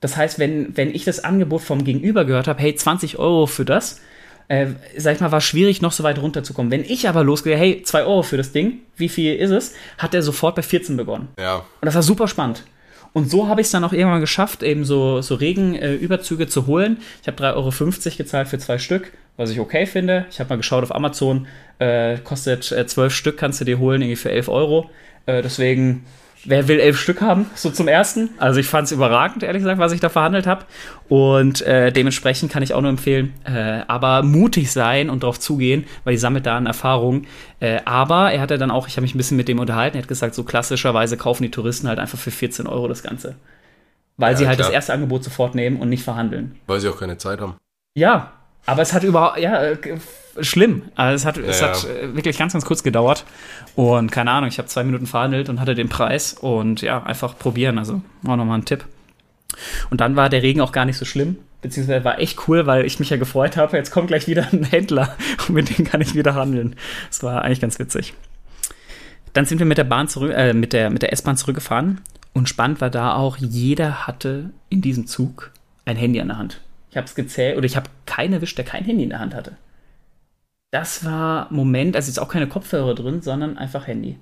Das 0.00 0.16
heißt, 0.16 0.38
wenn, 0.38 0.76
wenn 0.76 0.94
ich 0.94 1.04
das 1.04 1.24
Angebot 1.24 1.62
vom 1.62 1.84
Gegenüber 1.84 2.26
gehört 2.26 2.46
habe, 2.46 2.60
hey, 2.60 2.74
20 2.74 3.18
Euro 3.18 3.46
für 3.46 3.64
das, 3.64 4.00
äh, 4.48 4.68
sag 4.96 5.14
ich 5.14 5.20
mal, 5.20 5.30
war 5.30 5.40
schwierig, 5.40 5.82
noch 5.82 5.92
so 5.92 6.02
weit 6.02 6.20
runterzukommen. 6.20 6.70
Wenn 6.72 6.84
ich 6.84 7.08
aber 7.08 7.22
losgehe, 7.22 7.56
hey, 7.56 7.82
2 7.82 8.04
Euro 8.04 8.22
für 8.22 8.36
das 8.36 8.52
Ding, 8.52 8.80
wie 8.96 9.08
viel 9.08 9.36
ist 9.36 9.50
es, 9.50 9.74
hat 9.98 10.14
er 10.14 10.22
sofort 10.22 10.56
bei 10.56 10.62
14 10.62 10.96
begonnen. 10.96 11.28
Ja. 11.38 11.56
Und 11.56 11.86
das 11.86 11.94
war 11.94 12.02
super 12.02 12.28
spannend. 12.28 12.64
Und 13.12 13.30
so 13.30 13.48
habe 13.48 13.60
ich 13.60 13.66
es 13.66 13.70
dann 13.70 13.84
auch 13.84 13.92
irgendwann 13.92 14.20
geschafft, 14.20 14.62
eben 14.62 14.84
so, 14.84 15.22
so 15.22 15.34
Regenüberzüge 15.34 16.44
äh, 16.44 16.48
zu 16.48 16.66
holen. 16.66 16.98
Ich 17.22 17.28
habe 17.28 17.42
3,50 17.42 18.06
Euro 18.06 18.16
gezahlt 18.16 18.48
für 18.48 18.58
zwei 18.58 18.78
Stück, 18.78 19.12
was 19.36 19.50
ich 19.50 19.60
okay 19.60 19.86
finde. 19.86 20.26
Ich 20.30 20.40
habe 20.40 20.50
mal 20.50 20.56
geschaut 20.56 20.82
auf 20.82 20.94
Amazon, 20.94 21.46
äh, 21.78 22.18
kostet 22.18 22.70
äh, 22.70 22.86
12 22.86 23.14
Stück, 23.14 23.38
kannst 23.38 23.60
du 23.60 23.64
dir 23.64 23.78
holen, 23.78 24.02
irgendwie 24.02 24.16
für 24.16 24.30
11 24.30 24.48
Euro. 24.48 24.90
Äh, 25.26 25.42
deswegen 25.42 26.04
wer 26.44 26.68
will 26.68 26.80
elf 26.80 26.98
Stück 26.98 27.20
haben, 27.20 27.46
so 27.54 27.70
zum 27.70 27.88
ersten. 27.88 28.30
Also 28.38 28.60
ich 28.60 28.66
fand 28.66 28.86
es 28.86 28.92
überragend, 28.92 29.42
ehrlich 29.42 29.62
gesagt, 29.62 29.78
was 29.78 29.92
ich 29.92 30.00
da 30.00 30.08
verhandelt 30.08 30.46
habe. 30.46 30.64
Und 31.08 31.62
äh, 31.62 31.92
dementsprechend 31.92 32.52
kann 32.52 32.62
ich 32.62 32.74
auch 32.74 32.80
nur 32.80 32.90
empfehlen, 32.90 33.34
äh, 33.44 33.80
aber 33.86 34.22
mutig 34.22 34.70
sein 34.72 35.10
und 35.10 35.22
darauf 35.22 35.40
zugehen, 35.40 35.86
weil 36.04 36.12
die 36.12 36.18
sammelt 36.18 36.46
da 36.46 36.56
an 36.56 36.66
Erfahrung. 36.66 37.26
Äh, 37.60 37.80
aber 37.84 38.32
er 38.32 38.40
hatte 38.40 38.58
dann 38.58 38.70
auch, 38.70 38.88
ich 38.88 38.96
habe 38.96 39.02
mich 39.02 39.14
ein 39.14 39.18
bisschen 39.18 39.36
mit 39.36 39.48
dem 39.48 39.58
unterhalten, 39.58 39.96
er 39.96 40.02
hat 40.02 40.08
gesagt, 40.08 40.34
so 40.34 40.44
klassischerweise 40.44 41.16
kaufen 41.16 41.42
die 41.42 41.50
Touristen 41.50 41.88
halt 41.88 41.98
einfach 41.98 42.18
für 42.18 42.30
14 42.30 42.66
Euro 42.66 42.88
das 42.88 43.02
Ganze. 43.02 43.36
Weil 44.16 44.32
ja, 44.32 44.38
sie 44.38 44.46
halt 44.46 44.58
klar. 44.58 44.68
das 44.68 44.74
erste 44.74 44.92
Angebot 44.92 45.24
sofort 45.24 45.54
nehmen 45.54 45.78
und 45.78 45.88
nicht 45.88 46.02
verhandeln. 46.02 46.56
Weil 46.66 46.80
sie 46.80 46.88
auch 46.88 46.98
keine 46.98 47.18
Zeit 47.18 47.40
haben. 47.40 47.54
Ja, 47.94 48.32
aber 48.68 48.82
es 48.82 48.92
hat 48.92 49.02
überhaupt, 49.02 49.38
ja, 49.38 49.62
äh, 49.62 49.78
schlimm. 50.40 50.82
Also 50.94 51.14
es 51.14 51.24
hat, 51.24 51.38
ja, 51.38 51.44
es 51.44 51.62
hat 51.62 51.84
ja. 51.84 52.14
wirklich 52.14 52.36
ganz, 52.36 52.52
ganz 52.52 52.66
kurz 52.66 52.82
gedauert. 52.82 53.24
Und 53.74 54.12
keine 54.12 54.30
Ahnung, 54.30 54.50
ich 54.50 54.58
habe 54.58 54.68
zwei 54.68 54.84
Minuten 54.84 55.06
verhandelt 55.06 55.48
und 55.48 55.58
hatte 55.58 55.74
den 55.74 55.88
Preis. 55.88 56.34
Und 56.34 56.82
ja, 56.82 57.02
einfach 57.02 57.38
probieren. 57.38 57.78
Also 57.78 58.02
auch 58.26 58.36
nochmal 58.36 58.58
ein 58.58 58.66
Tipp. 58.66 58.84
Und 59.88 60.02
dann 60.02 60.16
war 60.16 60.28
der 60.28 60.42
Regen 60.42 60.60
auch 60.60 60.72
gar 60.72 60.84
nicht 60.84 60.98
so 60.98 61.06
schlimm. 61.06 61.38
Beziehungsweise 61.62 62.04
war 62.04 62.18
echt 62.18 62.46
cool, 62.46 62.66
weil 62.66 62.84
ich 62.84 62.98
mich 63.00 63.08
ja 63.08 63.16
gefreut 63.16 63.56
habe. 63.56 63.74
Jetzt 63.74 63.90
kommt 63.90 64.08
gleich 64.08 64.28
wieder 64.28 64.46
ein 64.52 64.64
Händler 64.64 65.16
und 65.48 65.54
mit 65.54 65.76
dem 65.76 65.86
kann 65.86 66.02
ich 66.02 66.14
wieder 66.14 66.34
handeln. 66.34 66.76
Das 67.08 67.22
war 67.22 67.42
eigentlich 67.42 67.62
ganz 67.62 67.78
witzig. 67.78 68.12
Dann 69.32 69.46
sind 69.46 69.60
wir 69.60 69.66
mit 69.66 69.78
der 69.78 69.84
Bahn 69.84 70.08
zurück, 70.08 70.32
äh, 70.34 70.52
mit 70.52 70.74
der, 70.74 70.90
mit 70.90 71.00
der 71.00 71.14
S-Bahn 71.14 71.38
zurückgefahren. 71.38 72.02
Und 72.34 72.50
spannend 72.50 72.82
war 72.82 72.90
da 72.90 73.14
auch, 73.14 73.38
jeder 73.38 74.06
hatte 74.06 74.50
in 74.68 74.82
diesem 74.82 75.06
Zug 75.06 75.52
ein 75.86 75.96
Handy 75.96 76.20
an 76.20 76.28
der 76.28 76.36
Hand. 76.36 76.60
Ich 76.90 76.96
habe 76.96 77.06
es 77.06 77.14
gezählt 77.14 77.56
oder 77.56 77.66
ich 77.66 77.76
habe 77.76 77.90
keinen 78.06 78.34
erwischt, 78.34 78.58
der 78.58 78.64
kein 78.64 78.84
Handy 78.84 79.04
in 79.04 79.10
der 79.10 79.20
Hand 79.20 79.34
hatte. 79.34 79.56
Das 80.70 81.04
war 81.04 81.48
Moment, 81.50 81.96
also 81.96 82.08
jetzt 82.08 82.18
auch 82.18 82.28
keine 82.28 82.48
Kopfhörer 82.48 82.94
drin, 82.94 83.22
sondern 83.22 83.56
einfach 83.56 83.86
Handy. 83.86 84.18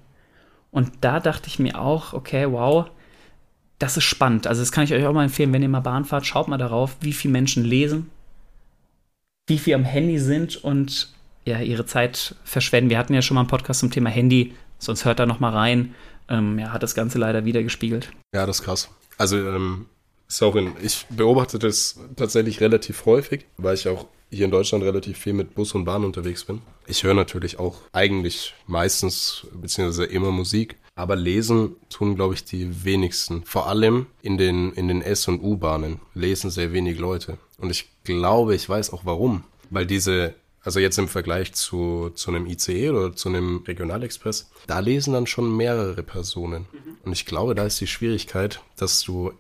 Und 0.71 0.93
da 1.01 1.21
dachte 1.21 1.49
ich 1.49 1.59
mir 1.59 1.81
auch, 1.81 2.13
okay, 2.13 2.51
wow, 2.51 2.87
das 3.79 3.97
ist 3.97 4.05
spannend. 4.05 4.47
Also 4.47 4.63
das 4.63 4.73
kann 4.73 4.85
ich 4.85 4.95
euch 4.95 5.05
auch 5.07 5.13
mal 5.13 5.25
empfehlen, 5.25 5.53
wenn 5.53 5.63
ihr 5.63 5.69
mal 5.69 5.81
Bahn 5.81 6.05
fahrt, 6.05 6.27
schaut 6.27 6.49
mal 6.49 6.59
darauf, 6.59 6.97
wie 7.01 7.13
viele 7.13 7.33
Menschen 7.33 7.65
lesen, 7.65 8.11
wie 9.47 9.59
viel 9.59 9.75
am 9.75 9.85
Handy 9.85 10.19
sind 10.19 10.57
und 10.57 11.13
ja, 11.45 11.61
ihre 11.61 11.87
Zeit 11.87 12.35
verschwenden. 12.45 12.91
Wir 12.91 12.99
hatten 12.99 13.15
ja 13.15 13.23
schon 13.23 13.37
mal 13.37 13.43
einen 13.43 13.49
Podcast 13.49 13.81
zum 13.81 13.91
Thema 13.91 14.11
Handy, 14.11 14.55
sonst 14.79 15.05
hört 15.05 15.19
da 15.19 15.27
noch 15.27 15.41
mal 15.41 15.53
rein. 15.53 15.95
Ähm, 16.29 16.59
ja, 16.59 16.73
hat 16.73 16.83
das 16.83 16.95
Ganze 16.95 17.19
leider 17.19 17.45
wieder 17.45 17.63
gespiegelt. 17.63 18.11
Ja, 18.35 18.47
das 18.47 18.59
ist 18.61 18.65
krass. 18.65 18.91
Also 19.17 19.37
ähm, 19.37 19.87
Sorry, 20.29 20.73
ich 20.83 21.07
beobachte 21.09 21.59
das 21.59 21.99
tatsächlich 22.17 22.61
relativ 22.61 23.07
häufig, 23.07 23.47
weil 23.57 23.75
ich 23.75 23.89
auch 23.89 24.07
hier 24.31 24.45
in 24.45 24.51
Deutschland 24.51 24.83
relativ 24.83 25.19
viel 25.19 25.33
mit 25.33 25.55
Bus 25.55 25.75
und 25.75 25.85
Bahn 25.85 26.05
unterwegs 26.05 26.45
bin. 26.45 26.61
Ich 26.87 27.05
höre 27.05 27.15
natürlich 27.15 27.59
auch 27.59 27.77
eigentlich 27.93 28.55
meistens 28.67 29.47
beziehungsweise 29.53 30.05
immer 30.05 30.31
Musik, 30.31 30.77
aber 30.95 31.15
lesen 31.15 31.77
tun, 31.91 32.17
glaube 32.17 32.35
ich, 32.35 32.45
die 32.45 32.85
wenigsten. 32.85 33.45
Vor 33.45 33.69
allem 33.69 34.07
in 34.23 34.37
den, 34.39 34.73
in 34.73 34.89
den 34.89 35.03
S- 35.03 35.29
und 35.29 35.41
U-Bahnen 35.43 36.01
lesen 36.15 36.51
sehr 36.51 36.73
wenig 36.73 36.99
Leute. 36.99 37.39
Und 37.59 37.71
ich 37.71 37.89
glaube, 38.05 38.55
ich 38.55 38.69
weiß 38.69 38.93
auch 38.93 39.05
warum. 39.05 39.45
Weil 39.71 39.87
diese, 39.87 40.35
also 40.63 40.81
jetzt 40.81 40.99
im 40.99 41.09
Vergleich 41.09 41.53
zu, 41.53 42.11
zu 42.15 42.31
einem 42.31 42.47
ICE 42.47 42.91
oder 42.91 43.15
zu 43.15 43.29
einem 43.29 43.59
Regionalexpress, 43.67 44.51
da 44.67 44.79
lesen 44.81 45.13
dann 45.13 45.27
schon 45.27 45.57
mehrere 45.57 46.03
Personen. 46.03 46.67
Und 47.05 47.13
ich 47.13 47.27
glaube, 47.27 47.55
da 47.55 47.65
ist 47.65 47.81
die 47.81 47.87
Schwierigkeit, 47.87 48.61
dass 48.77 49.03
du 49.03 49.33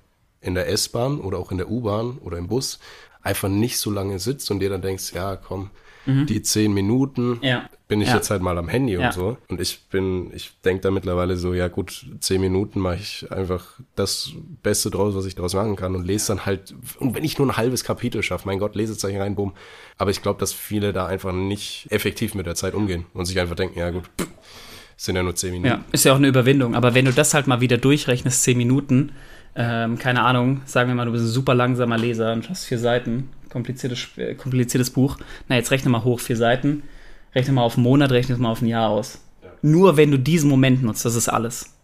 in 0.47 0.55
der 0.55 0.69
S-Bahn 0.69 1.21
oder 1.21 1.39
auch 1.39 1.51
in 1.51 1.59
der 1.59 1.71
U-Bahn 1.71 2.19
oder 2.19 2.39
im 2.39 2.49
Bus 2.49 2.79
einfach 3.23 3.49
nicht 3.49 3.79
so 3.79 3.91
lange 3.91 4.19
sitzt 4.19 4.51
und 4.51 4.61
dir 4.61 4.71
dann 4.71 4.83
denkst, 4.83 5.13
ja, 5.13 5.37
komm, 5.37 5.71
mhm. 6.07 6.27
die 6.27 6.43
zehn 6.43 6.73
Minuten 6.73 7.39
ja. 7.43 7.69
bin 7.89 8.01
ich 8.01 8.09
ja. 8.09 8.15
jetzt 8.15 8.31
halt 8.31 8.41
mal 8.41 8.57
am 8.57 8.69
Handy 8.69 8.95
ja. 8.95 9.07
und 9.07 9.13
so. 9.13 9.37
Und 9.49 9.61
ich 9.61 9.89
bin, 9.91 10.33
ich 10.33 10.53
denke 10.65 10.83
da 10.83 10.91
mittlerweile 10.93 11.37
so, 11.37 11.53
ja 11.53 11.67
gut, 11.67 12.07
zehn 12.21 12.41
Minuten 12.41 12.79
mache 12.79 12.97
ich 12.97 13.31
einfach 13.33 13.65
das 13.97 14.31
Beste 14.63 14.91
draus, 14.91 15.17
was 15.17 15.27
ich 15.27 15.35
daraus 15.35 15.55
machen 15.55 15.75
kann 15.75 15.97
und 15.97 16.07
lese 16.07 16.29
dann 16.29 16.47
halt, 16.47 16.75
und 17.01 17.17
wenn 17.17 17.25
ich 17.25 17.37
nur 17.39 17.49
ein 17.49 17.57
halbes 17.57 17.83
Kapitel 17.83 18.23
schaffe, 18.23 18.47
mein 18.47 18.61
Gott, 18.61 18.77
Lesezeichen 18.77 19.21
rein, 19.21 19.35
bumm. 19.35 19.53
Aber 19.99 20.13
ich 20.13 20.23
glaube, 20.23 20.39
dass 20.39 20.53
viele 20.53 20.93
da 20.93 21.07
einfach 21.07 21.33
nicht 21.33 21.89
effektiv 21.91 22.35
mit 22.37 22.47
der 22.47 22.55
Zeit 22.55 22.75
umgehen 22.75 23.07
und 23.13 23.27
sich 23.27 23.41
einfach 23.41 23.57
denken, 23.57 23.79
ja 23.79 23.91
gut, 23.91 24.05
pff, 24.21 24.29
sind 24.97 25.17
ja 25.17 25.23
nur 25.23 25.35
zehn 25.35 25.51
Minuten. 25.51 25.69
Ja, 25.69 25.85
ist 25.93 26.05
ja 26.05 26.13
auch 26.13 26.17
eine 26.17 26.29
Überwindung. 26.29 26.75
Aber 26.75 26.95
wenn 26.95 27.05
du 27.05 27.13
das 27.13 27.35
halt 27.35 27.47
mal 27.47 27.61
wieder 27.61 27.77
durchrechnest, 27.77 28.43
zehn 28.43 28.57
Minuten, 28.57 29.13
ähm, 29.57 29.99
keine 29.99 30.23
Ahnung, 30.23 30.61
sagen 30.67 30.91
wir 30.91 30.95
mal, 30.95 31.07
du 31.07 31.13
bist 31.13 31.25
ein 31.25 31.29
super 31.29 31.55
langsamer 31.55 31.97
Leser 31.97 32.35
und 32.35 32.49
hast 32.51 32.67
vier 32.67 32.79
Seiten, 32.79 33.31
kompliziertes, 33.49 34.07
äh, 34.19 34.35
kompliziertes 34.35 34.91
Buch. 34.91 35.17
Na, 35.49 35.57
jetzt 35.57 35.71
rechne 35.71 35.91
mal 35.91 36.05
hoch, 36.05 36.21
vier 36.21 36.37
Seiten, 36.37 36.83
rechne 37.35 37.55
mal 37.55 37.63
auf 37.63 37.77
einen 37.77 37.85
Monat, 37.85 38.13
rechne 38.13 38.37
mal 38.37 38.51
auf 38.51 38.61
ein 38.61 38.67
Jahr 38.67 38.91
aus. 38.91 39.19
Ja. 39.43 39.49
Nur 39.63 39.97
wenn 39.97 40.11
du 40.11 40.19
diesen 40.19 40.51
Moment 40.51 40.83
nutzt, 40.83 41.07
das 41.07 41.15
ist 41.15 41.31
alles. 41.31 41.75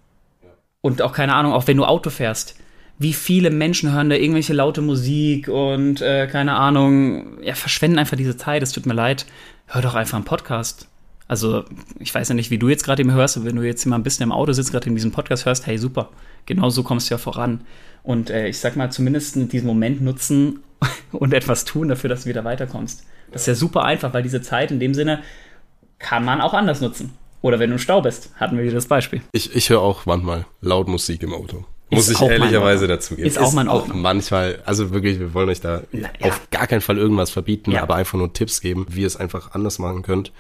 Ja. 0.42 0.50
Und 0.82 1.00
auch 1.00 1.14
keine 1.14 1.35
Ahnung, 1.35 1.54
auch 1.54 1.66
wenn 1.66 1.78
du 1.78 1.87
Auto 1.87 2.11
fährst. 2.11 2.56
Wie 2.98 3.14
viele 3.14 3.50
Menschen 3.50 3.90
hören 3.90 4.11
da 4.11 4.16
irgendwelche 4.16 4.52
laute 4.52 4.82
Musik 4.82 5.48
und 5.48 6.02
äh, 6.02 6.26
keine 6.26 6.56
Ahnung, 6.56 7.42
ja, 7.42 7.54
verschwenden 7.54 7.98
einfach 7.98 8.18
diese 8.18 8.37
Zeit, 8.37 8.62
es 8.62 8.72
tut 8.72 8.85
mir 8.85 8.94
leid. 8.94 9.24
Hör 9.66 9.80
doch 9.80 9.94
einfach 9.94 10.16
einen 10.16 10.26
Podcast. 10.26 10.88
Also, 11.33 11.64
ich 11.99 12.14
weiß 12.14 12.29
ja 12.29 12.35
nicht, 12.35 12.51
wie 12.51 12.59
du 12.59 12.68
jetzt 12.68 12.85
gerade 12.85 13.01
eben 13.01 13.11
hörst, 13.11 13.38
aber 13.38 13.47
wenn 13.47 13.57
du 13.57 13.62
jetzt 13.62 13.87
mal 13.87 13.97
ein 13.97 14.03
bisschen 14.03 14.25
im 14.25 14.33
Auto 14.33 14.53
sitzt, 14.53 14.71
gerade 14.71 14.87
in 14.90 14.95
diesem 14.95 15.12
Podcast 15.12 15.47
hörst, 15.47 15.66
hey, 15.66 15.79
super 15.79 16.11
genau 16.45 16.68
so 16.68 16.83
kommst 16.83 17.09
du 17.09 17.14
ja 17.14 17.18
voran. 17.18 17.62
Und 18.03 18.29
äh, 18.29 18.49
ich 18.49 18.59
sag 18.59 18.77
mal, 18.77 18.92
zumindest 18.92 19.37
diesen 19.51 19.66
Moment 19.66 20.03
nutzen 20.03 20.61
und 21.12 21.33
etwas 21.33 21.64
tun 21.64 21.88
dafür, 21.88 22.11
dass 22.11 22.25
du 22.25 22.29
wieder 22.29 22.45
weiterkommst. 22.45 23.07
Das 23.31 23.42
ist 23.42 23.47
ja 23.47 23.55
super 23.55 23.85
einfach, 23.85 24.12
weil 24.12 24.23
diese 24.23 24.42
Zeit 24.42 24.71
in 24.71 24.79
dem 24.79 24.92
Sinne 24.92 25.23
kann 25.99 26.23
man 26.23 26.42
auch 26.42 26.53
anders 26.53 26.83
nutzen. 26.83 27.14
Oder 27.40 27.59
wenn 27.59 27.71
du 27.71 27.77
im 27.77 27.79
Stau 27.79 28.03
bist, 28.03 28.29
hatten 28.37 28.59
wir 28.59 28.64
wieder 28.64 28.75
das 28.75 28.87
Beispiel. 28.87 29.23
Ich, 29.33 29.57
ich 29.57 29.71
höre 29.71 29.81
auch 29.81 30.05
manchmal 30.05 30.45
laut 30.61 30.87
Musik 30.87 31.23
im 31.23 31.33
Auto. 31.33 31.64
Muss 31.88 32.11
ich 32.11 32.21
ehrlicherweise 32.21 32.87
dazu 32.87 33.16
geben. 33.16 33.27
Ist, 33.27 33.38
ist 33.38 33.42
auch 33.42 33.55
mein 33.55 33.68
auch 33.68 33.87
manchmal, 33.88 34.61
also 34.66 34.90
wirklich, 34.90 35.18
wir 35.18 35.33
wollen 35.33 35.49
euch 35.49 35.62
da 35.62 35.83
ja. 35.92 36.09
auf 36.21 36.51
gar 36.51 36.66
keinen 36.66 36.83
Fall 36.83 36.99
irgendwas 36.99 37.31
verbieten, 37.31 37.71
ja. 37.71 37.83
aber 37.83 37.95
einfach 37.95 38.18
nur 38.18 38.35
Tipps 38.35 38.61
geben, 38.61 38.87
wie 38.90 39.01
ihr 39.01 39.07
es 39.07 39.16
einfach 39.16 39.53
anders 39.53 39.79
machen 39.79 40.03
könnt 40.03 40.31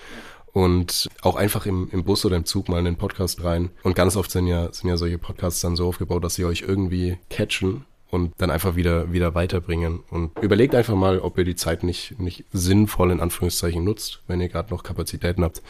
und 0.52 1.08
auch 1.22 1.36
einfach 1.36 1.66
im, 1.66 1.88
im 1.90 2.04
Bus 2.04 2.24
oder 2.24 2.36
im 2.36 2.44
Zug 2.44 2.68
mal 2.68 2.78
in 2.78 2.84
den 2.84 2.96
Podcast 2.96 3.42
rein. 3.42 3.70
Und 3.82 3.94
ganz 3.94 4.16
oft 4.16 4.30
sind 4.30 4.46
ja, 4.46 4.72
sind 4.72 4.88
ja 4.88 4.96
solche 4.96 5.18
Podcasts 5.18 5.60
dann 5.60 5.76
so 5.76 5.88
aufgebaut, 5.88 6.22
dass 6.24 6.34
sie 6.34 6.44
euch 6.44 6.62
irgendwie 6.62 7.18
catchen 7.30 7.84
und 8.10 8.34
dann 8.36 8.50
einfach 8.50 8.76
wieder, 8.76 9.12
wieder 9.12 9.34
weiterbringen. 9.34 10.00
Und 10.10 10.38
überlegt 10.40 10.74
einfach 10.74 10.94
mal, 10.94 11.18
ob 11.20 11.38
ihr 11.38 11.44
die 11.44 11.56
Zeit 11.56 11.82
nicht, 11.82 12.18
nicht 12.20 12.44
sinnvoll 12.52 13.10
in 13.10 13.20
Anführungszeichen 13.20 13.82
nutzt, 13.82 14.22
wenn 14.26 14.40
ihr 14.40 14.48
gerade 14.48 14.70
noch 14.70 14.82
Kapazitäten 14.82 15.42
habt 15.42 15.62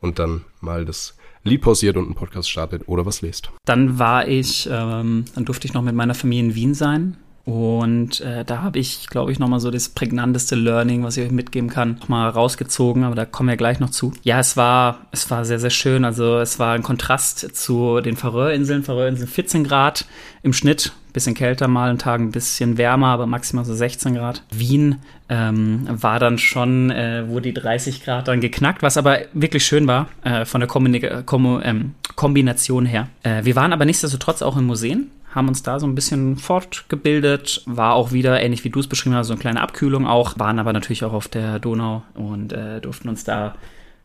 und 0.00 0.18
dann 0.18 0.44
mal 0.60 0.86
das 0.86 1.16
Lied 1.42 1.60
pausiert 1.60 1.96
und 1.96 2.04
einen 2.04 2.14
Podcast 2.14 2.50
startet 2.50 2.88
oder 2.88 3.04
was 3.06 3.22
lest. 3.22 3.50
Dann 3.66 3.98
war 3.98 4.26
ich, 4.28 4.68
ähm, 4.70 5.24
dann 5.34 5.44
durfte 5.44 5.66
ich 5.66 5.74
noch 5.74 5.82
mit 5.82 5.94
meiner 5.94 6.14
Familie 6.14 6.50
in 6.50 6.54
Wien 6.54 6.74
sein 6.74 7.16
und 7.44 8.20
äh, 8.20 8.44
da 8.44 8.62
habe 8.62 8.78
ich, 8.78 9.08
glaube 9.08 9.32
ich, 9.32 9.38
nochmal 9.38 9.60
so 9.60 9.70
das 9.70 9.88
prägnanteste 9.88 10.54
Learning, 10.54 11.02
was 11.02 11.16
ich 11.16 11.24
euch 11.24 11.32
mitgeben 11.32 11.70
kann, 11.70 11.96
nochmal 12.00 12.28
rausgezogen, 12.30 13.04
aber 13.04 13.14
da 13.14 13.24
kommen 13.24 13.48
wir 13.48 13.56
gleich 13.56 13.80
noch 13.80 13.90
zu. 13.90 14.12
Ja, 14.22 14.38
es 14.38 14.56
war, 14.56 15.06
es 15.10 15.30
war 15.30 15.44
sehr, 15.44 15.58
sehr 15.58 15.70
schön. 15.70 16.04
Also 16.04 16.38
es 16.38 16.58
war 16.58 16.74
ein 16.74 16.82
Kontrast 16.82 17.56
zu 17.56 18.00
den 18.00 18.16
Färöerinseln. 18.16 18.82
Färöerinseln 18.82 19.28
14 19.28 19.64
Grad 19.64 20.04
im 20.42 20.52
Schnitt 20.52 20.92
bisschen 21.12 21.34
kälter 21.34 21.68
mal, 21.68 21.90
an 21.90 21.98
Tagen 21.98 22.26
ein 22.26 22.30
bisschen 22.32 22.78
wärmer, 22.78 23.08
aber 23.08 23.26
maximal 23.26 23.64
so 23.64 23.74
16 23.74 24.14
Grad. 24.14 24.42
Wien 24.50 24.96
ähm, 25.28 25.86
war 25.90 26.18
dann 26.18 26.38
schon, 26.38 26.90
äh, 26.90 27.24
wo 27.26 27.40
die 27.40 27.54
30 27.54 28.04
Grad 28.04 28.28
dann 28.28 28.40
geknackt, 28.40 28.82
was 28.82 28.96
aber 28.96 29.18
wirklich 29.32 29.64
schön 29.64 29.86
war 29.86 30.08
äh, 30.24 30.44
von 30.44 30.60
der 30.60 30.68
Kombina 30.68 31.22
Kom 31.22 31.60
ähm, 31.62 31.94
Kombination 32.16 32.86
her. 32.86 33.08
Äh, 33.22 33.44
wir 33.44 33.56
waren 33.56 33.72
aber 33.72 33.84
nichtsdestotrotz 33.84 34.42
auch 34.42 34.56
in 34.56 34.64
Museen, 34.64 35.10
haben 35.30 35.48
uns 35.48 35.62
da 35.62 35.78
so 35.78 35.86
ein 35.86 35.94
bisschen 35.94 36.36
fortgebildet, 36.36 37.62
war 37.66 37.94
auch 37.94 38.12
wieder, 38.12 38.40
ähnlich 38.40 38.64
wie 38.64 38.70
du 38.70 38.80
es 38.80 38.88
beschrieben 38.88 39.14
hast, 39.14 39.28
so 39.28 39.32
eine 39.32 39.40
kleine 39.40 39.60
Abkühlung 39.60 40.06
auch, 40.06 40.38
waren 40.38 40.58
aber 40.58 40.72
natürlich 40.72 41.04
auch 41.04 41.12
auf 41.12 41.28
der 41.28 41.58
Donau 41.58 42.02
und 42.14 42.52
äh, 42.52 42.80
durften 42.80 43.08
uns 43.08 43.24
da 43.24 43.54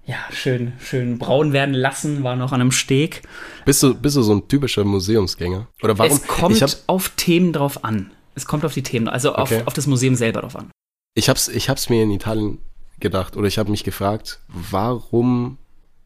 ja, 0.07 0.17
schön, 0.31 0.73
schön 0.79 1.17
braun 1.17 1.51
werden 1.51 1.73
lassen, 1.73 2.23
war 2.23 2.35
noch 2.35 2.51
an 2.51 2.61
einem 2.61 2.71
Steg. 2.71 3.23
Bist 3.65 3.81
du, 3.81 3.95
bist 3.95 4.15
du 4.15 4.21
so 4.21 4.35
ein 4.35 4.47
typischer 4.47 4.83
Museumsgänger? 4.83 5.67
Oder 5.81 5.97
warum? 5.97 6.11
Es 6.11 6.27
kommt 6.27 6.61
hab, 6.61 6.69
auf 6.85 7.09
Themen 7.15 7.53
drauf 7.53 7.83
an. 7.83 8.11
Es 8.35 8.45
kommt 8.45 8.65
auf 8.65 8.73
die 8.73 8.83
Themen, 8.83 9.07
also 9.07 9.33
auf, 9.33 9.51
okay. 9.51 9.63
auf 9.65 9.73
das 9.73 9.87
Museum 9.87 10.15
selber 10.15 10.41
drauf 10.41 10.55
an. 10.55 10.69
Ich 11.15 11.27
hab's, 11.27 11.47
ich 11.47 11.69
hab's 11.69 11.89
mir 11.89 12.03
in 12.03 12.11
Italien 12.11 12.59
gedacht 12.99 13.35
oder 13.35 13.47
ich 13.47 13.57
habe 13.57 13.71
mich 13.71 13.83
gefragt, 13.83 14.41
warum 14.47 15.57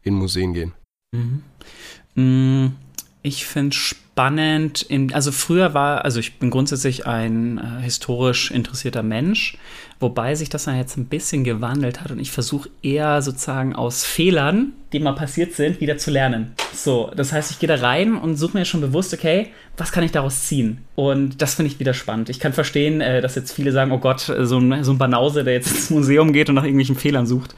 in 0.02 0.14
Museen 0.14 0.54
gehen? 0.54 0.72
Mhm. 1.12 1.42
Mm, 2.14 2.72
ich 3.22 3.44
finde 3.44 3.76
spannend. 4.20 4.82
In, 4.82 5.14
also 5.14 5.32
früher 5.32 5.72
war, 5.72 6.04
also 6.04 6.20
ich 6.20 6.38
bin 6.38 6.50
grundsätzlich 6.50 7.06
ein 7.06 7.58
äh, 7.58 7.82
historisch 7.82 8.50
interessierter 8.50 9.02
Mensch, 9.02 9.56
wobei 9.98 10.34
sich 10.34 10.50
das 10.50 10.64
dann 10.64 10.76
jetzt 10.76 10.98
ein 10.98 11.06
bisschen 11.06 11.42
gewandelt 11.42 12.02
hat 12.02 12.10
und 12.10 12.18
ich 12.18 12.30
versuche 12.30 12.68
eher 12.82 13.22
sozusagen 13.22 13.74
aus 13.74 14.04
Fehlern, 14.04 14.72
die 14.92 15.00
mal 15.00 15.12
passiert 15.12 15.54
sind, 15.54 15.80
wieder 15.80 15.96
zu 15.96 16.10
lernen. 16.10 16.52
So, 16.74 17.10
das 17.16 17.32
heißt, 17.32 17.50
ich 17.50 17.60
gehe 17.60 17.68
da 17.68 17.76
rein 17.76 18.14
und 18.14 18.36
suche 18.36 18.58
mir 18.58 18.64
schon 18.64 18.80
bewusst, 18.80 19.14
okay, 19.14 19.48
was 19.76 19.92
kann 19.92 20.04
ich 20.04 20.12
daraus 20.12 20.46
ziehen? 20.46 20.84
Und 20.96 21.40
das 21.40 21.54
finde 21.54 21.70
ich 21.70 21.80
wieder 21.80 21.94
spannend. 21.94 22.28
Ich 22.28 22.40
kann 22.40 22.52
verstehen, 22.52 23.00
äh, 23.00 23.22
dass 23.22 23.36
jetzt 23.36 23.52
viele 23.52 23.72
sagen, 23.72 23.92
oh 23.92 23.98
Gott, 23.98 24.20
so 24.20 24.58
ein, 24.58 24.84
so 24.84 24.92
ein 24.92 24.98
Banause, 24.98 25.44
der 25.44 25.54
jetzt 25.54 25.70
ins 25.74 25.90
Museum 25.90 26.32
geht 26.34 26.50
und 26.50 26.56
nach 26.56 26.64
irgendwelchen 26.64 26.96
Fehlern 26.96 27.26
sucht. 27.26 27.54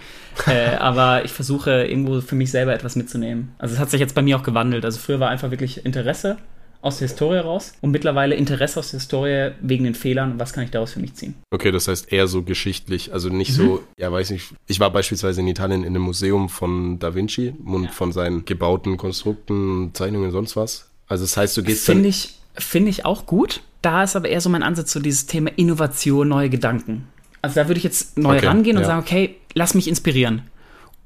äh, 0.46 0.76
aber 0.78 1.24
ich 1.24 1.32
versuche 1.32 1.84
irgendwo 1.84 2.20
für 2.20 2.36
mich 2.36 2.52
selber 2.52 2.72
etwas 2.72 2.94
mitzunehmen. 2.94 3.52
Also 3.58 3.74
es 3.74 3.80
hat 3.80 3.90
sich 3.90 3.98
jetzt 3.98 4.14
bei 4.14 4.22
mir 4.22 4.36
auch 4.36 4.44
gewandelt. 4.44 4.84
Also 4.84 5.00
früher 5.00 5.18
war 5.18 5.30
einfach 5.30 5.50
wirklich 5.50 5.84
Interesse 5.84 6.36
aus 6.82 6.98
der 6.98 7.08
Historie 7.08 7.38
raus 7.38 7.72
und 7.80 7.92
mittlerweile 7.92 8.34
Interesse 8.34 8.80
aus 8.80 8.90
der 8.90 9.00
Historie 9.00 9.52
wegen 9.60 9.84
den 9.84 9.94
Fehlern 9.94 10.32
und 10.32 10.38
was 10.38 10.52
kann 10.52 10.64
ich 10.64 10.70
daraus 10.70 10.92
für 10.92 11.00
mich 11.00 11.14
ziehen. 11.14 11.34
Okay, 11.50 11.70
das 11.70 11.88
heißt 11.88 12.12
eher 12.12 12.26
so 12.26 12.42
geschichtlich, 12.42 13.12
also 13.12 13.28
nicht 13.28 13.52
mhm. 13.52 13.54
so, 13.54 13.84
ja 13.96 14.10
weiß 14.10 14.30
nicht, 14.30 14.52
ich 14.66 14.80
war 14.80 14.90
beispielsweise 14.90 15.40
in 15.40 15.48
Italien 15.48 15.82
in 15.82 15.88
einem 15.88 16.02
Museum 16.02 16.48
von 16.48 16.98
Da 16.98 17.14
Vinci 17.14 17.54
und 17.64 17.84
ja. 17.84 17.90
von 17.90 18.12
seinen 18.12 18.44
gebauten 18.44 18.96
Konstrukten, 18.96 19.90
Zeichnungen 19.94 20.26
und 20.26 20.32
sonst 20.32 20.56
was. 20.56 20.88
Also 21.06 21.24
das 21.24 21.36
heißt, 21.36 21.56
du 21.56 21.62
gehst 21.62 21.86
Finde 21.86 22.08
ich, 22.08 22.34
finde 22.54 22.90
ich 22.90 23.04
auch 23.04 23.26
gut. 23.26 23.62
Da 23.80 24.02
ist 24.02 24.16
aber 24.16 24.28
eher 24.28 24.40
so 24.40 24.48
mein 24.48 24.62
Ansatz 24.62 24.90
zu 24.90 24.98
so 24.98 25.02
dieses 25.02 25.26
Thema 25.26 25.50
Innovation, 25.56 26.28
neue 26.28 26.50
Gedanken. 26.50 27.08
Also 27.42 27.56
da 27.56 27.68
würde 27.68 27.78
ich 27.78 27.84
jetzt 27.84 28.18
neu 28.18 28.36
okay, 28.36 28.46
rangehen 28.46 28.76
und 28.76 28.82
ja. 28.82 28.88
sagen, 28.88 29.00
okay, 29.00 29.36
lass 29.54 29.74
mich 29.74 29.88
inspirieren 29.88 30.42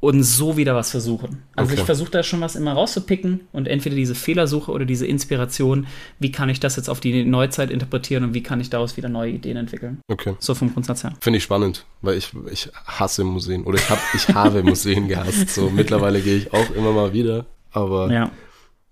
und 0.00 0.22
so 0.22 0.56
wieder 0.56 0.74
was 0.74 0.90
versuchen. 0.90 1.42
Also 1.54 1.72
okay. 1.72 1.80
ich 1.80 1.86
versuche 1.86 2.10
da 2.10 2.22
schon 2.22 2.40
was 2.40 2.54
immer 2.54 2.72
rauszupicken 2.74 3.40
und 3.52 3.66
entweder 3.66 3.96
diese 3.96 4.14
Fehlersuche 4.14 4.70
oder 4.70 4.84
diese 4.84 5.06
Inspiration, 5.06 5.86
wie 6.18 6.30
kann 6.30 6.48
ich 6.48 6.60
das 6.60 6.76
jetzt 6.76 6.88
auf 6.88 7.00
die 7.00 7.24
Neuzeit 7.24 7.70
interpretieren 7.70 8.24
und 8.24 8.34
wie 8.34 8.42
kann 8.42 8.60
ich 8.60 8.70
daraus 8.70 8.96
wieder 8.96 9.08
neue 9.08 9.32
Ideen 9.32 9.56
entwickeln. 9.56 10.00
Okay. 10.08 10.34
So 10.38 10.54
vom 10.54 10.72
Grundsatz 10.72 11.02
her. 11.02 11.14
Finde 11.20 11.38
ich 11.38 11.44
spannend, 11.44 11.86
weil 12.02 12.16
ich, 12.16 12.32
ich 12.50 12.70
hasse 12.86 13.24
Museen 13.24 13.64
oder 13.64 13.78
ich, 13.78 13.88
hab, 13.88 13.98
ich 14.14 14.28
habe 14.28 14.62
Museen 14.62 15.08
gehasst. 15.08 15.50
So 15.50 15.70
mittlerweile 15.70 16.20
gehe 16.20 16.36
ich 16.36 16.52
auch 16.52 16.70
immer 16.70 16.92
mal 16.92 17.12
wieder, 17.12 17.46
aber 17.70 18.12
ja, 18.12 18.30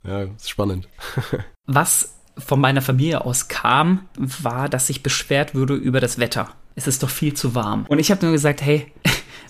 ja 0.04 0.22
ist 0.22 0.48
spannend. 0.48 0.88
was 1.66 2.14
von 2.38 2.60
meiner 2.60 2.82
Familie 2.82 3.24
aus 3.24 3.48
kam, 3.48 4.08
war, 4.16 4.68
dass 4.68 4.90
ich 4.90 5.02
beschwert 5.02 5.54
würde 5.54 5.74
über 5.74 6.00
das 6.00 6.18
Wetter. 6.18 6.50
Es 6.76 6.88
ist 6.88 7.02
doch 7.02 7.10
viel 7.10 7.34
zu 7.34 7.54
warm. 7.54 7.84
Und 7.88 8.00
ich 8.00 8.10
habe 8.10 8.24
nur 8.24 8.32
gesagt, 8.32 8.60
hey, 8.60 8.90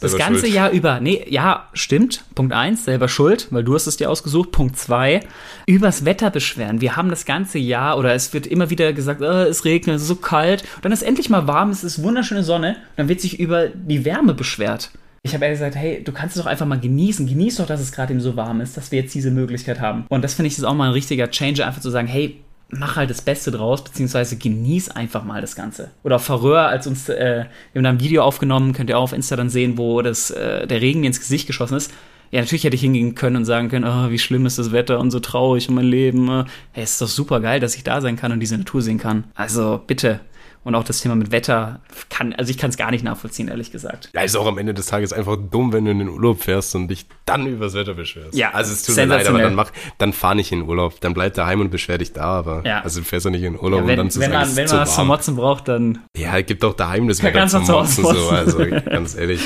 das 0.01 0.17
ganze 0.17 0.41
schuld. 0.41 0.53
Jahr 0.53 0.71
über, 0.71 1.01
nee, 1.01 1.25
ja, 1.29 1.69
stimmt. 1.73 2.25
Punkt 2.35 2.53
eins, 2.53 2.85
selber 2.85 3.09
schuld, 3.09 3.49
weil 3.51 3.65
du 3.65 3.75
hast 3.75 3.87
es 3.87 3.97
dir 3.97 4.11
ausgesucht. 4.11 4.53
Punkt 4.53 4.77
zwei, 4.77 5.21
übers 5.67 6.05
Wetter 6.05 6.31
beschweren. 6.31 6.81
Wir 6.81 6.97
haben 6.97 7.11
das 7.11 7.25
ganze 7.25 7.59
Jahr 7.59 7.99
oder 7.99 8.15
es 8.15 8.33
wird 8.33 8.47
immer 8.47 8.71
wieder 8.71 8.93
gesagt, 8.93 9.21
oh, 9.21 9.25
es 9.25 9.65
regnet, 9.65 9.97
es 9.97 10.03
ist 10.03 10.09
so 10.09 10.17
kalt. 10.17 10.63
Und 10.77 10.85
dann 10.85 10.93
ist 10.93 11.03
endlich 11.03 11.31
mal 11.31 11.47
warm, 11.47 11.71
es 11.71 11.85
ist 11.85 12.03
wunderschöne 12.03 12.45
Sonne. 12.45 12.71
Und 12.71 12.99
dann 12.99 13.09
wird 13.09 13.21
sich 13.21 13.39
über 13.41 13.69
die 13.69 14.05
Wärme 14.05 14.35
beschwert. 14.35 14.91
Ich 15.27 15.33
habe 15.33 15.47
ehrlich 15.47 15.59
gesagt, 15.59 15.77
hey, 15.77 16.05
du 16.05 16.13
kannst 16.13 16.37
es 16.37 16.43
doch 16.43 16.51
einfach 16.51 16.67
mal 16.67 16.79
genießen. 16.79 17.27
Genieß 17.27 17.57
doch, 17.57 17.67
dass 17.67 17.81
es 17.81 17.93
gerade 17.93 18.13
eben 18.13 18.21
so 18.21 18.37
warm 18.37 18.61
ist, 18.61 18.77
dass 18.77 18.93
wir 18.93 19.01
jetzt 19.01 19.15
diese 19.15 19.31
Möglichkeit 19.31 19.81
haben. 19.81 20.05
Und 20.11 20.23
das 20.23 20.35
finde 20.35 20.49
ich 20.49 20.59
ist 20.59 20.65
auch 20.65 20.75
mal 20.75 20.89
ein 20.89 20.93
richtiger 20.93 21.31
Change, 21.31 21.65
einfach 21.65 21.81
zu 21.81 21.89
sagen, 21.89 22.07
hey, 22.07 22.44
mach 22.71 22.97
halt 22.97 23.11
das 23.11 23.23
Beste 23.23 23.51
draus, 23.51 23.85
beziehungsweise 23.85 24.37
genieß 24.37 24.91
einfach 24.91 25.25
mal 25.25 25.41
das 25.41 25.55
Ganze. 25.57 25.91
Oder 26.03 26.19
Faröer, 26.19 26.69
als 26.69 26.87
uns, 26.87 27.09
äh, 27.09 27.45
wir 27.73 27.81
haben 27.81 27.87
ein 27.87 28.01
Video 28.01 28.23
aufgenommen, 28.23 28.73
könnt 28.73 28.91
ihr 28.91 28.99
auch 28.99 29.05
auf 29.05 29.13
Insta 29.13 29.37
dann 29.37 29.51
sehen, 29.51 29.79
wo 29.79 30.03
das, 30.03 30.31
äh, 30.31 30.67
der 30.67 30.81
Regen 30.81 31.01
mir 31.01 31.07
ins 31.07 31.21
Gesicht 31.21 31.47
geschossen 31.47 31.77
ist. 31.77 31.93
Ja, 32.31 32.41
natürlich 32.41 32.65
hätte 32.65 32.75
ich 32.75 32.83
hingehen 32.83 33.15
können 33.15 33.37
und 33.37 33.45
sagen 33.45 33.69
können, 33.69 33.85
oh, 33.85 34.11
wie 34.11 34.19
schlimm 34.19 34.45
ist 34.45 34.59
das 34.59 34.73
Wetter 34.73 34.99
und 34.99 35.11
so 35.13 35.21
traurig 35.21 35.69
und 35.69 35.77
mein 35.77 35.85
Leben. 35.85 36.29
Hey, 36.73 36.83
es 36.83 36.93
ist 36.93 37.01
doch 37.01 37.09
super 37.09 37.41
geil, 37.41 37.61
dass 37.61 37.77
ich 37.77 37.85
da 37.85 38.01
sein 38.01 38.17
kann 38.17 38.33
und 38.33 38.41
diese 38.41 38.59
Natur 38.59 38.83
sehen 38.83 38.99
kann. 38.99 39.25
Also 39.35 39.81
bitte, 39.87 40.21
und 40.65 40.75
auch 40.75 40.85
das 40.85 41.01
Thema 41.01 41.15
mit 41.15 41.31
Wetter 41.31 41.81
kann, 42.09 42.33
also 42.33 42.51
ich 42.51 42.59
kann 42.59 42.71
es 42.71 42.77
gar 42.77 42.91
nicht 42.91 43.05
nachvollziehen, 43.05 43.49
ehrlich 43.49 43.71
gesagt. 43.71 44.11
Ja, 44.15 44.23
ist 44.23 44.35
auch 44.37 44.47
am 44.47 44.59
Ende 44.59 44.75
des 44.75 44.87
Tages 44.87 45.13
einfach 45.13 45.37
dumm, 45.37 45.73
wenn 45.73 45.85
du 45.85 45.91
in 45.91 45.99
den 45.99 46.09
Urlaub 46.09 46.43
fährst 46.43 46.75
und 46.75 46.89
dich 46.89 47.07
dann 47.27 47.47
übers 47.47 47.75
Wetter 47.75 47.95
beschwerst. 47.95 48.35
Ja, 48.35 48.51
also 48.51 48.73
es 48.73 48.83
tut 48.83 48.97
mir 48.97 49.05
leid, 49.05 49.29
aber 49.29 49.41
dann 49.41 49.55
mach, 49.55 49.71
dann 49.99 50.13
fahr 50.13 50.35
nicht 50.35 50.53
in 50.53 50.61
den 50.61 50.69
Urlaub, 50.69 51.01
dann 51.01 51.15
bleib 51.15 51.35
daheim 51.35 51.61
und 51.61 51.71
beschwer 51.71 51.99
dich 51.99 52.13
da, 52.13 52.25
aber 52.25 52.63
ja. 52.65 52.81
also 52.81 53.01
du 53.01 53.07
fährst 53.07 53.27
ja 53.27 53.31
nicht 53.31 53.43
in 53.43 53.53
den 53.53 53.63
Urlaub 53.63 53.83
ja, 53.83 53.87
wenn, 53.87 53.93
und 53.93 53.97
dann 53.99 54.11
zu 54.11 54.21
wenn 54.21 54.31
sagen, 54.33 54.47
man, 54.49 54.57
wenn 54.57 54.69
man 54.69 54.79
was 54.81 54.95
zum 54.95 55.07
Motzen 55.07 55.37
braucht, 55.37 55.69
dann. 55.69 55.99
Ja, 56.17 56.41
gibt 56.41 56.63
doch 56.63 56.75
daheim 56.75 57.09
das 57.09 57.23
Wetter 57.23 57.47
zum 57.47 57.67
Motzen, 57.67 58.05
so, 58.05 58.29
also 58.31 58.59
ganz 58.59 59.15
ehrlich. 59.15 59.41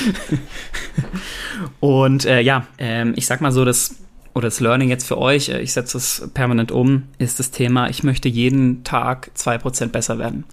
und 1.80 2.24
äh, 2.24 2.40
ja, 2.40 2.66
ähm, 2.78 3.14
ich 3.16 3.26
sag 3.26 3.40
mal 3.40 3.52
so, 3.52 3.64
das 3.64 3.96
oder 4.34 4.46
das 4.46 4.60
Learning 4.60 4.88
jetzt 4.88 5.06
für 5.06 5.18
euch, 5.18 5.48
äh, 5.48 5.60
ich 5.60 5.72
setze 5.72 5.98
es 5.98 6.30
permanent 6.32 6.70
um, 6.70 7.04
ist 7.18 7.40
das 7.40 7.50
Thema, 7.50 7.88
ich 7.88 8.04
möchte 8.04 8.28
jeden 8.28 8.84
Tag 8.84 9.30
zwei 9.34 9.58
Prozent 9.58 9.92
besser 9.92 10.18
werden. 10.18 10.44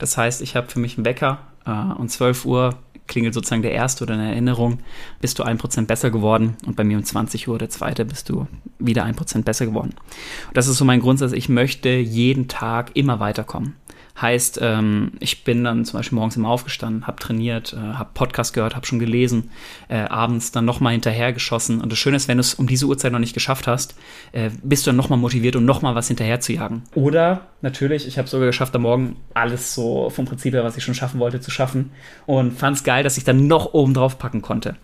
Das 0.00 0.16
heißt, 0.16 0.42
ich 0.42 0.56
habe 0.56 0.68
für 0.68 0.80
mich 0.80 0.96
einen 0.96 1.04
Wecker 1.04 1.38
äh, 1.64 1.70
um 1.70 2.08
12 2.08 2.44
Uhr 2.46 2.78
klingelt 3.06 3.34
sozusagen 3.34 3.62
der 3.62 3.72
erste 3.72 4.04
oder 4.04 4.14
eine 4.14 4.30
Erinnerung, 4.30 4.78
bist 5.20 5.38
du 5.38 5.42
ein 5.42 5.58
Prozent 5.58 5.88
besser 5.88 6.10
geworden 6.10 6.56
und 6.64 6.76
bei 6.76 6.84
mir 6.84 6.96
um 6.96 7.04
20 7.04 7.48
Uhr 7.48 7.58
der 7.58 7.68
zweite 7.68 8.04
bist 8.04 8.28
du 8.28 8.46
wieder 8.78 9.04
ein 9.04 9.16
Prozent 9.16 9.44
besser 9.44 9.66
geworden. 9.66 9.94
Und 10.48 10.56
das 10.56 10.68
ist 10.68 10.78
so 10.78 10.84
mein 10.84 11.00
Grundsatz, 11.00 11.32
ich 11.32 11.48
möchte 11.48 11.88
jeden 11.90 12.48
Tag 12.48 12.92
immer 12.94 13.20
weiterkommen. 13.20 13.74
Heißt, 14.20 14.58
ähm, 14.60 15.12
ich 15.20 15.44
bin 15.44 15.64
dann 15.64 15.84
zum 15.84 15.98
Beispiel 15.98 16.16
morgens 16.16 16.36
immer 16.36 16.50
aufgestanden, 16.50 17.06
habe 17.06 17.18
trainiert, 17.18 17.72
äh, 17.72 17.76
habe 17.76 18.10
Podcast 18.12 18.52
gehört, 18.52 18.76
habe 18.76 18.86
schon 18.86 18.98
gelesen, 18.98 19.50
äh, 19.88 20.00
abends 20.00 20.52
dann 20.52 20.64
nochmal 20.64 20.92
hinterhergeschossen. 20.92 21.80
Und 21.80 21.90
das 21.90 21.98
Schöne 21.98 22.16
ist, 22.16 22.28
wenn 22.28 22.36
du 22.36 22.42
es 22.42 22.54
um 22.54 22.66
diese 22.66 22.86
Uhrzeit 22.86 23.12
noch 23.12 23.18
nicht 23.18 23.32
geschafft 23.32 23.66
hast, 23.66 23.94
äh, 24.32 24.50
bist 24.62 24.86
du 24.86 24.90
dann 24.90 24.96
nochmal 24.96 25.18
motiviert, 25.18 25.56
um 25.56 25.64
nochmal 25.64 25.94
was 25.94 26.08
hinterher 26.08 26.40
zu 26.40 26.52
jagen. 26.52 26.82
Oder 26.94 27.46
natürlich, 27.62 28.06
ich 28.06 28.18
habe 28.18 28.28
sogar 28.28 28.46
geschafft, 28.46 28.74
am 28.76 28.82
Morgen 28.82 29.16
alles 29.32 29.74
so 29.74 30.10
vom 30.10 30.26
Prinzip 30.26 30.52
her, 30.52 30.64
was 30.64 30.76
ich 30.76 30.84
schon 30.84 30.94
schaffen 30.94 31.18
wollte, 31.18 31.40
zu 31.40 31.50
schaffen. 31.50 31.92
Und 32.26 32.58
fand 32.58 32.76
es 32.76 32.84
geil, 32.84 33.02
dass 33.02 33.16
ich 33.16 33.24
dann 33.24 33.46
noch 33.46 33.72
oben 33.72 33.94
drauf 33.94 34.18
packen 34.18 34.42
konnte. 34.42 34.76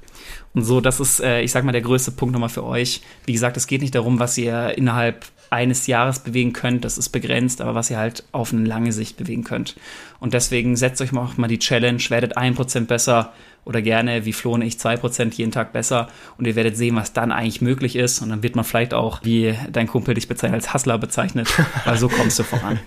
Und 0.55 0.65
so, 0.65 0.81
das 0.81 1.01
ist, 1.01 1.21
äh, 1.21 1.43
ich 1.43 1.53
sag 1.53 1.65
mal, 1.65 1.73
der 1.73 1.83
größte 1.83 2.11
Punkt 2.11 2.33
nochmal 2.33 2.49
für 2.49 2.65
euch. 2.65 3.03
Wie 3.27 3.33
gesagt, 3.33 3.57
es 3.59 3.67
geht 3.67 3.83
nicht 3.83 3.95
darum, 3.95 4.19
was 4.19 4.39
ihr 4.39 4.77
innerhalb 4.79 5.27
eines 5.51 5.87
Jahres 5.87 6.21
bewegen 6.21 6.53
könnt, 6.53 6.85
das 6.85 6.99
ist 6.99 7.11
begrenzt, 7.11 7.61
aber 7.61 7.75
was 7.75 7.91
ihr 7.91 7.99
halt 7.99 8.25
auf 8.33 8.53
eine 8.53 8.65
lange 8.65 8.93
Sicht 8.93 9.17
bewegen 9.17 9.45
könnt. 9.45 9.77
Und 10.21 10.35
deswegen 10.35 10.77
setzt 10.77 11.01
euch 11.01 11.13
mal 11.13 11.49
die 11.49 11.59
Challenge, 11.59 12.03
werdet 12.09 12.37
ein 12.37 12.55
Prozent 12.55 12.89
besser 12.89 13.33
oder 13.67 13.83
gerne, 13.83 14.25
wie 14.25 14.33
Flo 14.33 14.53
und 14.53 14.63
ich, 14.63 14.79
zwei 14.79 14.97
Prozent 14.97 15.35
jeden 15.35 15.51
Tag 15.51 15.73
besser. 15.73 16.09
Und 16.39 16.47
ihr 16.47 16.55
werdet 16.55 16.77
sehen, 16.77 16.95
was 16.95 17.13
dann 17.13 17.33
eigentlich 17.33 17.61
möglich 17.61 17.97
ist. 17.97 18.23
Und 18.23 18.29
dann 18.29 18.45
wird 18.45 18.55
man 18.55 18.65
vielleicht 18.65 18.95
auch, 18.95 19.21
wie 19.25 19.55
dein 19.73 19.89
Kumpel 19.89 20.15
dich 20.15 20.29
bezeichnet, 20.29 20.63
als 20.63 20.73
Hustler 20.73 20.99
bezeichnet, 20.99 21.49
weil 21.85 21.97
so 21.99 22.09
kommst 22.09 22.39
du 22.39 22.45
voran. 22.45 22.79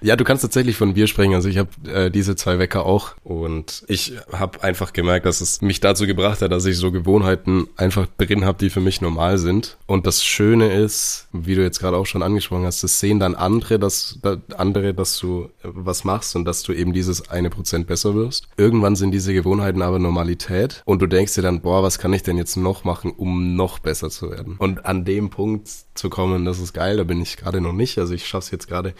Ja, 0.00 0.16
du 0.16 0.24
kannst 0.24 0.42
tatsächlich 0.42 0.76
von 0.76 0.94
Bier 0.94 1.06
sprechen, 1.06 1.34
also 1.34 1.50
ich 1.50 1.58
habe 1.58 1.68
äh, 1.86 2.10
diese 2.10 2.34
zwei 2.34 2.58
Wecker 2.58 2.86
auch. 2.86 3.14
Und 3.22 3.84
ich 3.88 4.14
habe 4.32 4.62
einfach 4.64 4.94
gemerkt, 4.94 5.26
dass 5.26 5.42
es 5.42 5.60
mich 5.60 5.80
dazu 5.80 6.06
gebracht 6.06 6.40
hat, 6.40 6.50
dass 6.50 6.64
ich 6.64 6.78
so 6.78 6.90
Gewohnheiten 6.90 7.68
einfach 7.76 8.06
drin 8.16 8.46
habe, 8.46 8.56
die 8.58 8.70
für 8.70 8.80
mich 8.80 9.02
normal 9.02 9.36
sind. 9.36 9.76
Und 9.86 10.06
das 10.06 10.24
Schöne 10.24 10.72
ist, 10.72 11.28
wie 11.32 11.54
du 11.54 11.62
jetzt 11.62 11.78
gerade 11.78 11.98
auch 11.98 12.06
schon 12.06 12.22
angesprochen 12.22 12.64
hast, 12.64 12.82
das 12.82 12.98
sehen 13.00 13.20
dann 13.20 13.34
andere, 13.34 13.78
dass, 13.78 14.18
andere, 14.56 14.94
dass 14.94 15.18
du 15.18 15.50
was 15.62 16.04
machst 16.04 16.36
und 16.36 16.46
dass 16.46 16.62
du 16.62 16.72
eben 16.72 16.94
dieses 16.94 17.28
eine 17.28 17.50
Prozent 17.50 17.86
besser 17.86 18.14
wirst. 18.14 18.48
Irgendwann 18.56 18.96
sind 18.96 19.10
diese 19.10 19.34
Gewohnheiten 19.34 19.82
aber 19.82 19.98
normal 19.98 20.21
Normalität 20.22 20.82
und 20.84 21.02
du 21.02 21.06
denkst 21.06 21.34
dir 21.34 21.42
dann, 21.42 21.60
boah, 21.60 21.82
was 21.82 21.98
kann 21.98 22.12
ich 22.12 22.22
denn 22.22 22.38
jetzt 22.38 22.56
noch 22.56 22.84
machen, 22.84 23.12
um 23.16 23.56
noch 23.56 23.78
besser 23.80 24.08
zu 24.08 24.30
werden? 24.30 24.56
Und 24.58 24.86
an 24.86 25.04
dem 25.04 25.30
Punkt 25.30 25.68
zu 25.94 26.10
kommen, 26.10 26.44
das 26.44 26.58
ist 26.60 26.72
geil, 26.72 26.96
da 26.96 27.04
bin 27.04 27.20
ich 27.20 27.36
gerade 27.36 27.60
noch 27.60 27.72
nicht. 27.72 27.98
Also 27.98 28.14
ich 28.14 28.26
schaffe 28.26 28.44
es 28.46 28.50
jetzt 28.50 28.68
gerade 28.68 28.94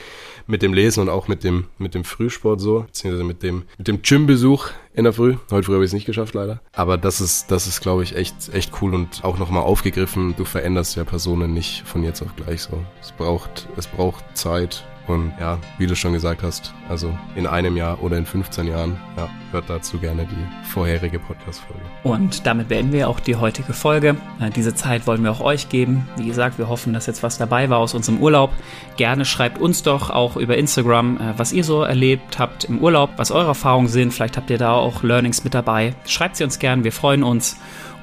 mit 0.46 0.62
dem 0.62 0.74
Lesen 0.74 1.00
und 1.00 1.08
auch 1.08 1.28
mit 1.28 1.44
dem, 1.44 1.66
mit 1.78 1.94
dem 1.94 2.04
Frühsport 2.04 2.60
so, 2.60 2.80
beziehungsweise 2.80 3.24
mit 3.24 3.42
dem, 3.42 3.62
mit 3.78 3.88
dem 3.88 4.02
Gymbesuch 4.02 4.68
in 4.94 5.04
der 5.04 5.12
Früh. 5.12 5.36
Heute 5.50 5.66
früh 5.66 5.74
habe 5.74 5.84
ich 5.84 5.90
es 5.90 5.94
nicht 5.94 6.06
geschafft, 6.06 6.34
leider. 6.34 6.60
Aber 6.72 6.98
das 6.98 7.20
ist, 7.20 7.50
das 7.50 7.66
ist, 7.66 7.80
glaube 7.80 8.02
ich, 8.02 8.16
echt, 8.16 8.52
echt 8.52 8.72
cool 8.82 8.94
und 8.94 9.24
auch 9.24 9.38
nochmal 9.38 9.62
aufgegriffen. 9.62 10.34
Du 10.36 10.44
veränderst 10.44 10.96
ja 10.96 11.04
Personen 11.04 11.54
nicht 11.54 11.86
von 11.86 12.02
jetzt 12.02 12.20
auf 12.22 12.34
gleich 12.36 12.62
so. 12.62 12.78
Es 13.00 13.12
braucht, 13.12 13.68
es 13.76 13.86
braucht 13.86 14.24
Zeit 14.34 14.84
Und 15.08 15.32
ja, 15.40 15.58
wie 15.78 15.86
du 15.86 15.96
schon 15.96 16.12
gesagt 16.12 16.42
hast, 16.42 16.72
also 16.88 17.16
in 17.34 17.46
einem 17.46 17.76
Jahr 17.76 18.02
oder 18.02 18.16
in 18.16 18.24
15 18.24 18.68
Jahren, 18.68 18.96
ja, 19.16 19.28
hört 19.50 19.64
dazu 19.68 19.98
gerne 19.98 20.26
die 20.26 20.68
vorherige 20.68 21.18
Podcast-Folge. 21.18 21.82
Und 22.04 22.46
damit 22.46 22.68
beenden 22.68 22.92
wir 22.92 23.08
auch 23.08 23.18
die 23.18 23.36
heutige 23.36 23.72
Folge. 23.72 24.16
Äh, 24.40 24.50
diese 24.50 24.74
Zeit 24.74 25.06
wollen 25.06 25.24
wir 25.24 25.32
auch 25.32 25.40
euch 25.40 25.68
geben. 25.68 26.08
Wie 26.16 26.26
gesagt, 26.26 26.58
wir 26.58 26.68
hoffen, 26.68 26.92
dass 26.92 27.06
jetzt 27.06 27.22
was 27.22 27.36
dabei 27.36 27.68
war 27.68 27.78
aus 27.78 27.94
unserem 27.94 28.20
Urlaub. 28.20 28.52
Gerne 28.96 29.24
schreibt 29.24 29.60
uns 29.60 29.82
doch 29.82 30.10
auch 30.10 30.36
über 30.36 30.56
Instagram, 30.56 31.16
äh, 31.16 31.34
was 31.36 31.52
ihr 31.52 31.64
so 31.64 31.82
erlebt 31.82 32.38
habt 32.38 32.64
im 32.64 32.78
Urlaub, 32.78 33.10
was 33.16 33.32
eure 33.32 33.48
Erfahrungen 33.48 33.88
sind. 33.88 34.12
Vielleicht 34.12 34.36
habt 34.36 34.50
ihr 34.50 34.58
da 34.58 34.72
auch 34.72 35.02
Learnings 35.02 35.42
mit 35.42 35.54
dabei. 35.54 35.94
Schreibt 36.06 36.36
sie 36.36 36.44
uns 36.44 36.60
gern, 36.60 36.84
wir 36.84 36.92
freuen 36.92 37.24
uns. 37.24 37.56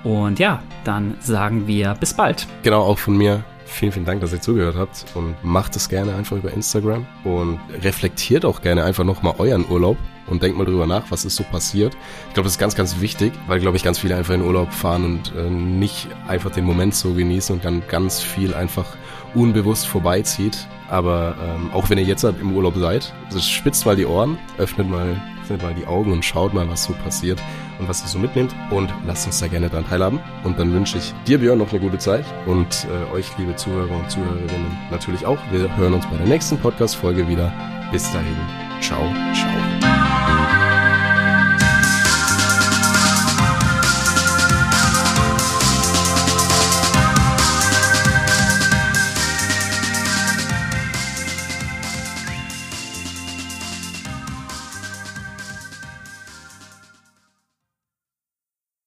Und 0.04 0.40
ja, 0.40 0.62
dann 0.84 1.16
sagen 1.20 1.68
wir 1.68 1.96
bis 2.00 2.14
bald. 2.14 2.48
Genau, 2.64 2.82
auch 2.82 2.98
von 2.98 3.18
mir. 3.18 3.44
Vielen, 3.72 3.92
vielen 3.92 4.06
Dank, 4.06 4.20
dass 4.20 4.34
ihr 4.34 4.42
zugehört 4.42 4.76
habt 4.76 5.06
und 5.14 5.36
macht 5.44 5.76
es 5.76 5.88
gerne 5.90 6.16
einfach 6.16 6.36
über 6.36 6.52
Instagram 6.52 7.06
und 7.24 7.60
reflektiert 7.82 8.44
auch 8.44 8.62
gerne 8.62 8.84
einfach 8.84 9.04
nochmal 9.04 9.36
euren 9.38 9.66
Urlaub 9.70 9.96
und 10.28 10.44
denkt 10.44 10.58
mal 10.58 10.66
drüber 10.66 10.88
nach, 10.88 11.12
was 11.12 11.24
ist 11.24 11.36
so 11.36 11.44
passiert. 11.44 11.96
Ich 12.28 12.34
glaube, 12.34 12.46
das 12.46 12.54
ist 12.54 12.60
ganz, 12.60 12.76
ganz 12.76 13.00
wichtig, 13.00 13.32
weil, 13.48 13.60
glaube 13.60 13.78
ich, 13.78 13.84
ganz 13.84 14.00
viele 14.00 14.16
einfach 14.16 14.34
in 14.34 14.42
Urlaub 14.42 14.74
fahren 14.74 15.06
und 15.06 15.34
äh, 15.36 15.50
nicht 15.50 16.08
einfach 16.28 16.52
den 16.52 16.66
Moment 16.66 16.96
so 16.96 17.14
genießen 17.14 17.56
und 17.56 17.64
dann 17.64 17.84
ganz 17.88 18.22
viel 18.22 18.54
einfach 18.54 18.98
unbewusst 19.34 19.88
vorbeizieht. 19.88 20.68
Aber 20.90 21.36
ähm, 21.42 21.70
auch 21.72 21.90
wenn 21.90 22.00
ihr 22.00 22.04
jetzt 22.04 22.24
im 22.24 22.56
Urlaub 22.56 22.76
seid, 22.76 23.14
also 23.28 23.40
spitzt 23.40 23.86
mal 23.86 23.96
die 23.96 24.06
Ohren, 24.06 24.38
öffnet 24.58 24.90
mal, 24.90 25.22
öffnet 25.44 25.62
mal 25.62 25.76
die 25.76 25.86
Augen 25.86 26.12
und 26.12 26.26
schaut 26.26 26.54
mal, 26.54 26.68
was 26.68 26.84
so 26.84 26.94
passiert 26.94 27.40
und 27.80 27.88
was 27.88 28.04
ihr 28.04 28.08
so 28.08 28.20
mitnehmt 28.20 28.54
und 28.70 28.94
lasst 29.06 29.26
uns 29.26 29.40
da 29.40 29.48
gerne 29.48 29.70
dran 29.70 29.88
teilhaben. 29.88 30.20
Und 30.44 30.60
dann 30.60 30.74
wünsche 30.74 30.98
ich 30.98 31.14
dir, 31.26 31.40
Björn, 31.40 31.58
noch 31.58 31.72
eine 31.72 31.80
gute 31.80 31.98
Zeit 31.98 32.26
und 32.46 32.88
äh, 32.90 33.14
euch, 33.14 33.38
liebe 33.38 33.56
Zuhörer 33.56 33.96
und 33.96 34.12
Zuhörerinnen, 34.12 34.78
natürlich 34.92 35.26
auch. 35.26 35.40
Wir 35.52 35.76
hören 35.78 35.94
uns 35.94 36.06
bei 36.08 36.18
der 36.18 36.28
nächsten 36.28 36.58
Podcast-Folge 36.58 37.28
wieder. 37.28 37.52
Bis 37.92 38.12
dahin. 38.12 38.36
Ciao, 38.82 39.02
ciao. 39.34 39.89